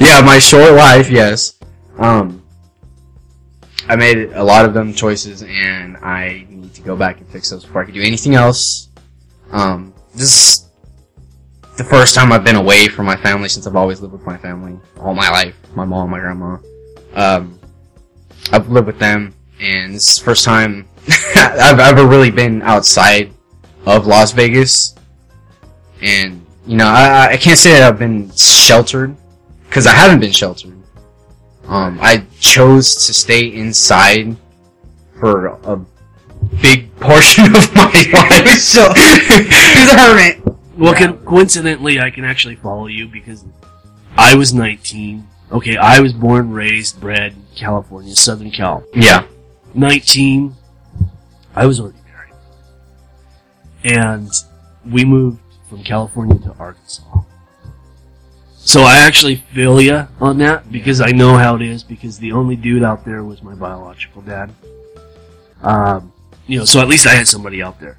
yeah, 0.00 0.20
my 0.24 0.38
short 0.38 0.74
life, 0.74 1.10
yes. 1.10 1.58
Um, 1.98 2.42
I 3.88 3.96
made 3.96 4.32
a 4.32 4.42
lot 4.42 4.64
of 4.64 4.72
dumb 4.72 4.94
choices, 4.94 5.42
and 5.42 5.96
I 5.98 6.46
need 6.48 6.72
to 6.74 6.82
go 6.82 6.96
back 6.96 7.20
and 7.20 7.28
fix 7.28 7.50
those 7.50 7.64
before 7.64 7.82
I 7.82 7.84
can 7.84 7.94
do 7.94 8.02
anything 8.02 8.34
else. 8.34 8.88
Um, 9.52 9.92
this 10.14 10.32
is 10.32 10.68
the 11.76 11.84
first 11.84 12.14
time 12.14 12.32
I've 12.32 12.44
been 12.44 12.56
away 12.56 12.88
from 12.88 13.04
my 13.04 13.16
family 13.16 13.48
since 13.48 13.66
I've 13.66 13.76
always 13.76 14.00
lived 14.00 14.12
with 14.14 14.24
my 14.24 14.38
family 14.38 14.78
all 14.98 15.14
my 15.14 15.28
life. 15.28 15.54
My 15.74 15.84
mom, 15.84 16.10
my 16.10 16.18
grandma. 16.18 16.56
Um, 17.14 17.58
I've 18.52 18.68
lived 18.70 18.86
with 18.86 18.98
them, 18.98 19.34
and 19.60 19.94
this 19.94 20.08
is 20.08 20.18
the 20.18 20.24
first 20.24 20.44
time 20.44 20.88
I've 21.36 21.78
ever 21.78 22.06
really 22.06 22.30
been 22.30 22.62
outside 22.62 23.32
of 23.86 24.06
Las 24.06 24.32
Vegas. 24.32 24.94
And, 26.04 26.44
you 26.66 26.76
know, 26.76 26.86
I, 26.86 27.32
I 27.32 27.36
can't 27.38 27.58
say 27.58 27.72
that 27.72 27.82
I've 27.82 27.98
been 27.98 28.30
sheltered, 28.36 29.16
because 29.68 29.86
I 29.86 29.92
haven't 29.92 30.20
been 30.20 30.32
sheltered. 30.32 30.72
Um, 31.66 31.98
I 32.00 32.26
chose 32.40 33.06
to 33.06 33.14
stay 33.14 33.46
inside 33.54 34.36
for 35.18 35.46
a 35.46 35.80
big 36.60 36.94
portion 37.00 37.46
of 37.46 37.74
my 37.74 37.84
life. 38.12 38.48
So, 38.60 38.92
He's 38.94 39.92
a 39.92 39.96
hermit. 39.98 40.42
Well, 40.76 40.94
con- 40.94 41.24
coincidentally, 41.24 42.00
I 42.00 42.10
can 42.10 42.24
actually 42.24 42.56
follow 42.56 42.86
you 42.86 43.08
because 43.08 43.44
I 44.16 44.34
was 44.34 44.52
19. 44.52 45.26
Okay, 45.52 45.76
I 45.76 46.00
was 46.00 46.12
born, 46.12 46.50
raised, 46.50 47.00
bred 47.00 47.32
in 47.32 47.46
California, 47.56 48.14
Southern 48.14 48.50
Cal. 48.50 48.84
yeah. 48.94 49.26
19, 49.74 50.54
I 51.56 51.66
was 51.66 51.80
already 51.80 51.98
married. 52.06 52.34
And 53.84 54.30
we 54.88 55.04
moved 55.04 55.40
from 55.74 55.82
California 55.82 56.38
to 56.38 56.54
Arkansas. 56.56 57.02
So 58.56 58.82
I 58.82 58.98
actually 58.98 59.36
feel 59.36 59.80
ya 59.80 60.06
on 60.20 60.38
that 60.38 60.70
because 60.70 61.00
I 61.00 61.10
know 61.10 61.36
how 61.36 61.56
it 61.56 61.62
is 61.62 61.82
because 61.82 62.18
the 62.18 62.30
only 62.30 62.54
dude 62.54 62.84
out 62.84 63.04
there 63.04 63.24
was 63.24 63.42
my 63.42 63.54
biological 63.54 64.22
dad. 64.22 64.54
Um, 65.62 66.12
you 66.46 66.60
know, 66.60 66.64
so 66.64 66.80
at 66.80 66.86
least 66.86 67.08
I 67.08 67.14
had 67.14 67.26
somebody 67.26 67.60
out 67.60 67.80
there. 67.80 67.98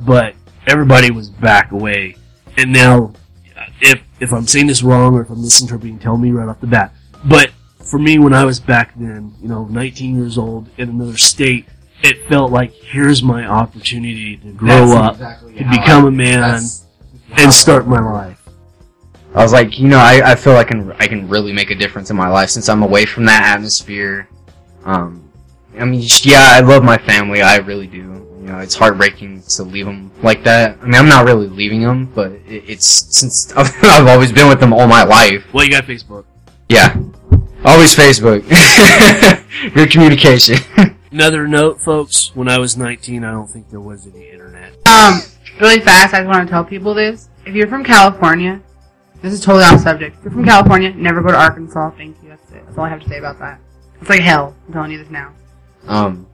But 0.00 0.34
everybody 0.66 1.12
was 1.12 1.30
back 1.30 1.70
away. 1.70 2.16
And 2.56 2.72
now, 2.72 3.12
if, 3.80 4.02
if 4.18 4.32
I'm 4.32 4.48
saying 4.48 4.66
this 4.66 4.82
wrong 4.82 5.14
or 5.14 5.22
if 5.22 5.30
I'm 5.30 5.40
misinterpreting, 5.40 6.00
tell 6.00 6.18
me 6.18 6.32
right 6.32 6.48
off 6.48 6.60
the 6.60 6.66
bat. 6.66 6.92
But 7.24 7.52
for 7.84 8.00
me, 8.00 8.18
when 8.18 8.34
I 8.34 8.44
was 8.44 8.58
back 8.58 8.94
then, 8.96 9.32
you 9.40 9.48
know, 9.48 9.66
19 9.66 10.16
years 10.16 10.36
old 10.36 10.68
in 10.76 10.88
another 10.88 11.16
state, 11.16 11.66
it 12.02 12.26
felt 12.26 12.50
like 12.50 12.72
here's 12.72 13.22
my 13.22 13.46
opportunity 13.46 14.36
to 14.38 14.52
grow 14.52 14.96
up, 14.96 15.18
to 15.18 15.68
become 15.70 16.04
a 16.04 16.10
man, 16.10 16.60
and 17.36 17.52
start 17.52 17.86
my 17.86 18.00
life. 18.00 18.38
I 19.34 19.42
was 19.42 19.52
like, 19.52 19.78
you 19.78 19.88
know, 19.88 19.98
I, 19.98 20.32
I 20.32 20.34
feel 20.34 20.56
I 20.56 20.64
can 20.64 20.92
I 20.92 21.06
can 21.06 21.28
really 21.28 21.52
make 21.52 21.70
a 21.70 21.74
difference 21.74 22.10
in 22.10 22.16
my 22.16 22.28
life 22.28 22.50
since 22.50 22.68
I'm 22.68 22.82
away 22.82 23.06
from 23.06 23.24
that 23.26 23.42
atmosphere. 23.42 24.28
Um, 24.84 25.30
I 25.78 25.84
mean, 25.84 26.02
yeah, 26.22 26.50
I 26.52 26.60
love 26.60 26.84
my 26.84 26.98
family, 26.98 27.40
I 27.40 27.56
really 27.56 27.86
do. 27.86 28.22
You 28.42 28.48
know, 28.48 28.58
it's 28.58 28.74
heartbreaking 28.74 29.42
to 29.42 29.62
leave 29.62 29.86
them 29.86 30.10
like 30.22 30.42
that. 30.44 30.76
I 30.82 30.84
mean, 30.84 30.96
I'm 30.96 31.08
not 31.08 31.24
really 31.24 31.46
leaving 31.46 31.80
them, 31.80 32.06
but 32.06 32.32
it, 32.32 32.64
it's 32.66 32.86
since 32.86 33.52
I've, 33.56 33.72
I've 33.84 34.08
always 34.08 34.32
been 34.32 34.48
with 34.48 34.60
them 34.60 34.72
all 34.72 34.86
my 34.86 35.04
life. 35.04 35.44
Well, 35.54 35.64
you 35.64 35.70
got 35.70 35.84
Facebook. 35.84 36.24
Yeah, 36.68 36.94
always 37.64 37.94
Facebook. 37.94 38.42
Good 39.74 39.90
communication. 39.90 40.58
Another 41.12 41.46
note, 41.46 41.80
folks, 41.80 42.34
when 42.34 42.48
I 42.48 42.58
was 42.58 42.76
19, 42.76 43.22
I 43.22 43.30
don't 43.30 43.46
think 43.46 43.68
there 43.70 43.80
was 43.80 44.06
any 44.06 44.30
internet. 44.30 44.72
Um, 44.88 45.20
really 45.62 45.80
fast, 45.80 46.12
I 46.14 46.18
just 46.18 46.28
want 46.28 46.46
to 46.46 46.50
tell 46.50 46.64
people 46.64 46.92
this. 46.94 47.28
If 47.46 47.54
you're 47.54 47.66
from 47.68 47.84
California, 47.84 48.60
this 49.22 49.32
is 49.32 49.40
totally 49.40 49.64
off 49.64 49.80
subject. 49.80 50.16
If 50.18 50.24
you're 50.24 50.32
from 50.32 50.44
California, 50.44 50.92
never 50.94 51.22
go 51.22 51.28
to 51.28 51.38
Arkansas. 51.38 51.90
Thank 51.92 52.16
you. 52.22 52.28
That's 52.30 52.50
it. 52.52 52.64
That's 52.66 52.76
all 52.78 52.84
I 52.84 52.88
have 52.88 53.02
to 53.02 53.08
say 53.08 53.18
about 53.18 53.38
that. 53.38 53.60
It's 54.00 54.10
like 54.10 54.20
hell. 54.20 54.54
I'm 54.66 54.72
telling 54.72 54.90
you 54.90 54.98
this 54.98 55.10
now. 55.10 55.32
um. 55.86 56.26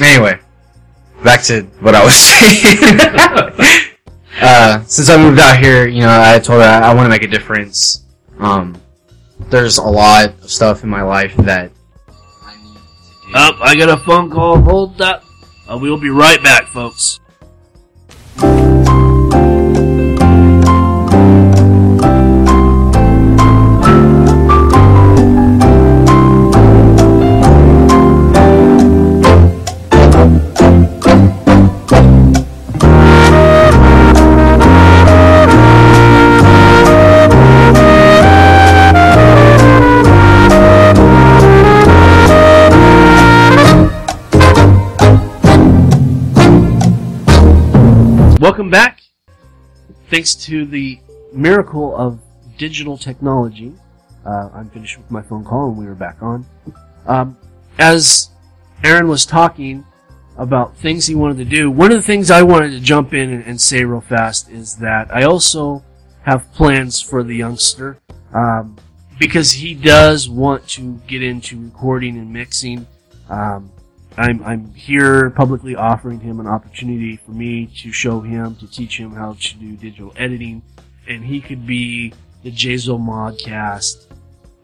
Anyway, 0.00 0.38
back 1.22 1.42
to 1.44 1.62
what 1.80 1.94
I 1.94 2.04
was 2.04 2.16
saying. 2.16 3.86
uh, 4.40 4.82
since 4.84 5.08
I 5.08 5.16
moved 5.16 5.38
out 5.38 5.58
here, 5.58 5.86
you 5.86 6.00
know, 6.00 6.08
I 6.20 6.38
told 6.40 6.62
her 6.62 6.68
I, 6.68 6.90
I 6.90 6.94
want 6.94 7.06
to 7.06 7.10
make 7.10 7.22
a 7.22 7.28
difference. 7.28 8.04
Um, 8.40 8.76
there's 9.50 9.78
a 9.78 9.84
lot 9.84 10.30
of 10.42 10.50
stuff 10.50 10.82
in 10.82 10.88
my 10.90 11.02
life 11.02 11.36
that 11.36 11.70
I 12.44 12.56
need 12.56 12.74
to 12.74 13.28
do. 13.30 13.36
Up, 13.36 13.56
I 13.60 13.76
got 13.76 13.88
a 13.88 13.96
phone 14.04 14.30
call. 14.30 14.60
Hold 14.60 15.00
up. 15.00 15.24
Uh, 15.70 15.78
we'll 15.80 15.98
be 16.00 16.10
right 16.10 16.42
back, 16.42 16.66
folks. 16.66 17.20
Thank 18.36 18.88
you. 18.88 19.13
Welcome 48.44 48.68
back. 48.68 49.00
Thanks 50.10 50.34
to 50.34 50.66
the 50.66 51.00
miracle 51.32 51.96
of 51.96 52.20
digital 52.58 52.98
technology, 52.98 53.72
uh, 54.26 54.50
I'm 54.52 54.68
finished 54.68 54.98
with 54.98 55.10
my 55.10 55.22
phone 55.22 55.44
call 55.44 55.70
and 55.70 55.78
we 55.78 55.86
were 55.86 55.94
back 55.94 56.22
on. 56.22 56.44
Um, 57.06 57.38
as 57.78 58.28
Aaron 58.84 59.08
was 59.08 59.24
talking 59.24 59.86
about 60.36 60.76
things 60.76 61.06
he 61.06 61.14
wanted 61.14 61.38
to 61.38 61.46
do, 61.46 61.70
one 61.70 61.90
of 61.90 61.96
the 61.96 62.02
things 62.02 62.30
I 62.30 62.42
wanted 62.42 62.72
to 62.72 62.80
jump 62.80 63.14
in 63.14 63.30
and, 63.32 63.44
and 63.44 63.58
say 63.58 63.82
real 63.82 64.02
fast 64.02 64.50
is 64.50 64.76
that 64.76 65.10
I 65.10 65.22
also 65.22 65.82
have 66.24 66.52
plans 66.52 67.00
for 67.00 67.22
the 67.22 67.34
youngster 67.34 67.96
um, 68.34 68.76
because 69.18 69.52
he 69.52 69.72
does 69.72 70.28
want 70.28 70.68
to 70.68 71.00
get 71.06 71.22
into 71.22 71.58
recording 71.58 72.18
and 72.18 72.30
mixing. 72.30 72.86
Um, 73.30 73.72
I'm 74.16 74.42
I'm 74.44 74.72
here 74.74 75.30
publicly 75.30 75.74
offering 75.74 76.20
him 76.20 76.38
an 76.38 76.46
opportunity 76.46 77.16
for 77.16 77.32
me 77.32 77.66
to 77.82 77.92
show 77.92 78.20
him 78.20 78.54
to 78.56 78.70
teach 78.70 78.98
him 78.98 79.12
how 79.12 79.34
to 79.34 79.56
do 79.56 79.76
digital 79.76 80.12
editing, 80.16 80.62
and 81.08 81.24
he 81.24 81.40
could 81.40 81.66
be 81.66 82.12
the 82.42 82.52
Jazel 82.52 83.00
Modcast 83.00 84.06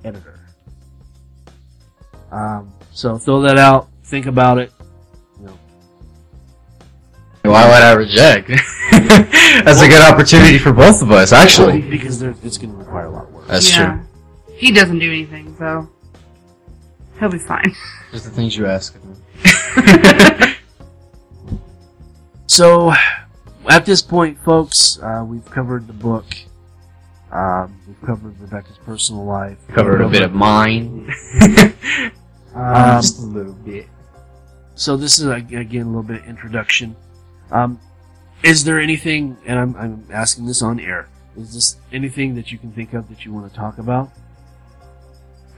editor. 0.05 0.41
Um, 2.31 2.73
so 2.93 3.19
throw 3.19 3.41
that 3.43 3.59
out. 3.59 3.89
Think 4.05 4.27
about 4.27 4.59
it. 4.59 4.73
You 5.41 5.47
know, 5.47 5.59
Why 7.43 7.67
would 7.67 7.83
I 7.83 7.93
reject? 7.93 8.49
That's 9.65 9.83
a 9.83 9.89
good 9.89 10.03
opportunity 10.03 10.59
for 10.59 10.73
both 10.73 11.03
of 11.03 11.11
us, 11.11 11.33
actually. 11.33 11.81
because 11.81 12.21
there, 12.21 12.35
it's 12.45 12.57
going 12.57 12.73
to 12.73 12.79
require 12.79 13.07
a 13.07 13.11
lot 13.11 13.25
of 13.25 13.35
work. 13.35 13.47
That's 13.49 13.71
yeah. 13.71 13.99
true. 14.47 14.55
He 14.57 14.71
doesn't 14.71 14.99
do 14.99 15.11
anything, 15.11 15.57
so 15.59 15.89
he'll 17.19 17.31
be 17.31 17.39
fine. 17.39 17.75
Just 18.13 18.27
the 18.27 18.31
things 18.31 18.57
you 18.57 18.67
ask 18.67 18.95
of 18.95 19.03
him. 19.03 19.17
So, 22.47 22.93
at 23.68 23.86
this 23.86 24.03
point, 24.03 24.36
folks, 24.41 24.99
uh, 25.01 25.24
we've 25.24 25.45
covered 25.45 25.86
the 25.86 25.93
book. 25.93 26.26
Um, 27.30 27.80
we've 27.86 28.01
covered 28.03 28.38
Rebecca's 28.41 28.76
personal 28.78 29.24
life. 29.24 29.57
Covered 29.68 30.01
a 30.01 30.09
bit 30.09 30.22
of 30.22 30.32
mine. 30.34 31.11
Um, 32.53 33.01
Just 33.01 33.20
a 33.20 33.26
little 33.26 33.53
bit. 33.53 33.86
So 34.74 34.97
this 34.97 35.20
is 35.20 35.26
ag- 35.28 35.55
again 35.55 35.82
a 35.82 35.86
little 35.86 36.03
bit 36.03 36.22
of 36.22 36.26
introduction. 36.26 36.97
Um, 37.53 37.78
is 38.43 38.64
there 38.64 38.80
anything, 38.80 39.36
and 39.47 39.57
I'm, 39.57 39.76
I'm 39.76 40.05
asking 40.11 40.47
this 40.47 40.61
on 40.61 40.80
air, 40.80 41.09
is 41.36 41.55
this 41.55 41.76
anything 41.93 42.34
that 42.34 42.51
you 42.51 42.59
can 42.59 42.72
think 42.72 42.93
of 42.93 43.09
that 43.09 43.24
you 43.24 43.32
want 43.32 43.49
to 43.49 43.57
talk 43.57 43.78
about? 43.78 44.11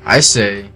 I 0.05 0.21
say 0.21 0.69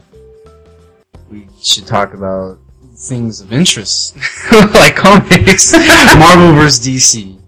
we 1.30 1.48
should 1.60 1.86
talk 1.86 2.14
about 2.14 2.58
things 2.96 3.40
of 3.40 3.52
interest, 3.52 4.16
like 4.52 4.96
comics, 4.96 5.72
Marvel 6.18 6.52
vs. 6.54 6.86
DC. 6.86 7.38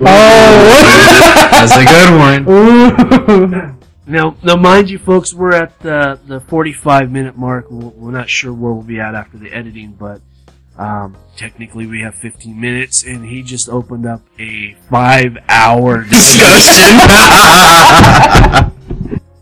Oh, 0.00 1.48
that's 1.50 1.76
a 1.76 1.84
good 1.84 2.10
one. 2.16 3.78
Now, 4.06 4.36
now, 4.42 4.56
mind 4.56 4.88
you, 4.88 4.98
folks, 4.98 5.34
we're 5.34 5.52
at 5.52 5.78
the 5.80 6.18
the 6.26 6.40
45 6.40 7.10
minute 7.10 7.36
mark. 7.36 7.70
We're, 7.70 7.88
we're 7.88 8.10
not 8.10 8.30
sure 8.30 8.54
where 8.54 8.72
we'll 8.72 8.82
be 8.82 9.00
at 9.00 9.14
after 9.14 9.36
the 9.36 9.52
editing, 9.52 9.92
but 9.92 10.22
um, 10.78 11.16
technically 11.36 11.86
we 11.86 12.00
have 12.00 12.14
15 12.14 12.58
minutes, 12.58 13.04
and 13.04 13.26
he 13.26 13.42
just 13.42 13.68
opened 13.68 14.06
up 14.06 14.22
a 14.38 14.74
five 14.88 15.36
hour 15.48 16.04
discussion. 16.04 16.98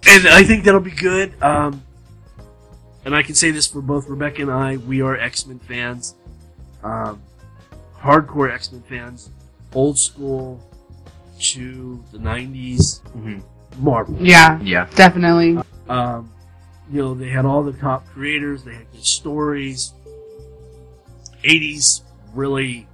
and 0.09 0.29
I 0.29 0.43
think 0.45 0.65
that'll 0.65 0.81
be 0.81 0.91
good. 0.91 1.41
Um, 1.41 1.85
and 3.07 3.15
I 3.15 3.23
can 3.23 3.37
say 3.37 3.53
this 3.53 3.69
for 3.69 3.81
both 3.81 4.09
Rebecca 4.09 4.43
and 4.43 4.51
I: 4.51 4.77
we 4.79 5.01
are 5.01 5.17
X 5.17 5.47
Men 5.47 5.61
fans, 5.61 6.17
um, 6.83 7.23
hardcore 7.97 8.53
X 8.53 8.71
Men 8.73 8.83
fans, 8.83 9.31
old 9.73 9.97
school 9.99 10.61
to 11.41 12.05
the 12.13 12.19
'90s 12.19 13.01
Mhm. 13.17 13.43
Marvel. 13.79 14.17
Yeah, 14.21 14.59
Yeah. 14.61 14.89
definitely. 14.97 15.59
Um, 15.89 16.31
you 16.91 17.01
know, 17.01 17.15
they 17.15 17.29
had 17.29 17.45
all 17.45 17.63
the 17.63 17.73
top 17.73 18.07
creators. 18.09 18.65
They 18.65 18.75
had 18.75 18.91
good 18.93 19.05
stories. 19.05 19.93
80s 21.45 22.03
really 22.35 22.89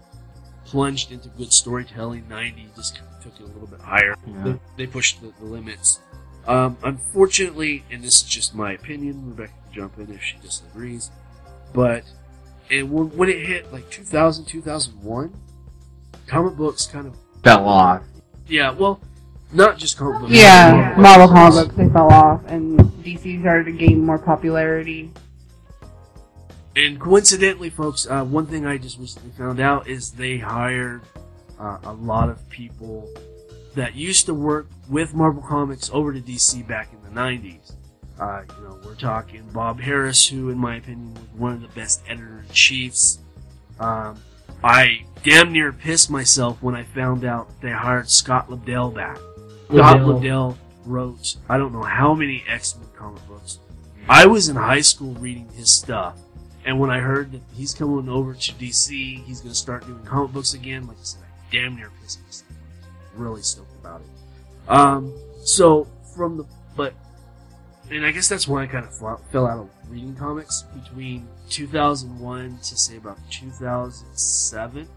plunged 0.67 1.11
into 1.13 1.29
good 1.31 1.53
storytelling. 1.53 2.25
90s 2.29 2.75
just 2.77 2.97
took 3.23 3.35
it 3.37 3.45
a 3.45 3.47
little 3.47 3.67
bit 3.69 3.81
higher. 3.81 4.15
Yeah. 4.27 4.43
They, 4.45 4.59
they 4.77 4.87
pushed 4.87 5.23
the, 5.23 5.33
the 5.39 5.47
limits. 5.47 6.01
Um, 6.47 6.77
unfortunately, 6.83 7.85
and 7.91 8.03
this 8.03 8.17
is 8.17 8.23
just 8.23 8.55
my 8.55 8.73
opinion, 8.73 9.29
Rebecca 9.31 9.53
can 9.65 9.73
jump 9.75 9.99
in 9.99 10.13
if 10.13 10.23
she 10.23 10.37
disagrees, 10.39 11.11
but 11.73 12.05
it, 12.69 12.83
when, 12.89 13.17
when 13.17 13.29
it 13.29 13.47
hit 13.47 13.73
like 13.73 13.89
2000, 13.91 14.45
2001, 14.47 15.33
comic 16.27 16.57
books 16.57 16.87
kind 16.87 17.07
of, 17.07 17.17
Fell 17.45 17.69
off. 17.69 18.03
yeah, 18.49 18.71
well, 18.71 19.01
not 19.53 19.79
just 19.79 19.97
comic 19.99 20.21
books. 20.23 20.33
Yeah, 20.33 20.95
Marvel 20.99 21.29
comic 21.29 21.55
books 21.55 21.75
they 21.77 21.89
fell 21.91 22.13
off, 22.13 22.43
and 22.47 22.79
DC 23.05 23.41
started 23.41 23.65
to 23.65 23.73
gain 23.73 24.05
more 24.05 24.19
popularity. 24.19 25.11
And 26.75 26.99
coincidentally, 26.99 27.69
folks, 27.71 28.07
uh, 28.09 28.25
one 28.25 28.47
thing 28.47 28.65
I 28.67 28.79
just 28.79 28.99
recently 28.99 29.31
found 29.33 29.61
out 29.61 29.87
is 29.89 30.11
they 30.13 30.39
hired 30.39 31.03
uh, 31.61 31.79
a 31.85 31.93
lot 31.93 32.31
of 32.31 32.49
people 32.49 33.09
that 33.75 33.95
used 33.95 34.27
to 34.27 34.35
work 34.35 34.69
with 34.89 35.15
Marvel 35.15 35.43
Comics 35.43 35.91
over 35.93 36.13
to 36.13 36.21
DC 36.21 36.67
back 36.67 36.89
in 36.93 37.03
the 37.03 37.21
90s. 37.21 37.75
Uh, 38.21 38.43
you 38.57 38.65
know, 38.65 38.79
we're 38.85 38.95
talking 38.95 39.43
Bob 39.53 39.81
Harras, 39.81 40.29
who, 40.29 40.51
in 40.51 40.59
my 40.59 40.77
opinion, 40.77 41.15
was 41.15 41.25
one 41.37 41.53
of 41.53 41.63
the 41.63 41.69
best 41.69 42.03
editor 42.07 42.45
in 42.47 42.55
chiefs. 42.55 43.19
Um, 43.81 44.21
I 44.63 45.05
damn 45.23 45.53
near 45.53 45.73
pissed 45.73 46.11
myself 46.11 46.63
when 46.63 46.75
I 46.75 46.85
found 46.85 47.25
out 47.25 47.49
they 47.61 47.71
hired 47.71 48.11
Scott 48.11 48.49
Lobdell 48.49 48.95
back. 48.95 49.17
Scott 49.71 49.99
Lobdell 49.99 50.57
wrote, 50.85 51.37
I 51.49 51.59
don't 51.59 51.73
know 51.73 51.83
how 51.83 52.15
many 52.15 52.45
X 52.49 52.77
Men 52.77 52.89
comic 52.95 53.27
books. 53.27 53.59
I 54.09 54.27
was 54.27 54.49
in 54.49 54.57
high 54.57 54.81
school 54.81 55.15
reading 55.15 55.49
his 55.55 55.75
stuff. 55.75 56.19
And 56.65 56.79
when 56.79 56.91
I 56.91 57.01
heard 57.01 57.33
that 57.33 57.41
he's 57.55 57.75
coming 57.75 58.09
over 58.09 58.35
to 58.35 58.53
DC, 58.53 59.25
he's 59.25 59.41
going 59.41 59.53
to 59.53 59.59
start 59.59 59.85
doing 59.87 60.03
comic 60.05 60.33
books 60.33 60.55
again, 60.55 60.87
like 60.87 60.99
I 60.99 61.03
said, 61.03 61.23
I 61.23 61.53
damn 61.53 61.75
near 61.77 61.91
pissed 62.01 62.21
myself. 62.21 62.22
Really 63.17 63.43
stoked 63.43 63.75
about 63.81 64.01
it. 64.01 64.71
Um, 64.71 65.13
so 65.45 65.87
from 66.15 66.37
the, 66.39 66.45
but, 66.77 66.95
and 67.91 68.07
I 68.07 68.11
guess 68.11 68.29
that's 68.29 68.47
why 68.49 68.63
I 68.63 68.67
kind 68.67 68.85
of 68.87 68.95
fell 69.31 69.47
out 69.47 69.59
of 69.59 69.71
reading 69.91 70.15
comics 70.15 70.63
between 70.75 71.27
2001 71.51 72.59
to 72.59 72.77
say 72.77 72.97
about 72.97 73.19
2007. 73.31 74.89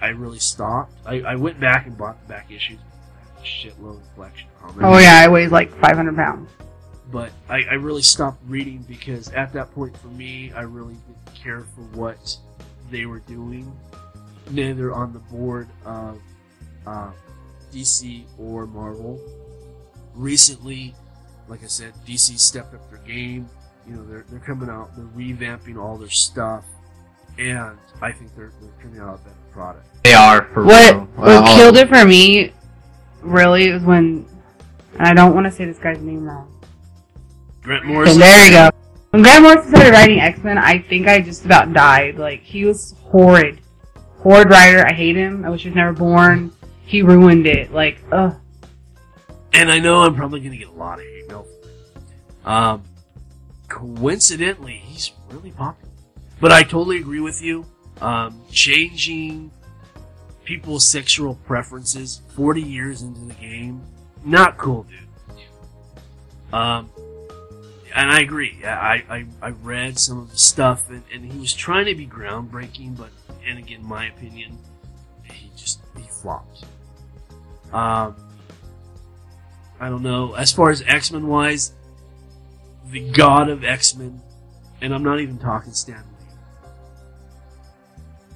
I 0.00 0.08
really 0.08 0.38
stopped. 0.40 0.92
I, 1.06 1.20
I 1.20 1.36
went 1.36 1.60
back 1.60 1.86
and 1.86 1.96
bought 1.96 2.20
the 2.22 2.28
back 2.28 2.50
issues. 2.50 2.78
I 2.80 3.20
have 3.36 3.38
a 3.38 3.46
shitload 3.46 3.96
of 4.00 4.14
collection 4.14 4.48
comics 4.60 4.80
Oh 4.82 4.98
yeah, 4.98 5.20
I 5.24 5.28
weighs 5.28 5.52
like 5.52 5.70
500 5.78 6.16
pounds. 6.16 6.50
but 7.12 7.30
I, 7.48 7.62
I 7.70 7.74
really 7.74 8.02
stopped 8.02 8.42
reading 8.48 8.84
because 8.88 9.28
at 9.30 9.52
that 9.52 9.72
point 9.74 9.96
for 9.96 10.08
me, 10.08 10.52
I 10.52 10.62
really 10.62 10.94
didn't 11.06 11.34
care 11.36 11.60
for 11.60 11.82
what 11.96 12.36
they 12.90 13.06
were 13.06 13.20
doing, 13.20 13.72
neither 14.50 14.92
on 14.92 15.12
the 15.12 15.18
board 15.20 15.68
of 15.86 16.20
uh, 16.86 17.10
DC 17.72 18.24
or 18.38 18.66
Marvel. 18.66 19.20
Recently, 20.14 20.94
like 21.48 21.62
I 21.62 21.66
said, 21.66 21.92
DC 22.06 22.38
stepped 22.38 22.74
up 22.74 22.88
their 22.90 22.98
game. 23.00 23.48
You 23.88 23.96
know, 23.96 24.04
they're, 24.06 24.24
they're 24.30 24.40
coming 24.40 24.68
out, 24.68 24.94
they're 24.96 25.04
revamping 25.06 25.76
all 25.76 25.96
their 25.96 26.08
stuff, 26.08 26.64
and 27.36 27.76
I 28.00 28.12
think 28.12 28.34
they're, 28.36 28.52
they're 28.60 28.70
turning 28.80 29.00
out 29.00 29.14
a 29.16 29.18
better 29.24 29.36
product. 29.50 29.86
They 30.04 30.14
are 30.14 30.44
for 30.54 30.64
What 30.64 30.94
real. 30.94 31.04
what 31.16 31.26
Well, 31.26 31.56
killed 31.56 31.76
it 31.76 31.88
for 31.88 32.04
me, 32.04 32.52
really, 33.22 33.72
was 33.72 33.82
when, 33.82 34.24
and 34.98 35.08
I 35.08 35.14
don't 35.14 35.34
want 35.34 35.46
to 35.46 35.50
say 35.50 35.64
this 35.64 35.78
guy's 35.78 35.98
name 36.00 36.24
wrong. 36.24 36.48
Grant 37.62 37.82
Okay, 37.84 37.92
Morrison. 37.92 38.20
there 38.20 38.44
you 38.44 38.50
go. 38.52 38.70
When 39.10 39.22
Grant 39.22 39.42
Morrison 39.42 39.70
started 39.70 39.90
writing 39.90 40.20
X 40.20 40.38
Men, 40.44 40.58
I 40.58 40.78
think 40.78 41.08
I 41.08 41.20
just 41.20 41.44
about 41.44 41.72
died. 41.72 42.18
Like 42.18 42.42
he 42.42 42.64
was 42.64 42.94
horrid, 43.02 43.60
horrid 44.18 44.48
writer. 44.48 44.86
I 44.86 44.92
hate 44.92 45.16
him. 45.16 45.44
I 45.44 45.50
wish 45.50 45.62
he 45.62 45.70
was 45.70 45.76
never 45.76 45.92
born. 45.92 46.52
He 46.92 47.00
ruined 47.00 47.46
it. 47.46 47.72
Like, 47.72 47.96
ugh. 48.12 48.38
and 49.54 49.72
I 49.72 49.78
know 49.78 50.02
I'm 50.02 50.14
probably 50.14 50.40
going 50.40 50.52
to 50.52 50.58
get 50.58 50.68
a 50.68 50.72
lot 50.72 50.98
of 50.98 51.06
hate 51.06 51.26
mail. 51.26 51.46
Um, 52.44 52.82
coincidentally, 53.66 54.74
he's 54.74 55.10
really 55.30 55.52
popular. 55.52 55.90
But 56.38 56.52
I 56.52 56.62
totally 56.64 56.98
agree 56.98 57.20
with 57.20 57.40
you. 57.40 57.64
Um, 58.02 58.42
changing 58.50 59.50
people's 60.44 60.86
sexual 60.86 61.36
preferences 61.46 62.20
40 62.36 62.60
years 62.60 63.00
into 63.00 63.20
the 63.20 63.34
game, 63.40 63.80
not 64.22 64.58
cool, 64.58 64.82
dude. 64.82 64.98
Um, 66.52 66.90
and 67.94 68.10
I 68.10 68.20
agree. 68.20 68.62
I, 68.66 69.02
I, 69.08 69.26
I 69.40 69.50
read 69.62 69.98
some 69.98 70.18
of 70.18 70.30
the 70.30 70.36
stuff, 70.36 70.90
and, 70.90 71.02
and 71.10 71.24
he 71.24 71.38
was 71.38 71.54
trying 71.54 71.86
to 71.86 71.94
be 71.94 72.06
groundbreaking, 72.06 72.98
but, 72.98 73.08
and 73.46 73.58
again, 73.58 73.82
my 73.82 74.08
opinion, 74.08 74.58
he 75.24 75.50
just, 75.56 75.80
he 75.96 76.02
flopped. 76.02 76.66
Um, 77.72 78.16
I 79.80 79.88
don't 79.88 80.02
know. 80.02 80.34
As 80.34 80.52
far 80.52 80.70
as 80.70 80.82
X 80.82 81.10
Men 81.10 81.26
wise, 81.26 81.72
the 82.90 83.00
god 83.10 83.48
of 83.48 83.64
X 83.64 83.94
Men, 83.96 84.20
and 84.80 84.94
I'm 84.94 85.02
not 85.02 85.20
even 85.20 85.38
talking 85.38 85.72
Stan 85.72 85.96
Lee. 85.96 86.26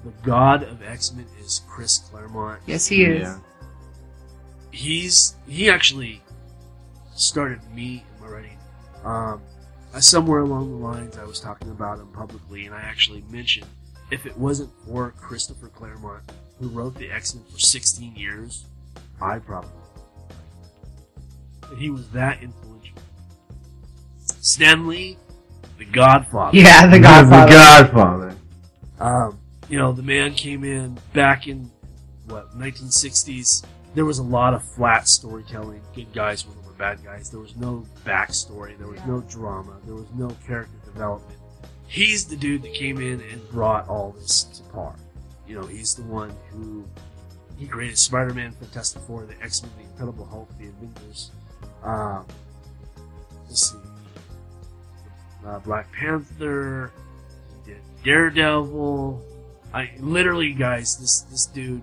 The 0.04 0.12
god 0.22 0.62
of 0.62 0.82
X 0.82 1.12
Men 1.12 1.26
is 1.40 1.60
Chris 1.68 1.98
Claremont. 1.98 2.62
Yes, 2.66 2.86
he 2.86 3.04
is. 3.04 3.22
Yeah. 3.22 3.38
He's 4.70 5.36
he 5.46 5.70
actually 5.70 6.22
started 7.14 7.60
me 7.74 8.04
in 8.14 8.24
my 8.24 8.32
writing. 8.32 8.58
Um, 9.04 9.40
somewhere 10.00 10.40
along 10.40 10.70
the 10.70 10.84
lines, 10.84 11.16
I 11.16 11.24
was 11.24 11.40
talking 11.40 11.70
about 11.70 11.98
him 11.98 12.08
publicly, 12.08 12.66
and 12.66 12.74
I 12.74 12.80
actually 12.80 13.22
mentioned 13.30 13.66
if 14.10 14.26
it 14.26 14.36
wasn't 14.36 14.70
for 14.84 15.12
Christopher 15.12 15.68
Claremont, 15.68 16.22
who 16.58 16.68
wrote 16.68 16.94
the 16.96 17.10
X 17.10 17.34
Men 17.34 17.44
for 17.44 17.58
16 17.58 18.16
years, 18.16 18.64
I 19.20 19.38
probably. 19.38 19.70
And 21.70 21.78
he 21.78 21.90
was 21.90 22.08
that 22.10 22.42
influential. 22.42 22.98
Stan 24.18 24.86
Lee, 24.86 25.16
the 25.78 25.84
Godfather. 25.84 26.56
Yeah, 26.56 26.86
the 26.86 26.98
Godfather. 26.98 27.46
The 27.46 27.52
Godfather. 27.52 28.36
Um, 28.98 29.38
you 29.68 29.78
know, 29.78 29.92
the 29.92 30.02
man 30.02 30.34
came 30.34 30.64
in 30.64 30.98
back 31.12 31.46
in 31.48 31.70
what 32.26 32.56
1960s. 32.56 33.64
There 33.94 34.04
was 34.04 34.18
a 34.18 34.22
lot 34.22 34.54
of 34.54 34.62
flat 34.62 35.08
storytelling. 35.08 35.80
Good 35.94 36.12
guys 36.12 36.46
were 36.46 36.52
over 36.52 36.72
bad 36.72 37.02
guys. 37.04 37.30
There 37.30 37.40
was 37.40 37.56
no 37.56 37.84
backstory. 38.04 38.76
There 38.78 38.88
was 38.88 39.00
no 39.06 39.20
drama. 39.22 39.76
There 39.84 39.94
was 39.94 40.06
no 40.14 40.28
character 40.46 40.76
development. 40.84 41.38
He's 41.88 42.26
the 42.26 42.36
dude 42.36 42.62
that 42.62 42.74
came 42.74 42.98
in 42.98 43.20
and 43.20 43.48
brought 43.50 43.88
all 43.88 44.12
this 44.12 44.44
to 44.44 44.62
par. 44.64 44.94
You 45.46 45.60
know, 45.60 45.66
he's 45.66 45.94
the 45.94 46.02
one 46.02 46.32
who 46.50 46.84
he 47.04 47.05
created 47.76 47.98
Spider-Man, 47.98 48.52
Fantastic 48.52 49.02
Four, 49.02 49.26
the 49.26 49.34
X-Men, 49.44 49.70
the 49.76 49.82
Incredible 49.84 50.24
Hulk, 50.24 50.48
the 50.58 50.68
Avengers. 50.68 51.30
Um, 51.84 52.24
let's 53.46 53.70
see, 53.70 53.78
uh, 55.46 55.58
Black 55.58 55.92
Panther. 55.92 56.90
He 57.66 57.72
did 57.72 57.82
Daredevil. 58.02 59.22
I 59.74 59.90
literally, 60.00 60.54
guys, 60.54 60.96
this 60.96 61.20
this 61.30 61.44
dude 61.44 61.82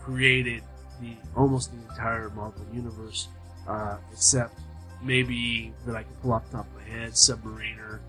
created 0.00 0.62
the 1.02 1.12
almost 1.36 1.70
the 1.70 1.92
entire 1.92 2.30
Marvel 2.30 2.64
universe, 2.72 3.28
uh, 3.68 3.98
except 4.12 4.58
maybe 5.02 5.70
that 5.84 5.96
I 5.96 6.04
can 6.04 6.12
pull 6.22 6.32
off 6.32 6.46
the 6.50 6.56
top 6.56 6.66
of 6.66 6.74
my 6.76 6.98
head. 6.98 7.10
Submariner 7.12 8.00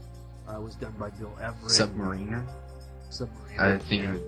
uh, 0.47 0.61
was 0.61 0.75
done 0.75 0.93
by 0.97 1.09
Bill 1.09 1.37
Everett. 1.41 1.73
Submariner. 1.73 2.47
Submariner. 3.11 3.59
I 3.59 3.77
think 3.79 4.03
it, 4.05 4.21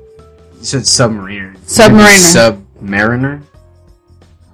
you 0.55 0.65
said 0.65 0.81
submariner. 0.81 1.57
Submariner. 1.59 2.65
Submariner. 2.81 3.41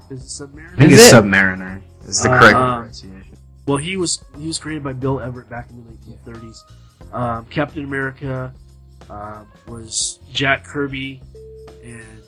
Is 0.09 0.41
it 0.41 0.47
Submariner? 0.47 0.73
I 0.73 0.77
think 0.77 0.91
Is 0.91 0.99
it's 0.99 1.13
it? 1.13 1.15
submariner. 1.15 1.81
It's 2.07 2.23
the 2.23 2.31
Uh, 2.31 2.39
correct 2.39 2.55
um, 2.55 2.77
pronunciation. 2.79 3.37
Well, 3.67 3.77
he 3.77 3.97
was 3.97 4.23
he 4.37 4.47
was 4.47 4.59
created 4.59 4.83
by 4.83 4.93
Bill 4.93 5.19
Everett 5.19 5.49
back 5.49 5.69
in 5.71 5.83
the 5.83 5.91
1930s. 6.31 6.57
Um, 7.13 7.45
Captain 7.45 7.83
America 7.83 8.53
uh, 9.09 9.43
was 9.67 10.19
Jack 10.31 10.63
Kirby 10.63 11.21
and 11.83 12.21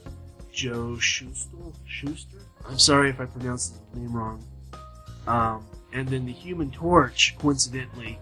Joe 0.51 0.97
Schuster. 0.97 1.57
Schuster. 1.85 2.37
I'm 2.67 2.79
sorry 2.79 3.09
if 3.09 3.19
I 3.21 3.25
pronounced 3.25 3.73
his 3.93 4.01
name 4.01 4.13
wrong. 4.13 4.43
Um, 5.27 5.65
and 5.93 6.07
then 6.07 6.25
the 6.25 6.31
Human 6.33 6.71
Torch, 6.71 7.35
coincidentally, 7.37 8.19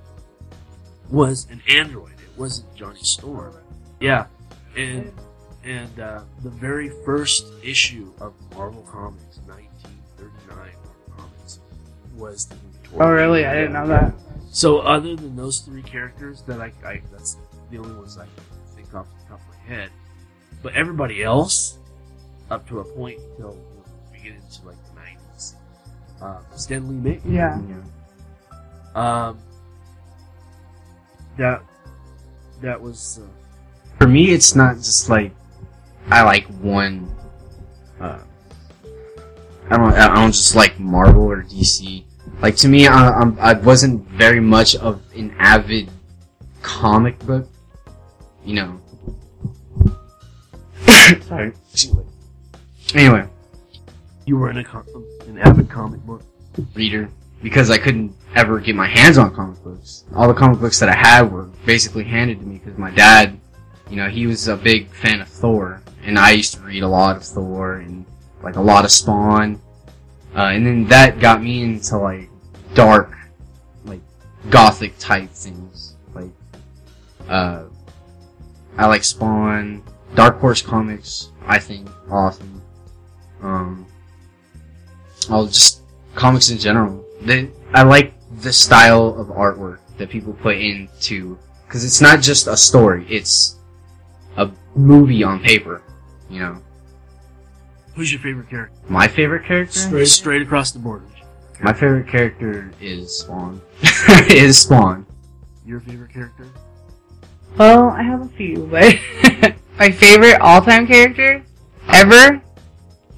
was 1.09 1.47
an 1.49 1.61
android. 1.69 2.13
It 2.13 2.37
wasn't 2.37 2.73
Johnny 2.75 2.99
Storm. 3.01 3.53
Yeah, 3.99 4.25
and 4.75 5.11
and 5.65 5.99
uh, 5.99 6.21
the 6.43 6.49
very 6.49 6.89
first 7.03 7.45
issue 7.63 8.11
of 8.21 8.33
Marvel 8.55 8.83
Comics, 8.83 9.39
1939 9.47 10.57
Marvel 10.57 11.15
Comics, 11.17 11.59
was 12.15 12.45
the 12.45 12.55
Human 12.55 12.79
Torch. 12.83 13.01
Oh, 13.01 13.09
really? 13.11 13.45
I 13.45 13.53
didn't 13.55 13.73
know 13.73 13.87
that. 13.87 14.13
So 14.51 14.79
other 14.79 15.15
than 15.15 15.35
those 15.35 15.59
three 15.59 15.81
characters 15.81 16.41
that 16.43 16.61
I, 16.61 16.71
I 16.85 17.01
that's 17.11 17.37
the 17.71 17.77
only 17.79 17.93
ones 17.95 18.17
I 18.17 18.23
can 18.25 18.31
think 18.75 18.93
off 18.95 19.07
the 19.23 19.29
top 19.29 19.41
of 19.41 19.47
my 19.49 19.75
head. 19.75 19.89
But 20.63 20.73
everybody 20.75 21.23
else, 21.23 21.77
up 22.49 22.67
to 22.69 22.79
a 22.79 22.83
point 22.83 23.19
until 23.19 23.51
you 23.53 23.55
know, 23.55 23.83
we 24.13 24.19
get 24.19 24.33
into 24.35 24.65
like 24.65 24.77
the 24.93 24.99
nineties, 25.01 25.55
uh, 26.21 26.37
Stan 26.55 26.87
Lee 26.87 26.95
made 26.95 27.21
Yeah. 27.25 27.59
um, 28.95 29.37
that 31.37 31.61
that 32.61 32.79
was 32.81 33.19
uh, 33.21 33.27
For 33.99 34.07
me, 34.07 34.29
it's 34.31 34.55
not 34.55 34.75
just 34.77 35.09
like 35.09 35.33
I 36.09 36.23
like 36.23 36.45
one. 36.61 37.09
Uh, 37.99 38.19
I 39.69 39.77
don't. 39.77 39.93
I 39.93 40.13
don't 40.13 40.31
just 40.31 40.55
like 40.55 40.79
Marvel 40.79 41.23
or 41.23 41.43
DC. 41.43 42.03
Like 42.41 42.55
to 42.57 42.67
me, 42.67 42.87
I, 42.87 43.09
I'm, 43.09 43.39
I 43.39 43.53
wasn't 43.53 44.07
very 44.09 44.39
much 44.39 44.75
of 44.75 45.01
an 45.15 45.35
avid 45.39 45.89
comic 46.61 47.17
book. 47.19 47.47
You 48.43 48.55
know. 48.55 48.81
Sorry. 51.21 51.53
Anyway, 52.93 53.27
you 54.25 54.37
were 54.37 54.49
in 54.49 54.57
a 54.57 54.63
com- 54.63 54.85
an 55.27 55.37
avid 55.39 55.69
comic 55.69 56.01
book. 56.01 56.21
reader 56.75 57.09
because 57.41 57.69
I 57.69 57.77
couldn't 57.77 58.15
ever 58.35 58.59
get 58.59 58.75
my 58.75 58.87
hands 58.87 59.17
on 59.17 59.33
comic 59.33 59.61
books. 59.63 60.03
All 60.15 60.27
the 60.27 60.33
comic 60.33 60.59
books 60.59 60.79
that 60.79 60.89
I 60.89 60.95
had 60.95 61.31
were 61.31 61.43
basically 61.65 62.03
handed 62.03 62.39
to 62.39 62.45
me 62.45 62.57
because 62.57 62.77
my 62.77 62.91
dad, 62.91 63.39
you 63.89 63.95
know, 63.95 64.09
he 64.09 64.27
was 64.27 64.47
a 64.47 64.55
big 64.55 64.89
fan 64.89 65.21
of 65.21 65.27
Thor, 65.27 65.81
and 66.05 66.19
I 66.19 66.31
used 66.31 66.53
to 66.53 66.61
read 66.61 66.83
a 66.83 66.87
lot 66.87 67.17
of 67.17 67.23
Thor 67.23 67.77
and 67.77 68.05
like 68.43 68.55
a 68.55 68.61
lot 68.61 68.85
of 68.85 68.91
Spawn, 68.91 69.59
uh, 70.35 70.51
and 70.53 70.65
then 70.65 70.85
that 70.87 71.19
got 71.19 71.41
me 71.41 71.63
into 71.63 71.97
like 71.97 72.29
dark, 72.75 73.11
like 73.85 74.01
gothic 74.49 74.97
type 74.99 75.31
things. 75.31 75.95
Like, 76.13 76.29
uh, 77.27 77.63
I 78.77 78.85
like 78.85 79.03
Spawn, 79.03 79.83
Dark 80.13 80.39
Horse 80.39 80.61
comics. 80.61 81.31
I 81.47 81.57
think 81.57 81.89
awesome. 82.09 82.61
Um, 83.41 83.87
I'll 85.29 85.47
just 85.47 85.81
comics 86.13 86.49
in 86.49 86.59
general. 86.59 87.03
They, 87.21 87.49
I 87.73 87.81
like 87.81 88.13
the 88.41 88.53
style 88.53 89.19
of 89.19 89.27
artwork 89.27 89.79
that 89.97 90.09
people 90.09 90.33
put 90.33 90.57
into 90.57 91.39
because 91.65 91.83
it's 91.83 92.01
not 92.01 92.21
just 92.21 92.45
a 92.45 92.55
story; 92.55 93.07
it's 93.09 93.55
a 94.37 94.51
movie 94.75 95.23
on 95.23 95.41
paper. 95.41 95.81
You 96.35 96.41
know, 96.41 96.57
Who's 97.95 98.11
your 98.11 98.19
favorite 98.19 98.49
character? 98.49 98.75
my 98.89 99.07
favorite 99.07 99.45
character. 99.45 99.79
Straight, 99.79 100.07
straight 100.07 100.41
across 100.41 100.71
the 100.73 100.79
board. 100.79 101.03
My 101.61 101.71
favorite 101.71 102.09
character 102.09 102.73
is 102.81 103.19
Spawn. 103.19 103.61
is 104.29 104.57
Spawn. 104.61 105.05
Your 105.65 105.79
favorite 105.79 106.11
character? 106.11 106.45
Well, 107.57 107.87
I 107.87 108.01
have 108.03 108.19
a 108.21 108.27
few, 108.27 108.67
but 108.69 108.95
my 109.79 109.91
favorite 109.91 110.41
all-time 110.41 110.85
character 110.87 111.41
ever. 111.87 112.41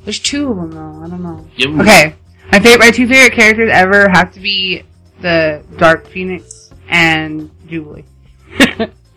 There's 0.03 0.20
two 0.20 0.51
of 0.51 0.57
them 0.57 0.72
though. 0.72 1.03
I 1.03 1.09
don't 1.09 1.24
know. 1.24 1.43
Give 1.57 1.72
him 1.72 1.82
Okay, 1.82 2.13
my 2.51 2.59
favorite, 2.59 2.80
my 2.80 2.91
two 2.91 3.07
favorite 3.07 3.34
characters 3.34 3.72
ever 3.74 4.07
have 4.09 4.32
to 4.34 4.39
be 4.39 4.84
the 5.22 5.63
Dark 5.78 6.05
Phoenix 6.07 6.72
and 6.88 7.49
Jubilee. 7.68 8.05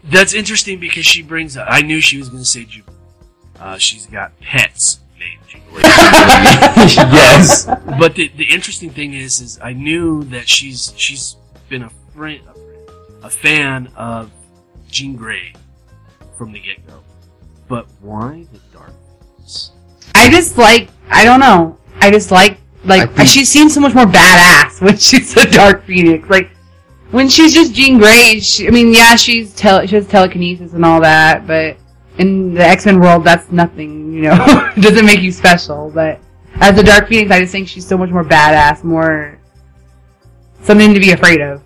That's 0.04 0.32
interesting 0.32 0.80
because 0.80 1.04
she 1.04 1.22
brings. 1.22 1.58
Up, 1.58 1.66
I 1.68 1.82
knew 1.82 2.00
she 2.00 2.16
was 2.16 2.30
going 2.30 2.42
to 2.42 2.48
say 2.48 2.64
Jubilee. 2.64 2.96
Uh, 3.60 3.76
she's 3.76 4.06
got 4.06 4.38
pets 4.40 5.00
named 5.18 5.40
Jubilee. 5.48 5.82
yes. 5.82 7.66
but 7.98 8.14
the, 8.14 8.28
the 8.36 8.44
interesting 8.52 8.90
thing 8.90 9.14
is, 9.14 9.40
is 9.40 9.58
I 9.62 9.72
knew 9.74 10.24
that 10.24 10.48
she's 10.48 10.92
she's 10.96 11.36
been 11.68 11.82
a 11.82 11.90
friend, 12.14 12.40
a, 12.48 12.54
friend, 12.54 12.88
a 13.24 13.30
fan 13.30 13.86
of 13.96 14.30
Jean 14.90 15.14
Grey 15.16 15.52
from 16.38 16.52
the 16.52 16.60
get 16.60 16.86
go. 16.86 17.00
But 17.68 17.86
why 18.00 18.46
the 18.52 18.58
dark? 18.76 18.92
Phoenix? 19.36 19.70
I 20.14 20.30
just 20.30 20.56
like 20.58 20.88
I 21.10 21.24
don't 21.24 21.40
know. 21.40 21.76
I 22.00 22.10
just 22.10 22.30
like 22.30 22.58
I 22.84 22.86
like 22.88 23.12
think- 23.12 23.28
she 23.28 23.44
seems 23.44 23.74
so 23.74 23.80
much 23.80 23.94
more 23.94 24.06
badass 24.06 24.80
when 24.80 24.96
she's 24.98 25.34
the 25.34 25.44
Dark 25.52 25.84
Phoenix. 25.84 26.28
Like 26.30 26.50
when 27.10 27.28
she's 27.28 27.52
just 27.52 27.74
Jean 27.74 27.98
Grey. 27.98 28.40
She, 28.40 28.66
I 28.66 28.70
mean, 28.70 28.92
yeah, 28.94 29.16
she's 29.16 29.54
tele, 29.54 29.86
she 29.86 29.96
has 29.96 30.06
telekinesis 30.08 30.72
and 30.72 30.84
all 30.84 31.00
that, 31.02 31.46
but 31.46 31.76
in 31.76 31.79
the 32.54 32.66
X 32.66 32.86
Men 32.86 33.00
world, 33.00 33.24
that's 33.24 33.50
nothing. 33.50 34.12
You 34.12 34.22
know, 34.22 34.70
doesn't 34.80 35.04
make 35.04 35.20
you 35.20 35.32
special. 35.32 35.90
But 35.90 36.20
as 36.56 36.76
the 36.76 36.82
Dark 36.82 37.08
Phoenix, 37.08 37.30
I 37.30 37.40
just 37.40 37.52
think 37.52 37.68
she's 37.68 37.86
so 37.86 37.96
much 37.96 38.10
more 38.10 38.24
badass, 38.24 38.84
more 38.84 39.38
something 40.62 40.94
to 40.94 41.00
be 41.00 41.12
afraid 41.12 41.40
of. 41.40 41.62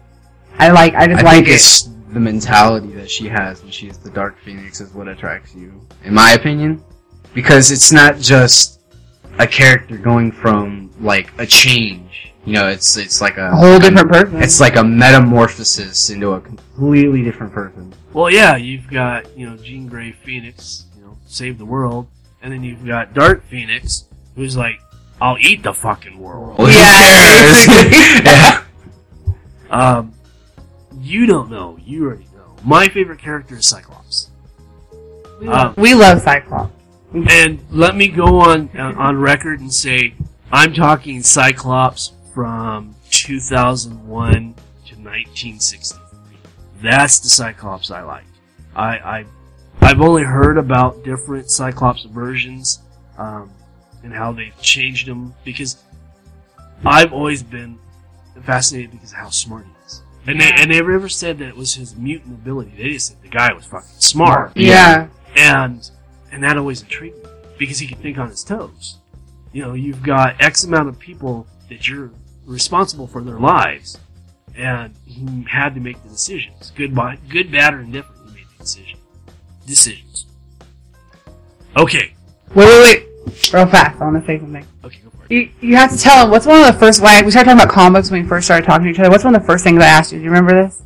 I 0.59 0.70
like. 0.70 0.95
I 0.95 1.07
just 1.07 1.20
I 1.20 1.24
like 1.24 1.35
think 1.37 1.49
it. 1.49 1.55
it's 1.55 1.89
the 2.12 2.20
mentality 2.20 2.93
that 2.93 3.11
she 3.11 3.26
has 3.28 3.62
when 3.62 3.72
she's 3.72 3.99
the 3.99 4.11
Dark 4.11 4.39
Phoenix 4.39 4.80
is 4.80 4.95
what 4.95 5.09
attracts 5.09 5.55
you, 5.55 5.80
in 6.05 6.14
my 6.14 6.32
opinion, 6.32 6.82
because 7.35 7.72
it's 7.72 7.93
not 7.93 8.18
just 8.18 8.80
a 9.39 9.47
character 9.47 9.97
going 9.97 10.30
from 10.30 10.91
like 11.01 11.32
a 11.39 11.47
change. 11.47 12.34
You 12.47 12.53
know, 12.55 12.68
it's 12.68 12.97
it's 12.97 13.20
like 13.20 13.38
a, 13.38 13.49
a 13.53 13.57
whole 13.57 13.78
different 13.78 14.11
person. 14.11 14.42
It's 14.42 14.61
like 14.61 14.76
a 14.76 14.84
metamorphosis 14.84 16.11
into 16.11 16.32
a 16.32 16.40
completely 16.40 17.22
different 17.22 17.53
person. 17.53 17.95
Well, 18.12 18.30
yeah, 18.30 18.57
you've 18.57 18.88
got 18.90 19.36
you 19.36 19.49
know 19.49 19.57
Jean 19.57 19.86
Grey 19.88 20.12
Phoenix, 20.12 20.84
you 20.97 21.03
know, 21.05 21.16
save 21.26 21.57
the 21.59 21.64
world, 21.64 22.07
and 22.42 22.53
then 22.53 22.62
you've 22.62 22.84
got 22.86 23.14
Dark 23.14 23.45
Phoenix, 23.45 24.05
who's 24.36 24.57
like, 24.57 24.78
I'll 25.22 25.38
eat 25.40 25.62
the 25.62 25.72
fucking 25.72 26.18
world. 26.18 26.59
Well, 26.59 26.66
who 26.66 26.72
Yeah, 26.72 27.40
cares? 27.40 28.24
yeah. 28.26 28.64
Um, 29.70 30.12
you 31.01 31.26
don't 31.26 31.51
know. 31.51 31.78
You 31.82 32.05
already 32.07 32.26
know. 32.36 32.57
My 32.64 32.88
favorite 32.88 33.18
character 33.20 33.57
is 33.57 33.66
Cyclops. 33.66 34.30
Um, 35.49 35.74
we 35.76 35.95
love 35.95 36.20
Cyclops. 36.20 36.72
and 37.12 37.59
let 37.70 37.97
me 37.97 38.09
go 38.09 38.38
on 38.40 38.68
uh, 38.78 38.92
on 38.97 39.16
record 39.18 39.61
and 39.61 39.72
say 39.72 40.14
I'm 40.53 40.72
talking 40.74 41.22
Cyclops 41.22 42.12
from 42.35 42.95
2001 43.11 44.32
to 44.32 44.41
1963. 44.41 46.03
That's 46.82 47.20
the 47.20 47.28
Cyclops 47.28 47.91
I 47.91 48.03
like. 48.03 48.24
I, 48.74 48.99
I 48.99 49.24
I've 49.80 50.01
only 50.01 50.24
heard 50.24 50.59
about 50.59 51.05
different 51.05 51.51
Cyclops 51.51 52.05
versions 52.05 52.80
um, 53.16 53.51
and 54.03 54.12
how 54.12 54.32
they've 54.32 54.59
changed 54.61 55.07
them 55.07 55.35
because 55.45 55.76
I've 56.85 57.12
always 57.12 57.43
been 57.43 57.78
fascinated 58.43 58.91
because 58.91 59.12
of 59.12 59.18
how 59.18 59.30
smart 59.30 59.66
he 59.66 59.87
is. 59.87 60.03
And 60.26 60.41
they 60.41 60.51
and 60.57 60.70
they 60.70 60.80
never 60.80 61.09
said 61.09 61.39
that 61.39 61.49
it 61.49 61.57
was 61.57 61.74
his 61.74 61.95
mutant 61.97 62.35
ability. 62.35 62.72
They 62.76 62.91
just 62.91 63.09
said 63.09 63.22
the 63.22 63.28
guy 63.28 63.53
was 63.53 63.66
fucking 63.66 63.89
smart. 63.99 64.53
Yeah. 64.57 65.09
And 65.37 65.89
and 66.32 66.43
that 66.43 66.57
always 66.57 66.82
intrigued 66.82 67.22
me 67.22 67.30
because 67.59 67.78
he 67.78 67.87
could 67.87 67.99
think 67.99 68.18
on 68.18 68.28
his 68.28 68.43
toes. 68.43 68.99
You 69.53 69.62
know, 69.62 69.74
you've 69.74 70.03
got 70.03 70.43
X 70.43 70.64
amount 70.64 70.89
of 70.89 70.99
people 70.99 71.47
that 71.68 71.87
you're 71.87 72.11
responsible 72.47 73.07
for 73.07 73.22
their 73.22 73.38
lives, 73.38 73.99
and 74.57 74.95
he 75.07 75.45
had 75.49 75.74
to 75.74 75.80
make 75.80 76.03
the 76.03 76.09
decisions. 76.11 76.72
Good, 76.74 76.95
good, 77.28 77.51
bad, 77.51 77.74
or 77.74 77.80
indifferent. 77.80 78.28
He 78.28 78.34
made 78.34 78.47
the 78.57 78.62
decision. 78.64 78.99
Decisions. 79.66 80.26
Okay. 81.76 82.14
Wait, 82.55 82.66
wait, 82.66 82.82
wait. 82.82 83.09
Real 83.53 83.66
fast. 83.66 84.01
I 84.01 84.05
want 84.05 84.20
to 84.20 84.26
say 84.26 84.38
something. 84.38 84.66
Okay, 84.84 84.99
go 85.03 85.11
for 85.11 85.24
it. 85.24 85.30
You, 85.32 85.51
you 85.61 85.76
have 85.76 85.90
to 85.90 85.99
tell 85.99 86.24
him 86.24 86.30
what's 86.30 86.47
one 86.47 86.61
of 86.61 86.66
the 86.66 86.78
first. 86.78 87.03
Why 87.03 87.22
we 87.22 87.30
started 87.30 87.51
talking 87.51 87.62
about 87.64 87.72
comics 87.74 88.11
when 88.11 88.22
we 88.22 88.28
first 88.28 88.47
started 88.47 88.66
talking 88.66 88.84
to 88.84 88.90
each 88.90 88.99
other. 88.99 89.11
What's 89.11 89.24
one 89.24 89.34
of 89.34 89.40
the 89.42 89.47
first 89.47 89.64
things 89.64 89.82
I 89.82 89.86
asked 89.86 90.12
you? 90.12 90.18
Do 90.18 90.24
you 90.24 90.30
remember 90.30 90.62
this? 90.64 90.82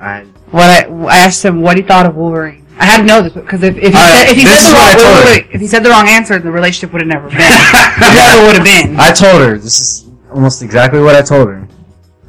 I, 0.00 0.20
What 0.50 0.64
I, 0.64 0.84
I 0.84 1.16
asked 1.26 1.44
him 1.44 1.60
what 1.60 1.76
he 1.76 1.82
thought 1.82 2.06
of 2.06 2.14
Wolverine. 2.16 2.64
I 2.78 2.84
had 2.84 2.98
to 2.98 3.04
know 3.04 3.22
this 3.22 3.32
because 3.32 3.62
if, 3.62 3.76
if 3.78 3.92
he 3.92 3.98
All 3.98 4.06
said 4.06 4.28
if 4.28 4.36
he 4.36 4.44
said 4.44 4.60
the 4.68 4.74
wrong 4.74 5.24
wait, 5.24 5.46
wait. 5.46 5.54
if 5.54 5.60
he 5.60 5.66
said 5.66 5.82
the 5.82 5.88
wrong 5.90 6.08
answer, 6.08 6.38
the 6.38 6.50
relationship 6.50 6.92
would 6.92 7.00
have 7.00 7.08
never 7.08 7.28
been. 7.28 7.38
never 7.38 8.46
would 8.46 8.56
have 8.56 8.64
been. 8.64 8.96
I 9.00 9.12
told 9.12 9.40
her 9.40 9.56
this 9.58 9.80
is 9.80 10.05
almost 10.36 10.62
exactly 10.62 11.00
what 11.00 11.16
I 11.16 11.22
told 11.22 11.48
her. 11.48 11.66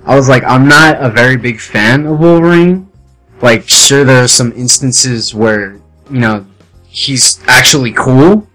I 0.05 0.15
was 0.15 0.29
like, 0.29 0.43
I'm 0.45 0.67
not 0.67 0.95
a 1.03 1.09
very 1.09 1.35
big 1.35 1.59
fan 1.59 2.05
of 2.05 2.19
Wolverine. 2.19 2.89
Like, 3.41 3.67
sure, 3.67 4.03
there 4.05 4.23
are 4.23 4.27
some 4.27 4.51
instances 4.53 5.35
where 5.35 5.79
you 6.09 6.19
know 6.19 6.47
he's 6.87 7.39
actually 7.47 7.91
cool. 7.91 8.47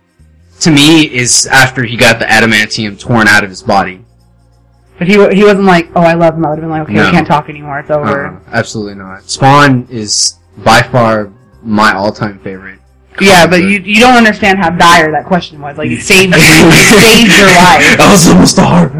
To 0.60 0.70
me, 0.70 1.02
is 1.12 1.46
after 1.48 1.84
he 1.84 1.96
got 1.96 2.18
the 2.20 2.24
adamantium 2.24 2.98
torn 2.98 3.26
out 3.28 3.42
of 3.44 3.50
his 3.50 3.62
body. 3.62 4.00
But 4.98 5.08
he 5.08 5.14
he 5.34 5.44
wasn't 5.44 5.64
like, 5.64 5.90
oh, 5.94 6.00
I 6.02 6.14
love 6.14 6.34
him. 6.36 6.46
I 6.46 6.50
would 6.50 6.58
have 6.58 6.62
been 6.62 6.70
like, 6.70 6.82
okay, 6.82 6.94
No. 6.94 7.04
we 7.06 7.10
can't 7.10 7.26
talk 7.26 7.48
anymore. 7.48 7.80
It's 7.80 7.90
over. 7.90 8.26
Uh, 8.26 8.40
absolutely 8.52 8.94
not. 8.94 9.28
Spawn 9.28 9.86
is 9.90 10.36
by 10.58 10.82
far 10.82 11.32
my 11.62 11.92
all-time 11.92 12.38
favorite. 12.40 12.78
Yeah, 13.20 13.46
but 13.46 13.56
you 13.62 13.80
you 13.80 14.00
don't 14.00 14.14
understand 14.16 14.58
how 14.58 14.70
dire 14.70 15.10
that 15.12 15.26
question 15.26 15.60
was. 15.60 15.76
Like, 15.76 15.90
it 15.90 16.00
saved 16.12 16.32
it 16.36 16.40
saved 16.40 17.30
your 17.30 17.46
life. 17.60 17.98
that 17.98 18.08
was 18.10 18.28
almost 18.28 18.58
a 18.58 18.62
hard. 18.62 18.92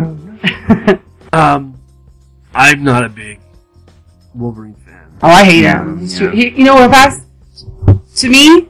Um, 1.34 1.80
I'm 2.54 2.84
not 2.84 3.04
a 3.04 3.08
big 3.08 3.40
Wolverine 4.34 4.74
fan. 4.74 5.16
Oh, 5.22 5.28
I 5.28 5.44
hate 5.44 5.62
Yeah, 5.62 5.80
him. 5.82 5.98
He's 6.00 6.20
yeah. 6.20 6.30
too, 6.30 6.36
he, 6.36 6.48
you 6.50 6.64
know 6.64 6.74
what, 6.74 6.90
Pass? 6.90 7.24
To 8.16 8.28
me, 8.28 8.68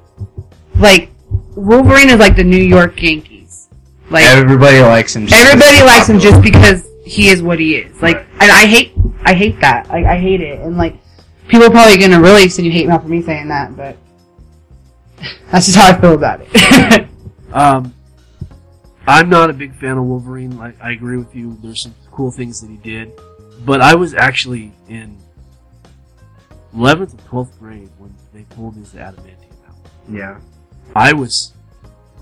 like, 0.77 1.11
Wolverine 1.57 2.09
is 2.11 2.21
like 2.21 2.37
the 2.37 2.45
New 2.45 2.63
York 2.63 3.03
Yankees. 3.03 3.69
Like, 4.11 4.25
Everybody 4.27 4.79
likes 4.81 5.17
him. 5.17 5.27
just 5.27 5.41
everybody 5.45 5.79
because 5.79 5.87
likes 5.87 6.09
him 6.09 6.15
he's 6.21 6.23
just 6.23 6.43
because 6.43 6.89
he 7.05 7.29
is 7.31 7.43
what 7.43 7.59
he 7.59 7.75
is. 7.77 8.01
Like, 8.01 8.19
and 8.41 8.53
I 8.53 8.67
hate, 8.67 8.93
I 9.25 9.35
hate 9.35 9.59
that. 9.61 9.89
Like, 9.89 10.05
I 10.05 10.17
hate 10.17 10.41
it. 10.41 10.61
And 10.61 10.79
like, 10.79 10.95
people 11.49 11.67
are 11.67 11.71
probably 11.71 11.99
gonna 11.99 12.21
really 12.21 12.49
send 12.49 12.65
you 12.67 12.71
hate 12.73 12.87
mail 12.87 13.01
for 13.01 13.09
me 13.09 13.23
saying 13.23 13.49
that, 13.49 13.77
but 13.77 13.97
that's 15.51 15.67
just 15.67 15.77
how 15.77 15.89
I 15.89 16.01
feel 16.01 16.15
about 16.15 16.41
it. 16.43 17.09
Um, 17.53 17.93
I'm 19.07 19.29
not 19.29 19.51
a 19.51 19.53
big 19.53 19.75
fan 19.75 19.99
of 19.99 20.05
Wolverine. 20.05 20.57
Like, 20.57 20.81
I 20.81 20.93
agree 20.93 21.17
with 21.17 21.35
you. 21.35 21.59
There's 21.63 21.81
some 21.81 21.95
cool 22.11 22.31
things 22.31 22.61
that 22.61 22.71
he 22.71 22.77
did, 22.77 23.13
but 23.65 23.81
I 23.81 23.95
was 23.95 24.15
actually 24.15 24.73
in 24.89 25.19
11th 26.75 27.11
and 27.11 27.25
12th 27.27 27.59
grade 27.59 27.91
when 27.99 28.15
they 28.33 28.43
pulled 28.55 28.77
his 28.77 28.93
adamantium 28.95 29.69
out. 29.69 29.77
Yeah. 30.09 30.41
I 30.95 31.13
was 31.13 31.53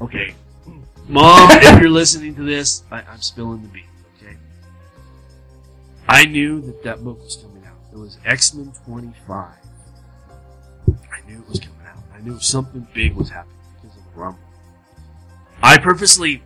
okay, 0.01 0.35
mom. 1.09 1.49
if 1.51 1.81
you're 1.81 1.91
listening 1.91 2.35
to 2.37 2.43
this, 2.43 2.85
I, 2.91 3.03
I'm 3.03 3.21
spilling 3.21 3.63
the 3.63 3.69
beans. 3.69 3.87
Okay, 4.23 4.37
I 6.09 6.25
knew 6.25 6.61
that 6.63 6.83
that 6.85 7.03
book 7.03 7.19
was 7.21 7.37
coming 7.37 7.65
out. 7.67 7.77
It 7.93 7.97
was 7.97 8.19
X 8.25 8.55
Men 8.55 8.73
25. 8.87 9.53
I 10.89 11.29
knew 11.29 11.39
it 11.39 11.49
was 11.49 11.59
coming 11.59 11.87
out. 11.87 12.03
I 12.15 12.21
knew 12.21 12.39
something 12.39 12.87
big 12.95 13.15
was 13.15 13.29
happening 13.29 13.57
because 13.83 13.97
of 13.97 14.05
the 14.15 14.21
Rumble. 14.21 14.39
I 15.63 15.79
purposely 15.79 16.43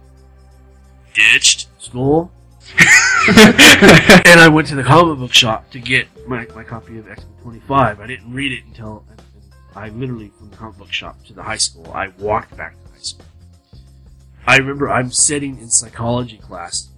ditched 1.14 1.68
school 1.82 2.30
and 2.78 4.40
I 4.40 4.48
went 4.52 4.68
to 4.68 4.74
the 4.74 4.82
comic 4.82 5.18
book 5.18 5.32
shop 5.32 5.70
to 5.70 5.78
get 5.78 6.08
my, 6.28 6.46
my 6.54 6.64
copy 6.64 6.98
of 6.98 7.08
X 7.08 7.24
Men 7.24 7.42
25. 7.42 8.00
I 8.00 8.06
didn't 8.06 8.32
read 8.32 8.52
it 8.52 8.64
until 8.66 9.04
and 9.10 9.20
I 9.76 9.88
literally, 9.88 10.30
from 10.38 10.50
the 10.50 10.56
comic 10.56 10.78
book 10.78 10.92
shop 10.92 11.24
to 11.26 11.32
the 11.32 11.42
high 11.42 11.56
school, 11.56 11.90
I 11.92 12.08
walked 12.18 12.56
back 12.56 12.74
to 12.74 12.92
high 12.92 12.98
school. 12.98 13.26
I 14.46 14.56
remember 14.58 14.90
I'm 14.90 15.10
sitting 15.10 15.58
in 15.58 15.70
psychology 15.70 16.38
class. 16.38 16.90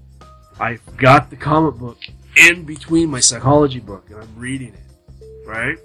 I've 0.59 0.97
got 0.97 1.31
the 1.31 1.37
comic 1.37 1.75
book 1.75 1.99
in 2.37 2.65
between 2.65 3.09
my 3.09 3.21
psychology 3.21 3.81
book 3.81 4.11
and 4.11 4.21
I'm 4.21 4.37
reading 4.37 4.75
it, 4.75 5.47
right? 5.47 5.79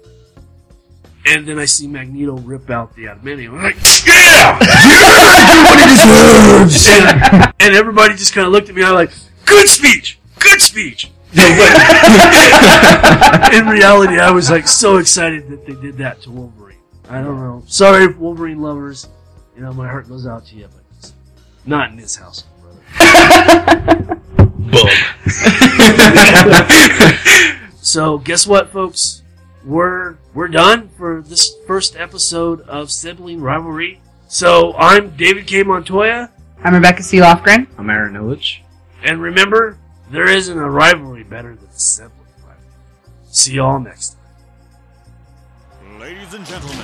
And 1.26 1.46
then 1.46 1.58
I 1.58 1.66
see 1.66 1.86
Magneto 1.86 2.36
rip 2.38 2.68
out 2.68 2.94
the 2.94 3.04
adamantium. 3.04 3.54
I'm 3.54 3.62
like, 3.62 3.76
yeah! 4.06 5.18
and, 7.42 7.54
and 7.60 7.74
everybody 7.74 8.14
just 8.14 8.34
kind 8.34 8.46
of 8.46 8.52
looked 8.52 8.68
at 8.68 8.74
me. 8.74 8.82
I'm 8.82 8.94
like, 8.94 9.12
good 9.46 9.68
speech, 9.68 10.18
good 10.38 10.60
speech. 10.60 11.10
in 11.32 11.38
reality, 13.66 14.18
I 14.18 14.30
was 14.34 14.50
like 14.50 14.68
so 14.68 14.98
excited 14.98 15.48
that 15.48 15.64
they 15.66 15.72
did 15.74 15.96
that 15.96 16.20
to 16.22 16.30
Wolverine. 16.30 16.76
I 17.08 17.22
don't 17.22 17.40
know. 17.40 17.62
Sorry, 17.66 18.12
Wolverine 18.12 18.60
lovers. 18.60 19.08
You 19.56 19.62
know, 19.62 19.72
my 19.72 19.88
heart 19.88 20.08
goes 20.08 20.26
out 20.26 20.44
to 20.46 20.56
you, 20.56 20.68
but 20.70 20.82
it's 20.98 21.14
not 21.64 21.90
in 21.90 21.96
this 21.96 22.16
house, 22.16 22.44
brother. 22.60 22.80
so, 27.80 28.18
guess 28.18 28.46
what, 28.46 28.70
folks? 28.70 29.22
We're 29.64 30.16
we're 30.34 30.48
done 30.48 30.88
for 30.90 31.22
this 31.22 31.54
first 31.66 31.96
episode 31.96 32.60
of 32.62 32.90
Sibling 32.90 33.40
Rivalry. 33.40 34.00
So, 34.32 34.72
I'm 34.78 35.14
David 35.14 35.46
K. 35.46 35.62
Montoya. 35.62 36.30
I'm 36.64 36.72
Rebecca 36.72 37.02
C. 37.02 37.18
Lofgren. 37.18 37.66
I'm 37.76 37.90
Aaron 37.90 38.14
Illich. 38.14 38.60
And 39.04 39.20
remember, 39.20 39.76
there 40.10 40.26
isn't 40.26 40.56
a 40.56 40.70
rivalry 40.70 41.22
better 41.22 41.54
than 41.54 41.68
a 41.68 41.78
sibling 41.78 42.14
rivalry. 42.38 42.66
See 43.30 43.56
y'all 43.56 43.78
next 43.78 44.16
time. 45.82 46.00
Ladies 46.00 46.32
and 46.32 46.46
gentlemen, 46.46 46.78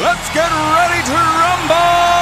let's 0.00 0.32
get 0.32 0.48
ready 0.48 1.02
to 1.06 1.12
rumble! 1.12 2.19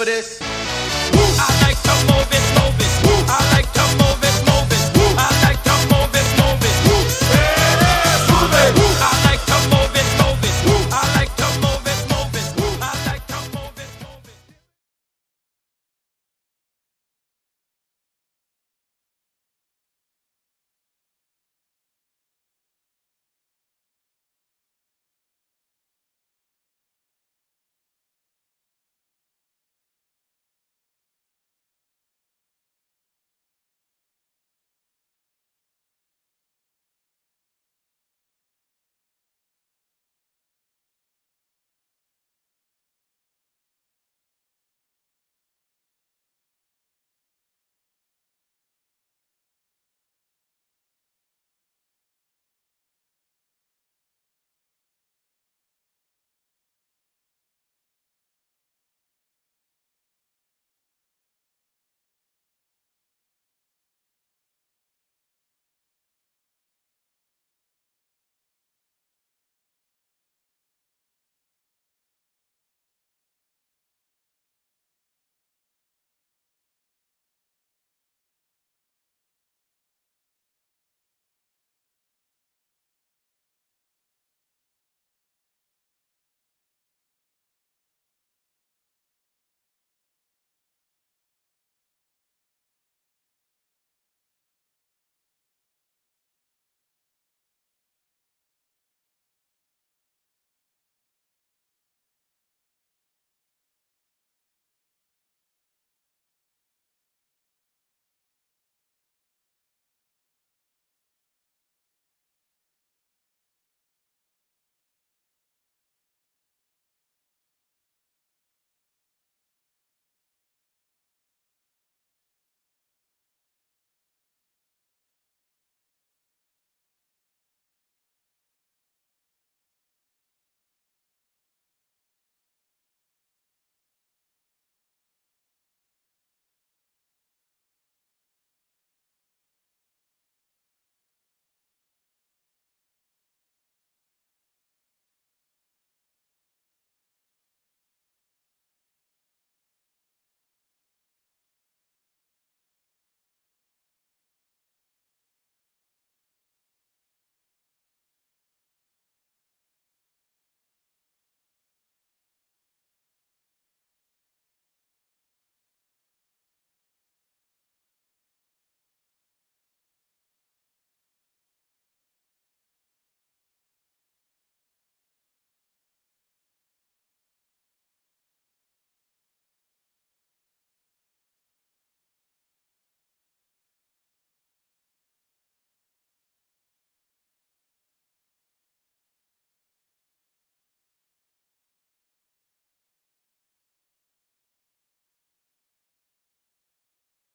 for 0.00 0.06
this? 0.06 0.40
I 0.40 1.48
like 1.60 1.80
to 1.82 1.94
move 2.08 2.30
it, 2.32 2.44
move 2.56 2.80
it. 2.80 3.28
I 3.28 3.52
like 3.52 3.70
to 3.74 3.82
move 3.98 4.14
it. 4.14 4.19